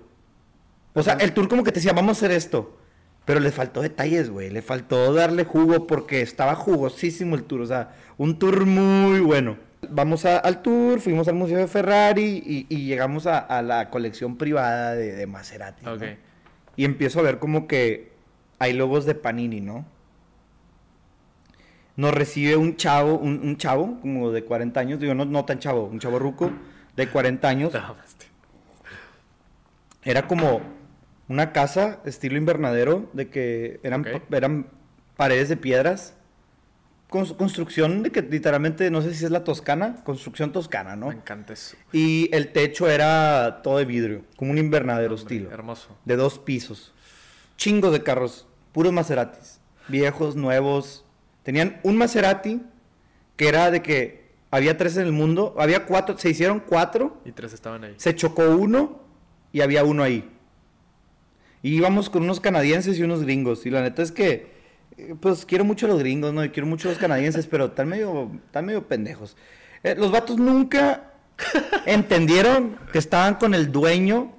O 0.93 1.01
sea, 1.03 1.13
el 1.15 1.33
tour 1.33 1.47
como 1.47 1.63
que 1.63 1.71
te 1.71 1.79
decía, 1.79 1.93
vamos 1.93 2.17
a 2.17 2.19
hacer 2.19 2.31
esto. 2.31 2.77
Pero 3.25 3.39
le 3.41 3.51
faltó 3.51 3.81
detalles, 3.81 4.29
güey. 4.29 4.49
Le 4.49 4.61
faltó 4.61 5.13
darle 5.13 5.43
jugo 5.43 5.85
porque 5.87 6.21
estaba 6.21 6.55
jugosísimo 6.55 7.35
el 7.35 7.43
tour. 7.43 7.61
O 7.61 7.65
sea, 7.65 7.89
un 8.17 8.39
tour 8.39 8.65
muy 8.65 9.19
bueno. 9.19 9.57
Vamos 9.89 10.25
a- 10.25 10.37
al 10.39 10.61
tour, 10.61 10.99
fuimos 10.99 11.27
al 11.27 11.35
Museo 11.35 11.57
de 11.59 11.67
Ferrari 11.67 12.43
y, 12.45 12.65
y 12.69 12.85
llegamos 12.87 13.27
a, 13.27 13.37
a 13.39 13.61
la 13.61 13.89
colección 13.89 14.37
privada 14.37 14.93
de, 14.95 15.13
de 15.13 15.27
Maserati. 15.27 15.85
¿no? 15.85 15.93
Ok. 15.93 16.03
Y 16.75 16.85
empiezo 16.85 17.19
a 17.19 17.23
ver 17.23 17.39
como 17.39 17.67
que 17.67 18.11
hay 18.59 18.73
logos 18.73 19.05
de 19.05 19.13
Panini, 19.15 19.61
¿no? 19.61 19.85
Nos 21.95 22.13
recibe 22.13 22.55
un 22.57 22.75
chavo, 22.75 23.17
un, 23.17 23.39
un 23.43 23.57
chavo 23.57 23.99
como 24.01 24.31
de 24.31 24.43
40 24.43 24.79
años, 24.79 24.99
digo, 24.99 25.13
no, 25.15 25.25
no 25.25 25.45
tan 25.45 25.59
chavo, 25.59 25.85
un 25.85 25.99
chavo 25.99 26.19
ruco 26.19 26.51
de 26.95 27.07
40 27.09 27.47
años. 27.47 27.73
Mamaste. 27.73 28.25
Era 30.03 30.27
como 30.27 30.61
una 31.27 31.51
casa 31.53 31.99
estilo 32.05 32.37
invernadero, 32.37 33.09
de 33.13 33.29
que 33.29 33.79
eran, 33.83 34.01
Ok. 34.01 34.21
pa- 34.29 34.37
eran 34.37 34.67
paredes 35.17 35.49
de 35.49 35.57
piedras. 35.57 36.13
Cons- 37.09 37.37
construcción 37.37 38.03
de 38.03 38.11
que 38.11 38.21
literalmente, 38.21 38.91
no 38.91 39.01
sé 39.01 39.13
si 39.13 39.23
es 39.23 39.31
la 39.31 39.43
toscana, 39.45 40.03
construcción 40.03 40.51
toscana, 40.51 40.95
¿no? 40.97 41.07
Me 41.07 41.15
encanta 41.15 41.53
eso. 41.53 41.77
Y 41.93 42.29
el 42.35 42.51
techo 42.51 42.89
era 42.89 43.61
todo 43.63 43.77
de 43.77 43.85
vidrio, 43.85 44.23
como 44.35 44.51
un 44.51 44.57
invernadero 44.57 45.15
Hombre, 45.15 45.21
estilo 45.35 45.51
Hermoso. 45.51 45.95
de 46.03 46.15
dos 46.17 46.37
pisos. 46.37 46.93
Chingos 47.55 47.93
de 47.93 48.03
carros, 48.03 48.45
puros 48.73 48.91
Maseratis, 48.91 49.59
viejos, 49.87 50.35
nuevos. 50.35 51.05
Tenían 51.43 51.79
un 51.83 51.95
Maserati 51.97 52.61
que 53.37 53.47
era 53.47 53.71
de 53.71 53.81
que 53.81 54.27
había 54.51 54.77
tres 54.77 54.97
en 54.97 55.03
el 55.05 55.13
mundo, 55.13 55.55
había 55.59 55.85
cuatro, 55.85 56.17
se 56.17 56.29
hicieron 56.29 56.59
cuatro, 56.59 57.21
Y 57.23 57.31
tres 57.31 57.53
estaban 57.53 57.83
ahí. 57.85 57.93
se 57.97 58.15
chocó 58.15 58.49
uno 58.49 59.01
y 59.53 59.61
había 59.61 59.85
uno 59.85 60.03
ahí. 60.03 60.29
Y 61.63 61.75
íbamos 61.75 62.09
con 62.09 62.23
unos 62.23 62.39
canadienses 62.41 62.99
y 62.99 63.03
unos 63.03 63.23
gringos. 63.23 63.65
Y 63.65 63.69
la 63.69 63.81
neta 63.81 64.01
es 64.01 64.11
que, 64.11 64.56
pues 65.19 65.45
quiero 65.45 65.63
mucho 65.63 65.85
a 65.85 65.89
los 65.89 65.99
gringos, 65.99 66.33
¿no? 66.33 66.43
Y 66.43 66.49
quiero 66.49 66.67
mucho 66.67 66.87
a 66.87 66.91
los 66.91 66.99
canadienses, 66.99 67.47
pero 67.47 67.65
están 67.65 67.87
medio, 67.87 68.31
están 68.45 68.65
medio 68.65 68.87
pendejos. 68.87 69.37
Eh, 69.83 69.95
los 69.97 70.11
vatos 70.11 70.37
nunca 70.37 71.11
entendieron 71.85 72.77
que 72.91 72.99
estaban 72.99 73.35
con 73.35 73.53
el 73.53 73.71
dueño 73.71 74.33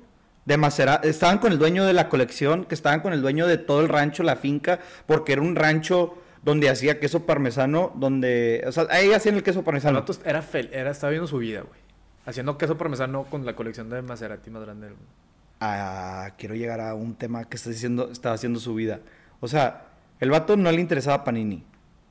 de 0.45 0.57
Maserati, 0.57 1.09
estaban 1.09 1.39
con 1.39 1.53
el 1.53 1.59
dueño 1.59 1.85
de 1.85 1.93
la 1.93 2.09
colección, 2.09 2.65
que 2.65 2.75
estaban 2.75 3.01
con 3.01 3.13
el 3.13 3.23
dueño 3.23 3.47
de 3.47 3.59
todo 3.59 3.81
el 3.81 3.89
rancho, 3.89 4.23
la 4.23 4.37
finca, 4.37 4.81
porque 5.07 5.33
era 5.35 5.43
un 5.43 5.57
rancho 5.57 6.17
donde 6.43 6.71
hacía 6.71 6.99
queso 6.99 7.27
parmesano, 7.27 7.93
donde, 7.97 8.65
o 8.67 8.73
sea, 8.73 8.87
ahí 8.91 9.13
hacían 9.13 9.35
el 9.37 9.43
queso 9.43 9.61
El 9.61 9.65
parmesano. 9.65 10.01
vato 10.01 10.15
era, 10.25 10.43
fel 10.43 10.71
era 10.73 10.91
estaba 10.91 11.11
viendo 11.11 11.27
su 11.27 11.39
vida, 11.39 11.61
güey. 11.61 11.81
Haciendo 12.25 12.59
queso 12.59 12.77
parmesano 12.77 13.25
con 13.25 13.45
la 13.45 13.55
colección 13.55 13.91
de 13.91 14.03
Maserati 14.03 14.51
más 14.51 14.63
grande 14.63 14.87
del 14.87 14.97
mundo. 14.97 15.11
Ah, 15.61 16.33
quiero 16.39 16.55
llegar 16.55 16.81
a 16.81 16.95
un 16.95 17.15
tema 17.15 17.45
que 17.45 17.57
está 17.57 17.71
diciendo, 17.71 18.11
estaba 18.11 18.35
haciendo 18.35 18.61
su 18.61 18.75
vida. 18.75 19.01
O 19.41 19.49
sea, 19.49 19.88
el 20.21 20.31
vato 20.31 20.57
no 20.57 20.71
le 20.73 20.81
interesaba 20.81 21.25
Panini. 21.25 21.65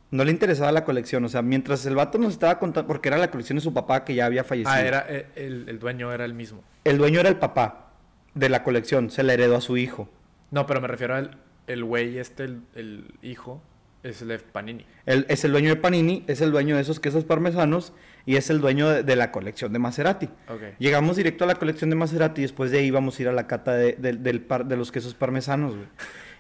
No 0.10 0.24
le 0.24 0.32
interesaba 0.32 0.72
la 0.72 0.86
colección, 0.86 1.26
o 1.26 1.30
sea, 1.30 1.42
mientras 1.42 1.86
el 1.86 1.96
vato 1.96 2.18
nos 2.18 2.32
estaba 2.34 2.60
contando, 2.60 2.88
porque 2.88 3.10
era 3.10 3.18
la 3.18 3.30
colección 3.30 3.58
de 3.58 3.62
su 3.62 3.74
papá 3.74 4.06
que 4.06 4.16
ya 4.16 4.26
había 4.26 4.46
fallecido. 4.46 4.72
Ah, 4.74 4.82
era, 4.82 5.06
eh, 5.10 5.26
el, 5.36 5.68
el 5.68 5.80
dueño 5.80 6.14
era 6.14 6.24
el 6.24 6.34
mismo. 6.34 6.64
El 6.86 6.98
dueño 6.98 7.20
era 7.20 7.28
el 7.28 7.36
papá 7.36 7.92
de 8.34 8.48
la 8.48 8.64
colección, 8.64 9.10
se 9.10 9.24
la 9.24 9.34
heredó 9.34 9.58
a 9.58 9.62
su 9.62 9.76
hijo. 9.76 10.10
No, 10.52 10.66
pero 10.66 10.80
me 10.80 10.88
refiero 10.88 11.16
al 11.16 11.38
el 11.68 11.84
güey 11.84 12.18
este, 12.20 12.46
el, 12.46 12.62
el 12.76 13.14
hijo, 13.22 13.62
es 14.04 14.22
el 14.22 14.30
de 14.30 14.40
Panini. 14.40 14.86
Él 15.06 15.26
es 15.28 15.44
el 15.44 15.52
dueño 15.52 15.72
de 15.72 15.76
Panini, 15.76 16.24
es 16.28 16.40
el 16.40 16.52
dueño 16.52 16.78
de 16.78 16.82
esos 16.84 17.02
quesos 17.02 17.26
parmesanos 17.26 17.92
y 18.26 18.38
es 18.38 18.50
el 18.50 18.62
dueño 18.62 18.88
de, 18.88 19.04
de 19.04 19.16
la 19.18 19.34
colección 19.34 19.74
de 19.74 19.80
Maserati. 19.80 20.28
Ok. 20.48 20.62
Llegamos 20.80 21.18
directo 21.18 21.44
a 21.44 21.48
la 21.48 21.56
colección 21.56 21.90
de 21.90 21.98
Maserati 21.98 22.40
y 22.40 22.44
después 22.44 22.72
de 22.72 22.78
ahí 22.80 22.86
íbamos 22.86 23.20
a 23.20 23.22
ir 23.24 23.28
a 23.28 23.34
la 23.34 23.46
cata 23.48 23.74
de, 23.74 23.94
de- 24.00 24.14
del 24.14 24.40
par- 24.40 24.66
de 24.68 24.78
los 24.78 24.94
quesos 24.94 25.14
parmesanos, 25.16 25.76
güey. 25.76 25.88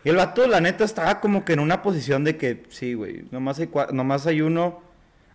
Y 0.08 0.10
el 0.10 0.15
vato, 0.15 0.48
la 0.48 0.62
neta, 0.62 0.84
estaba 0.86 1.20
como 1.20 1.43
que 1.43 1.54
en 1.54 1.60
una 1.60 1.82
posición 1.82 2.24
de 2.24 2.38
que, 2.38 2.63
sí, 2.70 2.93
güey, 2.93 3.26
nomás 3.32 3.60
hay, 3.60 3.70
nomás 3.91 4.26
hay 4.26 4.39
uno, 4.41 4.82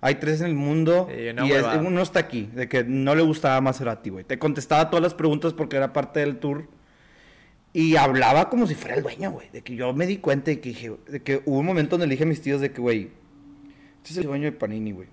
hay 0.00 0.14
tres 0.16 0.40
en 0.40 0.46
el 0.46 0.54
mundo 0.54 1.08
Sí, 1.10 1.16
y 1.46 1.52
es- 1.52 1.64
uno 1.86 2.00
está 2.00 2.20
aquí, 2.20 2.48
de 2.54 2.68
que 2.68 2.82
no 2.82 3.14
le 3.14 3.22
gustaba 3.22 3.60
Maserati, 3.60 4.10
güey. 4.10 4.24
Te 4.24 4.38
contestaba 4.38 4.88
todas 4.88 5.02
las 5.02 5.14
preguntas 5.14 5.52
porque 5.52 5.76
era 5.76 5.92
parte 5.92 6.20
del 6.20 6.38
tour 6.38 6.68
y 7.74 7.96
hablaba 7.96 8.48
como 8.50 8.66
si 8.66 8.74
fuera 8.74 8.96
el 8.96 9.02
dueño, 9.02 9.30
güey. 9.30 9.48
De 9.50 9.62
que 9.62 9.74
yo 9.76 9.92
me 9.92 10.06
di 10.06 10.18
cuenta 10.18 10.50
de 10.50 10.60
que, 10.60 10.70
dije, 10.70 10.92
de 11.06 11.22
que 11.22 11.42
hubo 11.44 11.58
un 11.58 11.66
momento 11.66 11.90
donde 11.96 12.06
le 12.06 12.12
dije 12.12 12.24
a 12.24 12.26
mis 12.26 12.40
tíos 12.42 12.60
de 12.60 12.70
que, 12.72 12.80
güey, 12.80 13.10
este 13.98 14.10
es 14.12 14.16
el 14.16 14.24
dueño 14.24 14.44
de 14.44 14.52
Panini, 14.52 14.92
güey. 14.92 15.08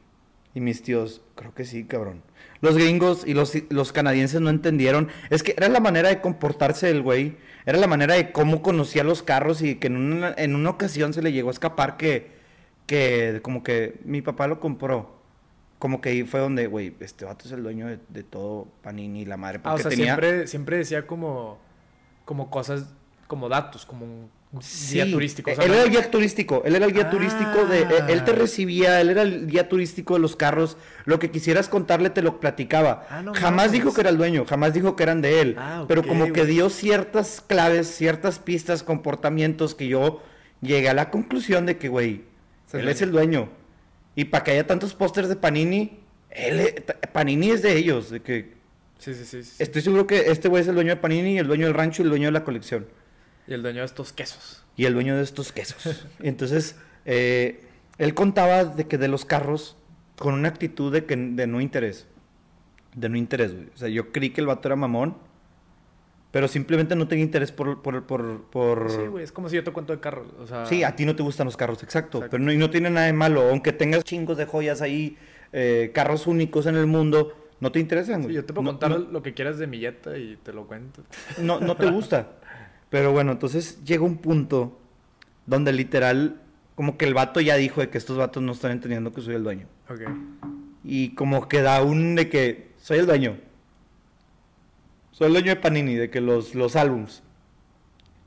Y 0.56 0.62
mis 0.62 0.82
tíos, 0.82 1.22
creo 1.36 1.54
que 1.54 1.64
sí, 1.64 1.84
cabrón. 1.84 2.24
Los 2.62 2.76
gringos 2.76 3.24
y 3.26 3.34
los, 3.34 3.54
los 3.70 3.92
canadienses 3.92 4.42
no 4.42 4.50
entendieron. 4.50 5.10
Es 5.30 5.44
que 5.44 5.54
era 5.56 5.70
la 5.70 5.80
manera 5.80 6.10
de 6.10 6.22
comportarse 6.22 6.88
del 6.88 7.02
güey. 7.02 7.38
Era 7.66 7.78
la 7.78 7.88
manera 7.88 8.16
de 8.16 8.32
cómo 8.32 8.62
conocía 8.62 9.04
los 9.04 9.22
carros 9.22 9.62
y 9.62 9.76
que 9.76 9.88
en 9.88 9.98
una, 9.98 10.34
en 10.38 10.56
una 10.56 10.70
ocasión 10.70 11.14
se 11.14 11.22
le 11.22 11.32
llegó 11.32 11.50
a 11.50 11.52
escapar 11.52 11.98
que, 11.98 12.32
que 12.86 13.40
como 13.42 13.64
que 13.64 14.00
mi 14.04 14.22
papá 14.22 14.48
lo 14.48 14.60
compró. 14.60 15.18
Como 15.78 16.02
que 16.02 16.10
ahí 16.10 16.24
fue 16.24 16.40
donde, 16.40 16.68
güey, 16.68 16.94
este 17.00 17.24
vato 17.26 17.46
es 17.46 17.52
el 17.54 17.64
dueño 17.64 17.88
de, 17.88 18.00
de 18.10 18.24
todo 18.24 18.68
Panini 18.82 19.22
y 19.22 19.26
la 19.26 19.38
madre. 19.38 19.62
Ah, 19.64 19.70
o 19.70 19.72
Porque 19.72 19.84
sea, 19.84 19.90
tenía... 19.92 20.06
siempre, 20.06 20.48
siempre 20.48 20.78
decía 20.78 21.08
como, 21.08 21.58
como 22.26 22.50
cosas, 22.50 22.94
como 23.28 23.48
datos, 23.48 23.86
como 23.86 24.06
un 24.06 24.30
guía 24.52 24.62
Sí, 25.06 25.12
turístico. 25.12 25.52
o 25.52 25.56
sea, 25.56 25.64
él 25.66 25.70
no- 25.70 25.76
era 25.76 25.84
el 25.86 25.92
guía 25.92 26.10
turístico, 26.10 26.64
él 26.66 26.76
era 26.76 26.86
el 26.88 26.94
guía 26.94 27.10
turístico 27.12 27.66
de, 27.66 27.82
eh, 27.82 27.88
él 28.10 28.24
te 28.24 28.32
Ah. 28.32 28.36
recibía, 28.36 29.00
él 29.00 29.10
era 29.12 29.22
el 29.22 29.46
guía 29.48 29.70
turístico 29.70 30.16
de 30.16 30.20
los 30.22 30.36
carros, 30.36 30.76
lo 31.06 31.20
que 31.20 31.30
quisieras 31.30 31.70
contarle 31.70 32.10
te 32.10 32.24
lo 32.24 32.40
platicaba. 32.40 33.06
Ah, 33.12 33.22
no 33.22 33.34
jamás 33.36 33.72
dijo 33.72 33.94
que 33.94 34.02
era 34.02 34.10
el 34.10 34.18
dueño, 34.18 34.46
jamás 34.46 34.74
dijo 34.74 34.96
que 34.96 35.04
eran 35.04 35.22
de 35.22 35.42
él, 35.42 35.56
Ah, 35.60 35.86
pero 35.88 36.02
como 36.04 36.34
que 36.34 36.46
dio 36.46 36.70
ciertas 36.72 37.42
claves, 37.46 37.88
ciertas 37.88 38.40
pistas, 38.40 38.82
comportamientos 38.82 39.76
que 39.76 39.88
yo 39.88 40.24
llegué 40.62 40.90
a 40.90 40.94
la 40.96 41.12
conclusión 41.12 41.66
de 41.68 41.78
que, 41.78 41.88
güey, 41.88 42.24
él 42.74 42.90
es 42.90 43.02
el 43.04 43.12
dueño. 43.12 43.50
Y 44.16 44.26
para 44.26 44.44
que 44.44 44.52
haya 44.52 44.66
tantos 44.66 44.96
pósters 44.96 45.30
de 45.30 45.36
Panini, 45.36 46.00
él, 46.32 46.60
es- 46.60 46.74
Panini 47.14 47.52
es 47.52 47.62
de 47.62 47.78
ellos, 47.78 48.10
de 48.10 48.22
que 48.22 48.54
Sí, 48.98 49.14
sí, 49.14 49.26
sí. 49.26 49.44
sí. 49.44 49.64
estoy 49.64 49.82
seguro 49.84 50.08
que 50.08 50.32
este 50.32 50.50
güey 50.50 50.62
es 50.64 50.68
el 50.68 50.74
dueño 50.76 50.90
de 50.90 50.96
Panini, 50.98 51.38
el 51.38 51.46
dueño 51.48 51.68
del 51.68 51.76
rancho 51.76 52.02
y 52.02 52.06
el 52.06 52.10
dueño 52.10 52.28
de 52.28 52.32
la 52.34 52.44
colección. 52.44 52.88
Y 53.50 53.54
el 53.54 53.62
dueño 53.64 53.80
de 53.80 53.86
estos 53.86 54.14
quesos. 54.14 54.64
y 54.78 54.86
el 54.86 54.94
dueño 54.94 55.18
de 55.18 55.24
estos 55.24 55.52
quesos. 55.52 56.06
Entonces, 56.22 56.78
eh, 57.06 57.66
él 57.98 58.14
contaba 58.14 58.64
de 58.64 58.88
que 58.88 58.98
de 58.98 59.08
los 59.10 59.26
carros 59.26 59.76
con 60.18 60.34
una 60.34 60.48
actitud 60.50 60.92
de 60.94 61.06
que 61.06 61.16
de 61.16 61.48
no 61.48 61.60
interés. 61.60 62.08
De 62.96 63.10
no 63.10 63.18
interés, 63.18 63.54
güey. 63.56 63.68
O 63.74 63.78
sea, 63.78 63.90
yo 63.90 64.12
creí 64.12 64.30
que 64.30 64.42
el 64.42 64.48
vato 64.48 64.68
era 64.68 64.76
mamón, 64.76 65.18
pero 66.32 66.48
simplemente 66.48 66.96
no 66.96 67.08
tenía 67.08 67.24
interés 67.26 67.52
por... 67.52 67.82
por, 67.82 68.06
por, 68.06 68.44
por- 68.52 68.92
Sí, 68.92 69.08
güey, 69.08 69.24
es 69.24 69.32
como 69.32 69.50
si 69.50 69.56
yo 69.56 69.64
te 69.64 69.72
cuento 69.72 69.94
de 69.94 70.00
carros. 70.00 70.28
O 70.40 70.46
sea, 70.48 70.66
Sí, 70.66 70.84
a 70.84 70.96
ti 70.96 71.06
no 71.06 71.16
te 71.16 71.24
gustan 71.24 71.46
los 71.46 71.58
carros, 71.58 71.82
exacto. 71.84 72.20
Exacto. 72.20 72.32
Pero 72.32 72.44
no, 72.44 72.52
y 72.52 72.58
no 72.58 72.70
tiene 72.70 72.90
nada 72.90 73.08
de 73.08 73.14
malo. 73.14 73.50
Aunque 73.50 73.74
tengas 73.74 74.04
chingos 74.04 74.38
de 74.38 74.46
joyas 74.46 74.82
ahí, 74.82 75.18
eh, 75.54 75.92
carros 75.94 76.28
únicos 76.28 76.68
en 76.68 76.76
el 76.76 76.86
mundo, 76.86 77.34
no 77.60 77.72
te 77.72 77.80
interesan, 77.80 78.18
Sí, 78.22 78.24
güey. 78.26 78.36
yo 78.36 78.46
te 78.46 78.54
puedo 78.54 78.64
No- 78.64 78.72
contar 78.72 78.92
no- 78.92 78.98
lo 79.00 79.24
que 79.24 79.34
quieras 79.34 79.58
de 79.58 79.66
mi 79.68 79.78
y 79.84 80.36
te 80.44 80.54
lo 80.54 80.68
cuento. 80.68 81.02
no, 81.40 81.60
no 81.60 81.76
te 81.76 81.90
gusta. 81.90 82.34
Pero 82.90 83.12
bueno, 83.12 83.32
entonces 83.32 83.84
llega 83.84 84.04
un 84.04 84.18
punto 84.18 84.80
donde 85.46 85.72
literal, 85.74 86.42
como 86.76 86.98
que 86.98 87.06
el 87.06 87.14
vato 87.14 87.40
ya 87.42 87.56
dijo 87.56 87.82
de 87.82 87.90
que 87.90 87.98
estos 87.98 88.18
vatos 88.18 88.42
no 88.42 88.52
están 88.52 88.72
entendiendo 88.72 89.14
que 89.14 89.22
soy 89.22 89.36
el 89.36 89.44
dueño. 89.44 89.68
Ok. 89.90 90.02
Y 90.84 91.10
como 91.10 91.48
que 91.48 91.62
da 91.62 91.84
un 91.84 92.16
de 92.16 92.30
que 92.30 92.72
soy 92.78 93.00
el 93.00 93.06
dueño. 93.06 93.38
Soy 95.12 95.28
el 95.28 95.34
dueño 95.34 95.50
de 95.50 95.56
Panini, 95.58 95.96
de 95.96 96.10
que 96.10 96.22
los, 96.22 96.56
los 96.56 96.76
álbums. 96.76 97.24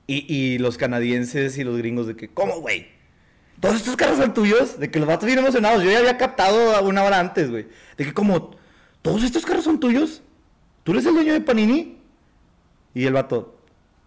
Y, 0.07 0.33
y 0.33 0.59
los 0.59 0.77
canadienses 0.79 1.57
y 1.59 1.64
los 1.64 1.79
gringos 1.79 2.07
de 2.07 2.16
que, 2.16 2.29
¿cómo, 2.29 2.61
güey? 2.61 2.88
¿Todos 3.61 3.77
estos 3.77 3.96
carros 3.96 4.18
son 4.18 4.35
tuyos? 4.35 4.79
De 4.79 4.90
que 4.90 4.98
los 4.98 5.09
vatos 5.09 5.27
bien 5.27 5.38
emocionados. 5.38 5.83
Yo 5.83 5.90
ya 5.90 6.01
había 6.01 6.18
captado 6.18 6.83
una 6.83 7.05
hora 7.05 7.20
antes, 7.20 7.48
güey. 7.48 7.68
De 7.96 8.05
que 8.05 8.12
como, 8.12 8.51
¿todos 9.01 9.22
estos 9.22 9.46
carros 9.46 9.64
son 9.64 9.79
tuyos? 9.79 10.22
¿Tú 10.83 10.92
eres 10.92 11.07
el 11.07 11.14
dueño 11.14 11.33
de 11.33 11.40
Panini? 11.40 11.98
Y 12.92 13.05
el 13.05 13.12
vato, 13.12 13.57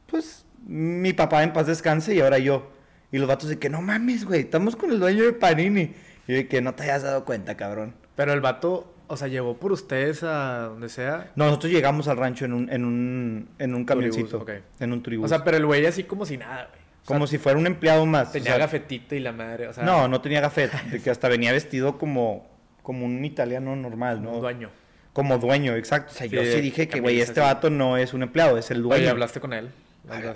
pues, 0.07 0.44
mi 0.65 1.13
papá 1.13 1.43
en 1.43 1.53
paz 1.53 1.67
descanse 1.67 2.13
y 2.13 2.19
ahora 2.19 2.39
yo. 2.39 2.69
Y 3.11 3.17
los 3.17 3.27
vatos 3.27 3.49
de 3.49 3.57
que, 3.59 3.69
no 3.69 3.81
mames, 3.81 4.25
güey, 4.25 4.41
estamos 4.41 4.75
con 4.75 4.91
el 4.91 4.99
dueño 4.99 5.23
de 5.23 5.33
Panini. 5.33 5.93
Y 6.27 6.33
de 6.33 6.47
que 6.47 6.61
no 6.61 6.73
te 6.73 6.83
hayas 6.83 7.03
dado 7.03 7.23
cuenta, 7.23 7.55
cabrón. 7.55 7.93
Pero 8.15 8.33
el 8.33 8.41
vato, 8.41 8.93
o 9.07 9.15
sea, 9.15 9.27
llevó 9.27 9.57
por 9.57 9.71
ustedes 9.71 10.23
a 10.23 10.63
donde 10.69 10.89
sea. 10.89 11.31
No, 11.35 11.45
nosotros 11.45 11.71
llegamos 11.71 12.07
al 12.07 12.17
rancho 12.17 12.45
en 12.45 12.53
un, 12.53 12.69
en 12.71 12.83
un, 12.83 13.49
en 13.59 13.75
un 13.75 13.85
camioncito. 13.85 14.43
En 14.79 14.91
un 14.91 15.03
tribus. 15.03 15.25
O 15.25 15.27
sea, 15.29 15.43
pero 15.43 15.57
el 15.57 15.65
güey 15.65 15.85
así 15.85 16.03
como 16.03 16.25
si 16.25 16.37
nada, 16.37 16.67
güey. 16.71 16.81
O 16.81 17.07
sea, 17.07 17.15
como 17.15 17.27
si 17.27 17.37
fuera 17.37 17.59
un 17.59 17.67
empleado 17.67 18.05
más. 18.07 18.29
o 18.29 18.31
tenía 18.31 18.51
sea, 18.51 18.57
gafetito 18.57 19.13
y 19.13 19.19
la 19.19 19.31
madre, 19.31 19.67
o 19.67 19.73
sea, 19.73 19.83
no, 19.83 20.07
no 20.07 20.21
tenía 20.21 20.41
gafet. 20.41 20.71
De 20.89 20.99
que 20.99 21.11
hasta 21.11 21.29
venía 21.29 21.51
vestido 21.51 21.99
como, 21.99 22.49
como 22.81 23.05
un 23.05 23.23
italiano 23.23 23.75
normal, 23.75 24.23
¿no? 24.23 24.31
un 24.31 24.41
dueño. 24.41 24.71
Como 25.13 25.37
dueño, 25.37 25.75
exacto. 25.75 26.11
O 26.11 26.15
sea, 26.15 26.25
yo 26.25 26.43
Sí, 26.43 26.59
dije 26.61 26.87
que, 26.87 26.99
güey, 26.99 27.21
este 27.21 27.39
vato 27.39 27.69
no 27.69 27.97
es 27.97 28.15
un 28.15 28.23
empleado, 28.23 28.57
es 28.57 28.71
el 28.71 28.81
dueño. 28.81 29.03
Oye, 29.03 29.09
hablaste 29.09 29.39
con 29.39 29.53
él. 29.53 29.69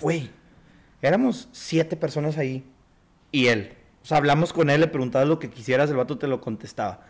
Güey, 0.01 0.29
éramos 1.01 1.49
siete 1.51 1.95
personas 1.95 2.37
ahí 2.37 2.65
y 3.31 3.47
él. 3.47 3.73
O 4.01 4.05
sea, 4.05 4.17
hablamos 4.17 4.53
con 4.53 4.69
él, 4.69 4.81
le 4.81 4.87
preguntabas 4.87 5.27
lo 5.27 5.39
que 5.39 5.49
quisieras, 5.49 5.89
el 5.89 5.97
vato 5.97 6.17
te 6.17 6.27
lo 6.27 6.41
contestaba. 6.41 7.01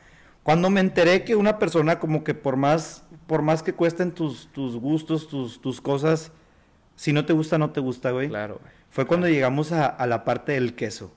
Cuando 0.44 0.70
me 0.70 0.80
enteré 0.80 1.24
que 1.24 1.36
una 1.36 1.60
persona 1.60 2.00
como 2.00 2.24
que 2.24 2.34
por 2.34 2.56
más, 2.56 3.04
por 3.28 3.42
más 3.42 3.62
que 3.62 3.74
cuesten 3.74 4.12
tus, 4.12 4.52
tus 4.52 4.76
gustos, 4.78 5.28
tus, 5.28 5.62
tus 5.62 5.82
cosas, 5.82 6.32
si 6.96 7.14
no 7.14 7.26
te 7.26 7.34
gusta, 7.34 7.58
no 7.58 7.72
te 7.72 7.80
gusta, 7.80 8.12
güey. 8.12 8.30
Claro, 8.30 8.60
güey. 8.62 8.74
Fue 8.90 9.06
cuando 9.06 9.28
llegamos 9.28 9.72
a, 9.72 9.86
a 9.86 10.08
la 10.08 10.24
parte 10.24 10.54
del 10.54 10.76
queso. 10.76 11.14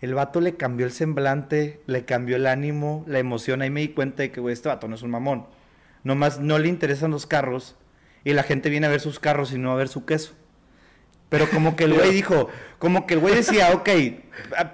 El 0.00 0.14
vato 0.14 0.40
le 0.40 0.56
cambió 0.56 0.84
el 0.84 0.92
semblante, 0.92 1.80
le 1.86 2.04
cambió 2.04 2.36
el 2.36 2.46
ánimo, 2.46 3.04
la 3.06 3.18
emoción. 3.18 3.62
Ahí 3.62 3.70
me 3.70 3.80
di 3.80 3.88
cuenta 3.88 4.22
de 4.22 4.32
que, 4.32 4.40
güey, 4.40 4.52
este 4.52 4.68
vato 4.68 4.88
no 4.88 4.94
es 4.94 5.02
un 5.02 5.10
mamón. 5.10 5.46
Nomás 6.04 6.40
no 6.40 6.58
le 6.58 6.68
interesan 6.68 7.10
los 7.10 7.26
carros 7.26 7.76
y 8.26 8.32
la 8.32 8.42
gente 8.42 8.70
viene 8.70 8.88
a 8.88 8.90
ver 8.90 8.98
sus 8.98 9.20
carros 9.20 9.52
y 9.52 9.58
no 9.58 9.70
a 9.70 9.76
ver 9.76 9.86
su 9.86 10.04
queso. 10.04 10.32
Pero 11.28 11.48
como 11.48 11.76
que 11.76 11.84
el 11.84 11.94
güey 11.94 12.10
dijo, 12.10 12.48
como 12.80 13.06
que 13.06 13.14
el 13.14 13.20
güey 13.20 13.36
decía, 13.36 13.70
ok, 13.72 13.88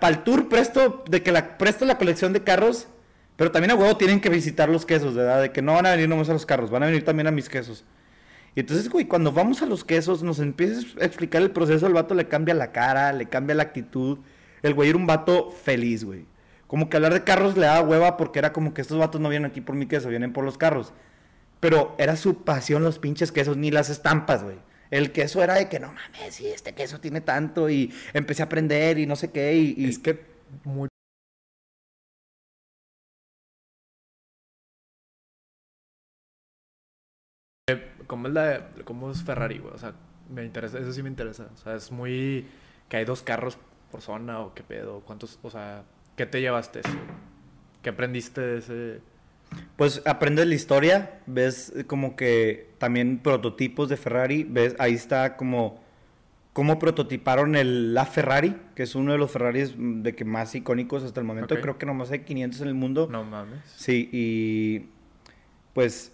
para 0.00 0.08
el 0.08 0.22
tour 0.22 0.48
presto, 0.48 1.04
de 1.06 1.22
que 1.22 1.32
la, 1.32 1.58
presto 1.58 1.84
la 1.84 1.98
colección 1.98 2.32
de 2.32 2.42
carros, 2.42 2.88
pero 3.36 3.50
también 3.50 3.72
a 3.72 3.74
huevo 3.74 3.98
tienen 3.98 4.22
que 4.22 4.30
visitar 4.30 4.70
los 4.70 4.86
quesos, 4.86 5.14
¿verdad? 5.14 5.42
De 5.42 5.52
que 5.52 5.60
no 5.60 5.74
van 5.74 5.84
a 5.84 5.90
venir 5.90 6.08
nomás 6.08 6.30
a 6.30 6.32
los 6.32 6.46
carros, 6.46 6.70
van 6.70 6.82
a 6.82 6.86
venir 6.86 7.04
también 7.04 7.26
a 7.26 7.30
mis 7.30 7.50
quesos. 7.50 7.84
Y 8.54 8.60
entonces, 8.60 8.88
güey, 8.88 9.04
cuando 9.04 9.32
vamos 9.32 9.60
a 9.60 9.66
los 9.66 9.84
quesos, 9.84 10.22
nos 10.22 10.38
empieza 10.38 10.86
a 10.98 11.04
explicar 11.04 11.42
el 11.42 11.50
proceso, 11.50 11.86
el 11.86 11.92
vato 11.92 12.14
le 12.14 12.28
cambia 12.28 12.54
la 12.54 12.72
cara, 12.72 13.12
le 13.12 13.26
cambia 13.26 13.54
la 13.54 13.64
actitud. 13.64 14.20
El 14.62 14.72
güey 14.72 14.88
era 14.88 14.96
un 14.96 15.06
vato 15.06 15.50
feliz, 15.50 16.04
güey. 16.04 16.24
Como 16.66 16.88
que 16.88 16.96
hablar 16.96 17.12
de 17.12 17.22
carros 17.22 17.58
le 17.58 17.66
daba 17.66 17.86
hueva 17.86 18.16
porque 18.16 18.38
era 18.38 18.54
como 18.54 18.72
que 18.72 18.80
estos 18.80 18.96
vatos 18.96 19.20
no 19.20 19.28
vienen 19.28 19.50
aquí 19.50 19.60
por 19.60 19.76
mi 19.76 19.84
queso, 19.84 20.08
vienen 20.08 20.32
por 20.32 20.42
los 20.42 20.56
carros. 20.56 20.94
Pero 21.62 21.94
era 21.98 22.16
su 22.16 22.42
pasión 22.42 22.82
los 22.82 22.98
pinches 22.98 23.30
quesos, 23.30 23.56
ni 23.56 23.70
las 23.70 23.88
estampas, 23.88 24.42
güey. 24.42 24.56
El 24.90 25.12
queso 25.12 25.42
era 25.44 25.54
de 25.54 25.68
que 25.68 25.78
no 25.80 25.92
mames, 25.92 26.34
sí, 26.34 26.46
este 26.48 26.74
queso 26.74 27.00
tiene 27.00 27.20
tanto 27.20 27.70
y 27.70 27.94
empecé 28.12 28.42
a 28.42 28.46
aprender 28.46 28.98
y 28.98 29.06
no 29.06 29.16
sé 29.16 29.30
qué 29.30 29.54
y... 29.54 29.74
y- 29.78 29.88
Es 29.88 29.98
que 30.00 30.20
muy... 30.64 30.88
¿Cómo 38.06 38.28
es, 38.28 38.34
la, 38.34 38.70
¿Cómo 38.84 39.10
es 39.10 39.22
Ferrari, 39.22 39.58
güey? 39.58 39.74
O 39.74 39.78
sea, 39.78 39.94
me 40.30 40.44
interesa, 40.44 40.78
eso 40.78 40.92
sí 40.92 41.02
me 41.02 41.08
interesa. 41.08 41.48
O 41.54 41.56
sea, 41.56 41.74
es 41.76 41.90
muy... 41.90 42.46
Que 42.88 42.98
hay 42.98 43.04
dos 43.04 43.22
carros 43.22 43.58
por 43.90 44.02
zona 44.02 44.40
o 44.40 44.54
qué 44.54 44.62
pedo. 44.62 45.00
¿Cuántos? 45.00 45.38
O 45.42 45.50
sea, 45.50 45.84
¿qué 46.16 46.26
te 46.26 46.40
llevaste 46.40 46.80
eso? 46.80 46.90
¿Qué 47.82 47.90
aprendiste 47.90 48.40
de 48.40 48.58
ese...? 48.58 49.11
Pues 49.76 50.02
aprendes 50.04 50.46
la 50.46 50.54
historia, 50.54 51.20
ves 51.26 51.72
eh, 51.76 51.84
como 51.84 52.16
que 52.16 52.70
también 52.78 53.18
prototipos 53.18 53.88
de 53.88 53.96
Ferrari, 53.96 54.44
ves 54.44 54.74
ahí 54.78 54.94
está 54.94 55.36
como 55.36 55.80
cómo 56.52 56.78
prototiparon 56.78 57.56
el 57.56 57.94
la 57.94 58.04
Ferrari, 58.04 58.56
que 58.74 58.82
es 58.82 58.94
uno 58.94 59.12
de 59.12 59.18
los 59.18 59.30
Ferraris 59.30 59.74
mm, 59.76 60.02
de 60.02 60.14
que 60.14 60.24
más 60.24 60.54
icónicos 60.54 61.02
hasta 61.02 61.20
el 61.20 61.26
momento, 61.26 61.60
creo 61.60 61.78
que 61.78 61.86
nomás 61.86 62.10
hay 62.10 62.20
500 62.20 62.60
en 62.60 62.68
el 62.68 62.74
mundo. 62.74 63.08
No 63.10 63.24
mames. 63.24 63.60
Sí, 63.76 64.08
y 64.12 64.88
pues 65.74 66.12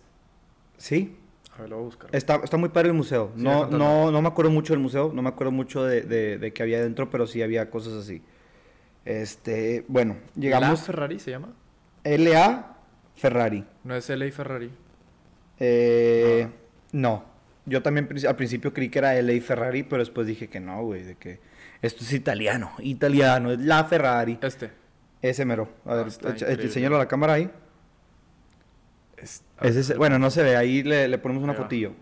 sí, 0.76 1.16
A 1.56 1.60
ver, 1.62 1.70
lo 1.70 1.76
voy 1.76 1.82
a 1.82 1.86
buscar. 1.86 2.10
está, 2.14 2.36
está 2.36 2.56
muy 2.56 2.68
padre 2.68 2.88
el 2.88 2.94
museo. 2.94 3.32
Sí, 3.36 3.42
No, 3.42 3.66
no, 3.66 4.10
no 4.12 4.22
me 4.22 4.28
acuerdo 4.28 4.50
mucho 4.52 4.72
del 4.72 4.80
museo, 4.80 5.10
no 5.12 5.22
me 5.22 5.28
acuerdo 5.28 5.50
mucho 5.50 5.84
de, 5.84 6.02
de, 6.02 6.38
de 6.38 6.52
qué 6.52 6.62
había 6.62 6.80
dentro, 6.80 7.10
pero 7.10 7.26
sí 7.26 7.42
había 7.42 7.68
cosas 7.70 7.94
así. 7.94 8.22
Este, 9.04 9.84
bueno, 9.88 10.16
¿La 10.36 10.40
llegamos 10.40 10.82
Ferrari 10.82 11.18
se 11.18 11.30
llama? 11.32 11.48
LA 12.04 12.76
Ferrari. 13.18 13.64
No 13.84 13.94
es 13.94 14.08
LA 14.08 14.30
Ferrari. 14.32 14.70
Eh, 15.58 16.46
Ah. 16.48 16.52
No, 16.92 17.24
yo 17.66 17.82
también 17.82 18.08
al 18.26 18.36
principio 18.36 18.72
creí 18.72 18.88
que 18.88 18.98
era 18.98 19.14
LA 19.20 19.40
Ferrari, 19.42 19.82
pero 19.82 20.00
después 20.00 20.26
dije 20.26 20.48
que 20.48 20.60
no, 20.60 20.82
güey, 20.84 21.02
de 21.02 21.16
que 21.16 21.40
esto 21.82 22.02
es 22.02 22.12
italiano, 22.14 22.72
italiano, 22.80 23.50
es 23.52 23.58
la 23.60 23.84
Ferrari. 23.84 24.38
Este. 24.40 24.70
Ese 25.20 25.44
mero. 25.44 25.68
A 25.84 25.92
Ah, 25.92 25.94
ver, 25.96 26.06
enséñalo 26.60 26.96
a 26.96 27.00
la 27.00 27.08
cámara 27.08 27.34
ahí. 27.34 27.50
Es- 29.16 29.42
Ese 29.60 29.80
es- 29.80 29.96
bueno, 29.96 30.18
no 30.18 30.30
se 30.30 30.42
ve, 30.44 30.56
ahí 30.56 30.82
le, 30.84 31.08
le 31.08 31.18
ponemos 31.18 31.42
una 31.42 31.54
fotillo. 31.54 31.92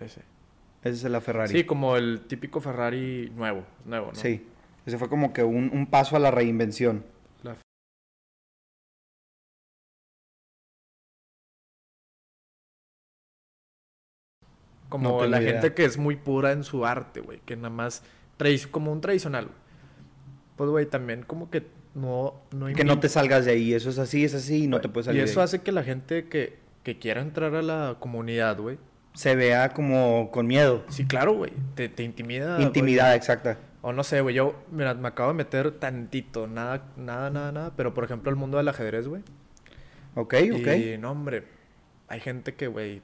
Ese. 0.00 0.22
Ese 0.82 0.94
es 0.94 1.04
la 1.04 1.20
Ferrari. 1.20 1.52
Sí, 1.52 1.64
como 1.64 1.96
el 1.96 2.22
típico 2.26 2.60
Ferrari 2.60 3.30
nuevo. 3.36 3.64
Nuevo, 3.84 4.06
¿no? 4.08 4.14
Sí. 4.14 4.46
Ese 4.86 4.98
fue 4.98 5.08
como 5.08 5.32
que 5.32 5.42
un, 5.42 5.70
un 5.72 5.86
paso 5.86 6.16
a 6.16 6.18
la 6.18 6.30
reinvención. 6.30 7.04
Como 14.88 15.20
No 15.20 15.26
la 15.26 15.40
idea. 15.40 15.52
gente 15.52 15.74
que 15.74 15.84
es 15.84 15.98
muy 15.98 16.16
pura 16.16 16.52
en 16.52 16.64
su 16.64 16.86
arte, 16.86 17.20
güey. 17.20 17.40
Que 17.44 17.56
nada 17.56 17.70
más... 17.70 18.02
Como 18.70 18.92
un 18.92 19.00
tradicional. 19.00 19.48
Pues, 20.56 20.70
güey, 20.70 20.86
también 20.86 21.22
como 21.22 21.50
que 21.50 21.66
no... 21.94 22.34
no 22.52 22.66
Que 22.74 22.84
no 22.84 23.00
te 23.00 23.08
salgas 23.08 23.44
de 23.44 23.52
ahí, 23.52 23.72
eso 23.74 23.90
es 23.90 23.98
así, 23.98 24.24
es 24.24 24.34
así 24.34 24.64
y 24.64 24.66
no 24.66 24.80
te 24.80 24.88
puedes 24.88 25.06
salir. 25.06 25.20
Y 25.22 25.24
de 25.24 25.30
eso 25.30 25.40
ahí. 25.40 25.44
hace 25.44 25.60
que 25.60 25.72
la 25.72 25.82
gente 25.82 26.28
que, 26.28 26.58
que 26.82 26.98
quiera 26.98 27.20
entrar 27.22 27.54
a 27.54 27.62
la 27.62 27.96
comunidad, 27.98 28.58
güey. 28.58 28.78
Se 29.14 29.34
vea 29.34 29.70
como 29.70 30.30
con 30.30 30.46
miedo. 30.46 30.84
Sí, 30.88 31.06
claro, 31.06 31.32
güey. 31.32 31.52
Te, 31.74 31.88
te 31.88 32.02
intimida. 32.02 32.60
Intimidad, 32.60 33.14
exacta. 33.14 33.58
O 33.80 33.92
no 33.92 34.04
sé, 34.04 34.20
güey. 34.20 34.34
Yo, 34.34 34.62
mira, 34.70 34.92
me 34.92 35.08
acabo 35.08 35.30
de 35.30 35.34
meter 35.36 35.70
tantito. 35.70 36.46
Nada, 36.46 36.84
nada, 36.96 37.30
nada, 37.30 37.52
nada. 37.52 37.72
Pero, 37.76 37.94
por 37.94 38.04
ejemplo, 38.04 38.30
el 38.30 38.36
mundo 38.36 38.58
del 38.58 38.68
ajedrez, 38.68 39.08
güey. 39.08 39.22
Ok, 40.14 40.34
ok. 40.52 40.66
Y 40.76 40.98
no, 40.98 41.12
hombre, 41.12 41.44
hay 42.08 42.20
gente 42.20 42.54
que, 42.54 42.66
güey, 42.66 43.00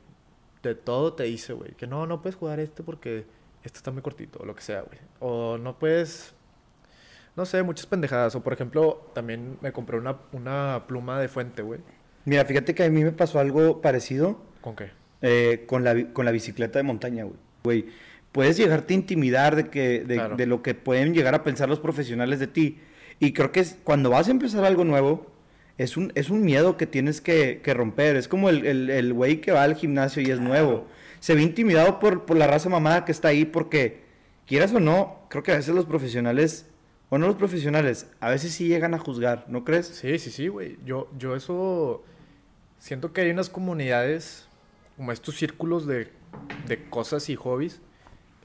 de 0.63 0.75
todo 0.75 1.13
te 1.15 1.25
dice, 1.25 1.53
güey, 1.53 1.73
que 1.73 1.87
no, 1.87 2.07
no 2.07 2.23
puedes 2.23 2.37
jugar 2.37 2.61
este 2.61 2.83
porque 2.83 3.25
este 3.65 3.79
está 3.79 3.91
muy 3.91 4.03
cortito, 4.03 4.39
o 4.41 4.47
lo 4.47 4.55
que 4.55 4.63
sea, 4.63 4.83
güey. 4.83 4.99
O 5.21 5.59
no 5.59 5.79
puedes, 5.79 6.35
no 7.37 7.45
sé, 7.47 7.63
muchas 7.63 7.87
pendejadas. 7.87 8.35
O 8.35 8.43
por 8.43 8.53
ejemplo, 8.53 9.11
también 9.15 9.59
me 9.61 9.73
compré 9.73 9.99
una, 9.99 10.17
una 10.33 10.85
pluma 10.87 11.21
de 11.21 11.29
fuente, 11.29 11.63
güey. 11.63 11.81
Mira, 12.25 12.45
fíjate 12.45 12.75
que 12.75 12.85
a 12.85 12.91
mí 12.91 13.03
me 13.03 13.13
pasó 13.13 13.39
algo 13.41 13.81
parecido 13.81 14.41
¿Con 14.61 14.77
qué? 14.77 14.91
eh, 15.23 15.65
con, 15.67 15.83
la, 15.85 16.13
con 16.13 16.25
la 16.25 16.31
bicicleta 16.31 16.79
de 16.79 16.83
montaña, 16.85 17.25
güey. 17.25 17.37
Güey, 17.65 17.87
puedes 18.33 18.57
llegarte 18.57 18.95
a 18.95 18.97
intimidar 18.97 19.57
de, 19.57 19.69
que, 19.71 20.01
de, 20.05 20.15
Claro. 20.17 20.37
de 20.37 20.47
lo 20.47 20.63
que 20.63 20.75
pueden 20.75 21.15
llegar 21.15 21.35
a 21.35 21.43
pensar 21.45 21.69
los 21.69 21.81
profesionales 21.81 22.39
de 22.41 22.47
ti. 22.49 22.81
Y 23.21 23.33
creo 23.33 23.53
que 23.53 23.65
cuando 23.85 24.11
vas 24.11 24.27
a 24.29 24.31
empezar 24.33 24.65
algo 24.65 24.85
nuevo, 24.85 25.27
es 25.79 25.97
un, 25.97 26.13
es 26.15 26.31
un 26.31 26.43
miedo 26.43 26.77
que 26.77 26.87
tienes 26.87 27.21
que, 27.21 27.61
que 27.63 27.75
romper. 27.75 28.17
Es 28.17 28.29
como 28.29 28.49
el, 28.49 28.67
el, 28.67 28.91
el 28.91 29.13
güey 29.13 29.41
que 29.41 29.53
va 29.53 29.63
al 29.63 29.75
gimnasio 29.75 30.23
y 30.23 30.31
es 30.31 30.41
nuevo. 30.41 30.87
Se 31.21 31.35
ve 31.35 31.43
intimidado 31.43 31.99
por, 31.99 32.27
por 32.27 32.37
la 32.37 32.47
raza 32.47 32.69
mamada 32.69 33.05
que 33.05 33.13
está 33.13 33.29
ahí 33.29 33.45
porque, 33.45 34.03
quieras 34.47 34.73
o 34.75 34.81
no, 34.81 35.27
creo 35.29 35.43
que 35.43 35.53
a 35.53 35.57
veces 35.57 35.75
los 35.75 35.87
profesionales, 35.87 36.67
o 37.09 37.19
no 37.19 37.27
los 37.27 37.37
profesionales, 37.37 38.07
a 38.21 38.31
veces 38.31 38.53
sí 38.53 38.69
llegan 38.69 38.95
a 38.95 38.99
juzgar, 38.99 39.45
¿no 39.49 39.65
crees? 39.65 39.87
Sí, 39.87 40.19
sí, 40.19 40.31
sí, 40.31 40.49
güey. 40.49 40.79
Yo, 40.85 41.11
yo 41.19 41.37
eso 41.37 42.05
siento 42.79 43.13
que 43.13 43.21
hay 43.23 43.31
unas 43.31 43.49
comunidades, 43.49 44.49
como 44.97 45.13
estos 45.13 45.37
círculos 45.37 45.87
de, 45.87 46.09
de 46.67 46.85
cosas 46.91 47.29
y 47.31 47.37
hobbies. 47.37 47.81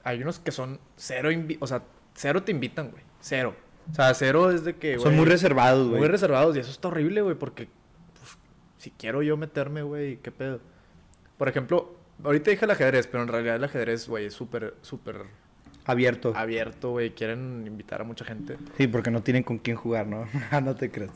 Hay 0.03 0.21
unos 0.21 0.39
que 0.39 0.51
son 0.51 0.79
cero, 0.95 1.29
o 1.59 1.67
sea, 1.67 1.83
cero 2.13 2.43
te 2.43 2.51
invitan, 2.51 2.91
güey. 2.91 3.03
Cero. 3.19 3.55
O 3.91 3.93
sea, 3.93 4.13
cero 4.13 4.51
es 4.51 4.63
de 4.63 4.75
que, 4.75 4.95
Son 4.95 5.03
güey, 5.03 5.15
muy 5.15 5.25
reservados, 5.25 5.87
güey. 5.87 5.99
Muy 5.99 6.07
reservados 6.07 6.55
y 6.55 6.59
eso 6.59 6.71
está 6.71 6.89
horrible, 6.89 7.21
güey, 7.21 7.35
porque 7.35 7.69
pues, 8.19 8.37
si 8.77 8.91
quiero 8.91 9.21
yo 9.21 9.37
meterme, 9.37 9.81
güey, 9.81 10.17
¿qué 10.17 10.31
pedo? 10.31 10.59
Por 11.37 11.47
ejemplo, 11.47 11.95
ahorita 12.23 12.51
dije 12.51 12.65
el 12.65 12.71
ajedrez, 12.71 13.07
pero 13.07 13.23
en 13.23 13.29
realidad 13.29 13.55
el 13.55 13.63
ajedrez, 13.63 14.07
güey, 14.07 14.25
es 14.25 14.33
súper, 14.33 14.75
súper 14.81 15.25
Abierto. 15.85 16.33
abierto, 16.35 16.91
güey. 16.91 17.11
Quieren 17.11 17.63
invitar 17.65 18.01
a 18.01 18.03
mucha 18.03 18.25
gente. 18.25 18.57
Sí, 18.77 18.87
porque 18.87 19.09
no 19.09 19.23
tienen 19.23 19.43
con 19.43 19.57
quién 19.57 19.77
jugar, 19.77 20.05
¿no? 20.07 20.27
No 20.61 20.75
te 20.75 20.91
creas. 20.91 21.11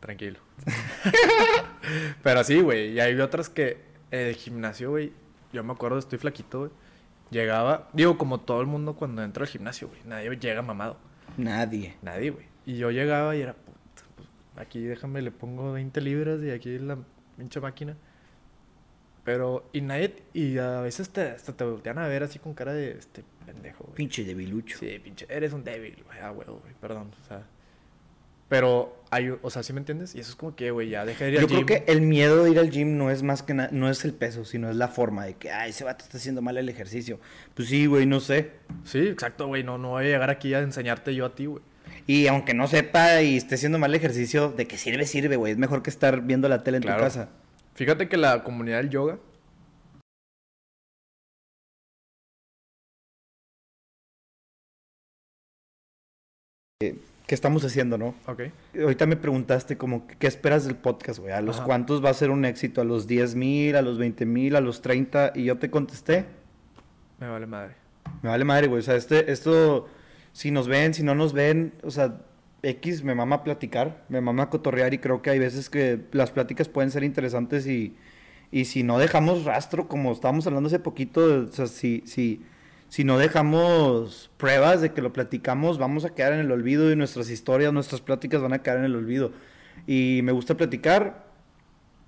Tranquilo. 0.00 0.38
pero 2.22 2.44
sí, 2.44 2.60
güey. 2.60 2.92
Y 2.92 3.00
hay 3.00 3.18
otras 3.20 3.48
que 3.48 3.78
el 4.10 4.34
gimnasio, 4.34 4.90
güey, 4.90 5.12
yo 5.52 5.64
me 5.64 5.72
acuerdo, 5.72 5.98
estoy 5.98 6.18
flaquito, 6.18 6.58
güey. 6.60 6.70
Llegaba, 7.30 7.88
digo, 7.92 8.16
como 8.16 8.40
todo 8.40 8.60
el 8.60 8.66
mundo 8.66 8.94
cuando 8.94 9.22
entra 9.22 9.42
al 9.44 9.48
gimnasio, 9.48 9.88
güey. 9.88 10.00
Nadie 10.04 10.30
llega 10.36 10.62
mamado. 10.62 10.96
Nadie. 11.38 11.96
Nadie, 12.02 12.30
güey. 12.30 12.46
Y 12.66 12.76
yo 12.76 12.90
llegaba 12.90 13.34
y 13.34 13.40
era, 13.40 13.54
puta, 13.54 14.02
pues, 14.16 14.28
aquí 14.56 14.80
déjame, 14.80 15.22
le 15.22 15.30
pongo 15.30 15.72
20 15.72 16.00
libras 16.00 16.42
y 16.42 16.50
aquí 16.50 16.78
la 16.78 16.98
pinche 17.36 17.60
máquina. 17.60 17.96
Pero, 19.24 19.68
y 19.72 19.80
nadie, 19.80 20.22
y 20.32 20.58
a 20.58 20.80
veces 20.80 21.10
te, 21.10 21.22
hasta 21.22 21.56
te 21.56 21.64
voltean 21.64 21.98
a 21.98 22.08
ver 22.08 22.22
así 22.22 22.38
con 22.38 22.54
cara 22.54 22.72
de, 22.72 22.92
este 22.92 23.24
pendejo, 23.46 23.84
güey. 23.84 23.94
Pinche 23.96 24.24
debilucho. 24.24 24.78
Sí, 24.78 24.98
pinche, 24.98 25.26
eres 25.28 25.52
un 25.52 25.64
débil, 25.64 26.02
güey, 26.04 26.18
ah, 26.20 26.32
huevo, 26.32 26.60
güey, 26.60 26.74
perdón, 26.80 27.10
o 27.22 27.26
sea. 27.26 27.46
Pero, 28.48 28.96
hay, 29.10 29.30
o 29.42 29.50
sea, 29.50 29.62
¿sí 29.62 29.72
me 29.74 29.80
entiendes? 29.80 30.14
Y 30.14 30.20
eso 30.20 30.30
es 30.30 30.36
como 30.36 30.56
que, 30.56 30.70
güey, 30.70 30.88
ya 30.88 31.04
deja 31.04 31.24
de 31.24 31.30
ir 31.32 31.36
Yo 31.36 31.40
al 31.42 31.46
creo 31.48 31.58
gym. 31.60 31.66
que 31.66 31.84
el 31.86 32.00
miedo 32.00 32.44
de 32.44 32.50
ir 32.50 32.58
al 32.58 32.70
gym 32.70 32.96
no 32.96 33.10
es 33.10 33.22
más 33.22 33.42
que 33.42 33.52
nada, 33.54 33.68
no 33.72 33.90
es 33.90 34.04
el 34.06 34.14
peso, 34.14 34.44
sino 34.46 34.70
es 34.70 34.76
la 34.76 34.88
forma 34.88 35.24
de 35.26 35.34
que, 35.34 35.50
ay, 35.50 35.70
ese 35.70 35.84
vato 35.84 36.04
está 36.04 36.16
haciendo 36.16 36.40
mal 36.40 36.56
el 36.56 36.68
ejercicio. 36.68 37.20
Pues 37.54 37.68
sí, 37.68 37.86
güey, 37.86 38.06
no 38.06 38.20
sé. 38.20 38.52
Sí, 38.84 39.00
exacto, 39.00 39.46
güey, 39.48 39.64
no, 39.64 39.76
no 39.76 39.90
voy 39.90 40.04
a 40.06 40.08
llegar 40.08 40.30
aquí 40.30 40.54
a 40.54 40.60
enseñarte 40.60 41.14
yo 41.14 41.26
a 41.26 41.34
ti, 41.34 41.44
güey. 41.46 41.62
Y 42.06 42.26
aunque 42.26 42.54
no 42.54 42.66
sepa 42.68 43.20
y 43.20 43.36
esté 43.36 43.56
haciendo 43.56 43.78
mal 43.78 43.90
el 43.90 43.96
ejercicio, 43.96 44.50
de 44.50 44.66
que 44.66 44.78
sirve, 44.78 45.04
sirve, 45.04 45.36
güey. 45.36 45.52
Es 45.52 45.58
mejor 45.58 45.82
que 45.82 45.90
estar 45.90 46.22
viendo 46.22 46.48
la 46.48 46.62
tele 46.64 46.78
en 46.78 46.82
Claro. 46.84 46.98
tu 46.98 47.04
casa. 47.04 47.28
Fíjate 47.74 48.08
que 48.08 48.16
la 48.16 48.42
comunidad 48.44 48.78
del 48.78 48.88
yoga, 48.88 49.18
¿Qué 57.28 57.34
estamos 57.34 57.62
haciendo, 57.62 57.98
no? 57.98 58.14
ok, 58.26 58.40
Ahorita 58.80 59.04
me 59.04 59.16
preguntaste 59.16 59.76
como, 59.76 60.06
¿qué 60.06 60.26
esperas 60.26 60.64
del 60.64 60.76
podcast, 60.76 61.18
güey? 61.18 61.34
¿A 61.34 61.42
los 61.42 61.56
Ajá. 61.58 61.66
cuántos 61.66 62.02
va 62.02 62.08
a 62.08 62.14
ser 62.14 62.30
un 62.30 62.46
éxito? 62.46 62.80
¿A 62.80 62.84
los 62.84 63.06
10 63.06 63.34
mil, 63.34 63.76
a 63.76 63.82
los 63.82 63.98
20 63.98 64.24
mil, 64.24 64.56
a 64.56 64.62
los 64.62 64.80
30? 64.80 65.32
Y 65.34 65.44
yo 65.44 65.58
te 65.58 65.70
contesté, 65.70 66.24
me 67.20 67.28
vale 67.28 67.46
madre. 67.46 67.74
me 68.22 68.30
vale 68.30 68.46
madre, 68.46 68.68
güey. 68.68 68.80
O 68.80 68.82
sea, 68.82 68.96
este, 68.96 69.30
esto, 69.30 69.88
si 70.32 70.50
nos 70.50 70.68
ven, 70.68 70.94
si 70.94 71.02
no 71.02 71.14
nos 71.14 71.34
ven, 71.34 71.74
o 71.82 71.90
sea, 71.90 72.18
X 72.62 73.04
me 73.04 73.14
mama 73.14 73.44
platicar, 73.44 74.06
me 74.08 74.22
mama 74.22 74.48
cotorrear 74.48 74.94
y 74.94 74.98
creo 74.98 75.20
que 75.20 75.28
hay 75.28 75.38
veces 75.38 75.68
que 75.68 76.00
las 76.12 76.30
pláticas 76.30 76.70
pueden 76.70 76.90
ser 76.90 77.04
interesantes 77.04 77.66
y, 77.66 77.94
y 78.50 78.64
si 78.64 78.84
no 78.84 78.98
dejamos 78.98 79.44
rastro, 79.44 79.86
como 79.86 80.12
estábamos 80.12 80.46
hablando 80.46 80.68
hace 80.68 80.78
poquito, 80.78 81.44
o 81.44 81.52
sea, 81.52 81.66
si, 81.66 82.02
si, 82.06 82.42
si 82.88 83.04
no 83.04 83.18
dejamos 83.18 84.30
pruebas 84.36 84.80
de 84.80 84.92
que 84.92 85.02
lo 85.02 85.12
platicamos, 85.12 85.78
vamos 85.78 86.04
a 86.04 86.14
quedar 86.14 86.32
en 86.32 86.40
el 86.40 86.50
olvido 86.52 86.90
y 86.90 86.96
nuestras 86.96 87.28
historias, 87.30 87.72
nuestras 87.72 88.00
pláticas 88.00 88.40
van 88.42 88.52
a 88.54 88.62
quedar 88.62 88.78
en 88.78 88.84
el 88.84 88.96
olvido. 88.96 89.32
Y 89.86 90.20
me 90.24 90.32
gusta 90.32 90.56
platicar 90.56 91.26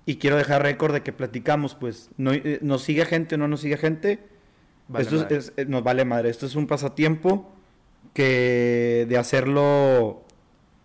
y 0.05 0.15
quiero 0.17 0.37
dejar 0.37 0.63
récord 0.63 0.93
de 0.93 1.01
que 1.03 1.13
platicamos, 1.13 1.75
pues, 1.75 2.09
no, 2.17 2.33
eh, 2.33 2.59
nos 2.61 2.81
sigue 2.83 3.05
gente 3.05 3.35
o 3.35 3.37
no 3.37 3.47
nos 3.47 3.61
sigue 3.61 3.77
gente, 3.77 4.19
Vale 4.87 5.03
esto 5.03 5.15
es- 5.15 5.21
madre. 5.23 5.37
es- 5.37 5.53
eh, 5.57 5.65
nos 5.65 5.83
vale 5.83 6.03
madre. 6.05 6.29
Esto 6.29 6.45
es 6.47 6.55
un 6.55 6.65
pasatiempo 6.67 7.53
que 8.13 9.05
de 9.07 9.17
hacerlo 9.17 10.23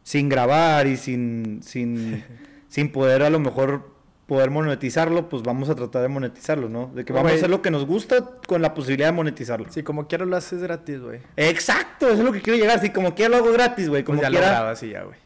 sin 0.03 0.29
grabar 0.29 0.87
y 0.87 0.97
sin, 0.97 1.61
sin, 1.63 2.23
sin 2.69 2.93
poder 2.93 3.23
a 3.23 3.31
lo 3.31 3.41
mejor 3.41 3.96
poder 4.27 4.51
monetizarlo, 4.51 5.29
pues 5.29 5.43
vamos 5.43 5.69
a 5.71 5.75
tratar 5.77 6.03
de 6.03 6.09
monetizarlo, 6.09 6.69
¿no? 6.69 6.89
De 6.95 7.05
que 7.05 7.13
vamos 7.13 7.31
a 7.33 7.35
hacer 7.37 7.49
lo 7.51 7.63
que 7.63 7.71
nos 7.71 7.87
gusta 7.87 8.39
con 8.47 8.61
la 8.61 8.75
posibilidad 8.75 9.09
de 9.09 9.13
monetizarlo. 9.13 9.67
Sí, 9.71 9.83
como 9.83 10.09
quiero 10.09 10.27
lo 10.27 10.37
haces 10.37 10.63
gratis, 10.63 11.01
güey. 11.01 11.21
Exacto, 11.37 12.07
eso 12.09 12.19
es 12.19 12.25
lo 12.25 12.33
que 12.33 12.43
quiero 12.43 12.59
llegar. 12.59 12.81
Si 12.81 12.91
como 12.91 13.15
quiera 13.15 13.31
lo 13.31 13.37
hago 13.45 13.53
gratis, 13.53 13.89
güey. 13.89 14.03
Como 14.05 14.19
Pues 14.19 14.27
ya 14.27 14.31
lo 14.31 14.39
quiera. 14.39 14.53
grabas 14.53 14.83
y 14.83 14.91
ya, 14.91 15.05
güey. 15.05 15.17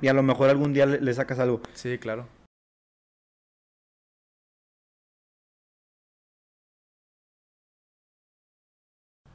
y 0.00 0.08
a 0.08 0.12
lo 0.12 0.22
mejor 0.22 0.48
algún 0.48 0.72
día 0.72 0.86
le, 0.86 1.00
le 1.00 1.14
sacas 1.14 1.38
algo. 1.40 1.60
Sí, 1.74 1.98
claro. 1.98 2.26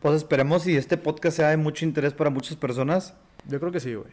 Pues 0.01 0.15
esperemos 0.15 0.63
si 0.63 0.75
este 0.75 0.97
podcast 0.97 1.37
sea 1.37 1.49
de 1.49 1.57
mucho 1.57 1.85
interés 1.85 2.13
para 2.13 2.29
muchas 2.29 2.57
personas. 2.57 3.13
Yo 3.47 3.59
creo 3.59 3.71
que 3.71 3.79
sí, 3.79 3.93
güey. 3.93 4.11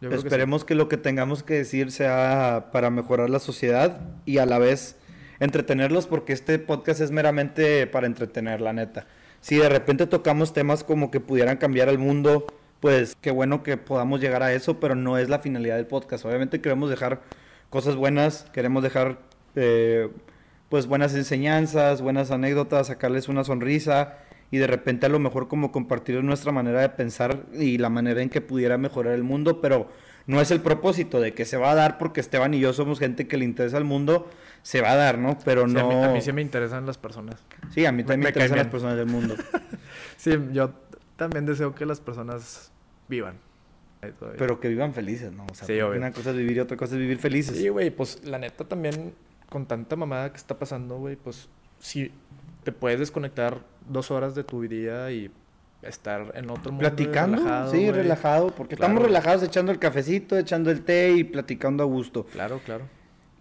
Esperemos 0.00 0.64
que, 0.64 0.74
lo 0.74 0.88
que 0.88 0.96
tengamos 0.96 1.42
que 1.42 1.54
decir 1.54 1.92
sea 1.92 2.68
para 2.72 2.90
mejorar 2.90 3.28
la 3.28 3.38
sociedad 3.38 4.00
y 4.24 4.38
a 4.38 4.46
la 4.46 4.58
vez 4.58 4.96
entretenerlos 5.40 6.06
porque 6.06 6.32
este 6.32 6.58
podcast 6.58 7.00
es 7.00 7.10
meramente 7.10 7.86
para 7.86 8.06
entretener, 8.06 8.60
la 8.60 8.72
neta. 8.72 9.06
Si 9.40 9.56
de 9.56 9.68
repente 9.68 10.06
tocamos 10.06 10.54
temas 10.54 10.84
como 10.84 11.10
que 11.10 11.20
pudieran 11.20 11.58
cambiar 11.58 11.88
al 11.88 11.98
mundo, 11.98 12.46
pues 12.80 13.14
qué 13.20 13.30
bueno 13.30 13.62
que 13.62 13.76
podamos 13.76 14.20
llegar 14.20 14.42
a 14.42 14.52
eso, 14.54 14.80
pero 14.80 14.94
no 14.94 15.18
es 15.18 15.28
la 15.28 15.38
finalidad 15.38 15.76
del 15.76 15.86
podcast. 15.86 16.24
Obviamente 16.24 16.60
queremos 16.62 16.88
dejar 16.88 17.20
cosas 17.68 17.96
buenas, 17.96 18.46
queremos 18.52 18.82
dejar 18.82 19.18
eh, 19.54 20.08
pues 20.70 20.86
buenas 20.86 21.14
enseñanzas, 21.14 22.00
buenas 22.00 22.30
anécdotas, 22.30 22.86
sacarles 22.86 23.28
una 23.28 23.44
sonrisa 23.44 24.18
y 24.50 24.58
de 24.58 24.66
repente 24.66 25.06
a 25.06 25.08
lo 25.08 25.18
mejor 25.18 25.48
como 25.48 25.72
compartir 25.72 26.22
nuestra 26.24 26.52
manera 26.52 26.80
de 26.80 26.88
pensar 26.90 27.44
y 27.52 27.78
la 27.78 27.88
manera 27.88 28.22
en 28.22 28.28
que 28.30 28.40
pudiera 28.40 28.78
mejorar 28.78 29.14
el 29.14 29.22
mundo, 29.22 29.60
pero 29.60 29.88
no 30.26 30.40
es 30.40 30.50
el 30.50 30.60
propósito 30.60 31.20
de 31.20 31.34
que 31.34 31.44
se 31.44 31.56
va 31.56 31.70
a 31.72 31.74
dar 31.74 31.98
porque 31.98 32.20
Esteban 32.20 32.54
y 32.54 32.60
yo 32.60 32.72
somos 32.72 32.98
gente 32.98 33.26
que 33.26 33.36
le 33.36 33.44
interesa 33.44 33.78
el 33.78 33.84
mundo, 33.84 34.28
se 34.62 34.80
va 34.80 34.92
a 34.92 34.96
dar, 34.96 35.18
¿no? 35.18 35.38
Pero 35.44 35.66
Sí, 35.66 35.74
no... 35.74 35.80
a, 35.80 35.88
mí, 35.88 36.04
a 36.04 36.08
mí 36.12 36.20
sí 36.20 36.32
me 36.32 36.42
interesan 36.42 36.84
las 36.86 36.98
personas. 36.98 37.42
Sí, 37.72 37.84
a 37.86 37.92
mí 37.92 38.02
también 38.02 38.20
me, 38.20 38.24
me 38.24 38.28
interesan 38.30 38.58
las 38.58 38.66
personas 38.68 38.96
del 38.96 39.06
mundo. 39.06 39.34
Sí, 40.16 40.32
yo 40.52 40.72
también 41.16 41.46
deseo 41.46 41.74
que 41.74 41.86
las 41.86 42.00
personas 42.00 42.70
vivan. 43.08 43.36
Pero 44.38 44.60
que 44.60 44.68
vivan 44.68 44.94
felices, 44.94 45.32
¿no? 45.32 45.46
O 45.50 45.54
sea, 45.54 45.66
Sí, 45.66 45.80
una 45.80 46.12
cosa 46.12 46.30
es 46.30 46.36
vivir 46.36 46.56
y 46.56 46.60
otra 46.60 46.76
cosa 46.76 46.94
es 46.94 47.00
vivir 47.00 47.18
felices. 47.18 47.56
Sí, 47.56 47.68
güey, 47.68 47.90
pues 47.90 48.24
la 48.24 48.38
neta 48.38 48.64
también, 48.64 49.14
con 49.48 49.66
tanta 49.66 49.96
mamada 49.96 50.30
que 50.30 50.36
está 50.36 50.58
pasando, 50.58 50.98
güey, 50.98 51.16
pues 51.16 51.48
si 51.78 52.12
te 52.64 52.72
puedes 52.72 52.98
desconectar 52.98 53.58
dos 53.90 54.10
horas 54.10 54.34
de 54.34 54.44
tu 54.44 54.62
día 54.62 55.10
y 55.10 55.30
estar 55.82 56.32
en 56.34 56.50
otro 56.50 56.72
mundo. 56.72 56.80
Platicando, 56.80 57.38
relajado, 57.38 57.70
sí, 57.72 57.90
relajado, 57.90 58.46
porque 58.50 58.76
Claro. 58.76 58.92
estamos 58.92 59.06
relajados 59.08 59.42
echando 59.42 59.72
el 59.72 59.78
cafecito, 59.78 60.36
echando 60.38 60.70
el 60.70 60.82
té 60.82 61.12
y 61.12 61.24
platicando 61.24 61.82
a 61.82 61.86
gusto. 61.86 62.24
Claro, 62.32 62.60
claro. 62.64 62.84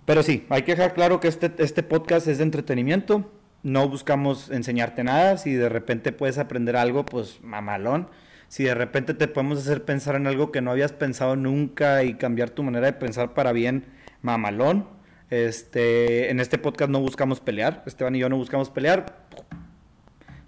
Pero 0.06 0.24
sí, 0.24 0.46
hay 0.50 0.64
que 0.64 0.76
dejar 0.76 0.94
claro 0.94 1.20
que 1.20 1.28
este, 1.28 1.52
este 1.60 1.84
podcast 1.84 2.28
es 2.28 2.38
de 2.40 2.44
entretenimiento. 2.44 3.30
No 3.62 3.90
buscamos 3.90 4.50
enseñarte 4.50 5.04
nada. 5.04 5.38
Si 5.38 5.54
de 5.54 5.70
repente 5.70 6.12
puedes 6.12 6.38
aprender 6.38 6.76
algo, 6.78 7.06
pues 7.06 7.40
mamalón. 7.44 8.08
Si 8.48 8.64
de 8.64 8.74
repente 8.74 9.14
te 9.14 9.28
podemos 9.28 9.60
hacer 9.60 9.84
pensar 9.84 10.16
en 10.16 10.26
algo 10.26 10.52
que 10.52 10.62
no 10.62 10.72
habías 10.72 10.94
pensado 10.94 11.36
nunca 11.36 12.04
y 12.04 12.16
cambiar 12.16 12.50
tu 12.50 12.64
manera 12.64 12.88
de 12.88 12.94
pensar 12.94 13.34
para 13.36 13.52
bien, 13.52 13.86
mamalón. 14.24 14.88
Este, 15.30 16.32
en 16.32 16.40
este 16.40 16.58
podcast 16.58 16.90
no 16.90 17.00
buscamos 17.02 17.40
pelear. 17.40 17.84
Esteban 17.86 18.16
y 18.16 18.20
yo 18.20 18.30
no 18.30 18.38
buscamos 18.38 18.70
pelear. 18.72 19.28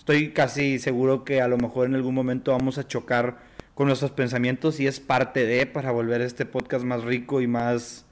Estoy 0.02 0.32
casi 0.32 0.80
seguro 0.80 1.24
que 1.24 1.42
a 1.44 1.48
lo 1.48 1.58
mejor 1.58 1.86
en 1.86 1.94
algún 1.94 2.16
momento 2.16 2.52
vamos 2.54 2.80
a 2.80 2.88
chocar 2.88 3.38
con 3.76 3.86
nuestros 3.86 4.10
pensamientos 4.10 4.80
y 4.80 4.88
es 4.88 5.00
parte 5.00 5.46
de 5.46 5.68
para 5.68 5.92
volver 5.92 6.22
este 6.22 6.48
podcast 6.48 6.84
más 6.84 7.04
rico 7.04 7.40
y 7.40 7.46
más 7.46 8.04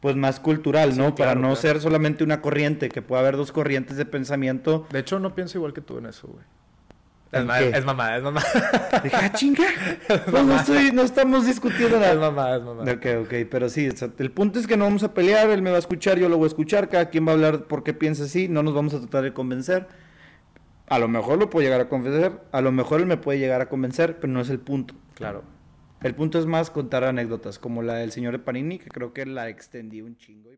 pues 0.00 0.14
más 0.14 0.40
cultural, 0.40 0.92
Sí, 0.92 0.98
¿no? 0.98 1.14
para 1.14 1.34
no 1.34 1.40
claro. 1.40 1.56
ser 1.56 1.80
solamente 1.80 2.22
una 2.22 2.42
corriente, 2.42 2.90
que 2.90 3.00
pueda 3.00 3.22
haber 3.22 3.38
dos 3.38 3.50
corrientes 3.50 3.96
de 3.96 4.04
pensamiento. 4.04 4.86
De 4.92 4.98
hecho, 4.98 5.18
no 5.20 5.34
pienso 5.34 5.56
igual 5.56 5.72
que 5.72 5.80
tú 5.80 5.96
en 5.96 6.04
eso, 6.06 6.28
güey. 6.28 6.44
¿En 7.32 7.40
Es, 7.40 7.46
ma- 7.46 7.60
es 7.60 7.84
mamá, 7.86 8.16
es 8.18 8.22
mamá. 8.22 8.42
Dije, 9.02 9.16
ah, 9.16 9.32
chinga. 9.32 9.64
Pues 10.30 10.44
no, 10.44 10.54
estoy- 10.56 10.92
no 10.92 11.00
estamos 11.00 11.46
discutiendo 11.46 11.96
es 11.96 12.02
nada. 12.02 12.14
mamá, 12.30 12.56
es 12.56 12.62
mamá. 12.62 12.82
Ok, 12.82 13.06
ok, 13.22 13.34
pero 13.50 13.70
sí, 13.70 13.88
el 14.18 14.30
punto 14.32 14.58
es 14.58 14.66
que 14.66 14.76
no 14.76 14.84
vamos 14.84 15.02
a 15.02 15.14
pelear, 15.14 15.48
él 15.48 15.62
me 15.62 15.70
va 15.70 15.76
a 15.76 15.78
escuchar, 15.78 16.18
yo 16.18 16.28
lo 16.28 16.36
voy 16.36 16.44
a 16.44 16.48
escuchar, 16.48 16.90
cada 16.90 17.08
quien 17.08 17.26
va 17.26 17.30
a 17.30 17.34
hablar 17.36 17.64
por 17.64 17.82
qué 17.84 17.94
piensa 17.94 18.24
así, 18.24 18.48
no 18.48 18.62
nos 18.62 18.74
vamos 18.74 18.92
a 18.92 18.98
tratar 19.00 19.22
de 19.22 19.32
convencer. 19.32 19.86
A 20.92 20.98
lo 20.98 21.08
mejor 21.08 21.38
lo 21.38 21.48
puedo 21.48 21.64
llegar 21.64 21.80
a 21.80 21.88
convencer, 21.88 22.42
a 22.52 22.60
lo 22.60 22.70
mejor 22.70 23.00
él 23.00 23.06
me 23.06 23.16
puede 23.16 23.38
llegar 23.38 23.62
a 23.62 23.70
convencer, 23.70 24.20
pero 24.20 24.30
no 24.30 24.42
es 24.42 24.50
el 24.50 24.60
punto. 24.60 24.92
Claro. 25.14 25.42
El 26.02 26.14
punto 26.14 26.38
es 26.38 26.44
más 26.44 26.70
contar 26.70 27.02
anécdotas, 27.04 27.58
como 27.58 27.80
la 27.80 27.94
del 27.94 28.12
señor 28.12 28.32
de 28.32 28.40
Panini, 28.40 28.78
que 28.78 28.90
creo 28.90 29.14
que 29.14 29.24
la 29.24 29.48
extendí 29.48 30.02
un 30.02 30.18
chingo. 30.18 30.50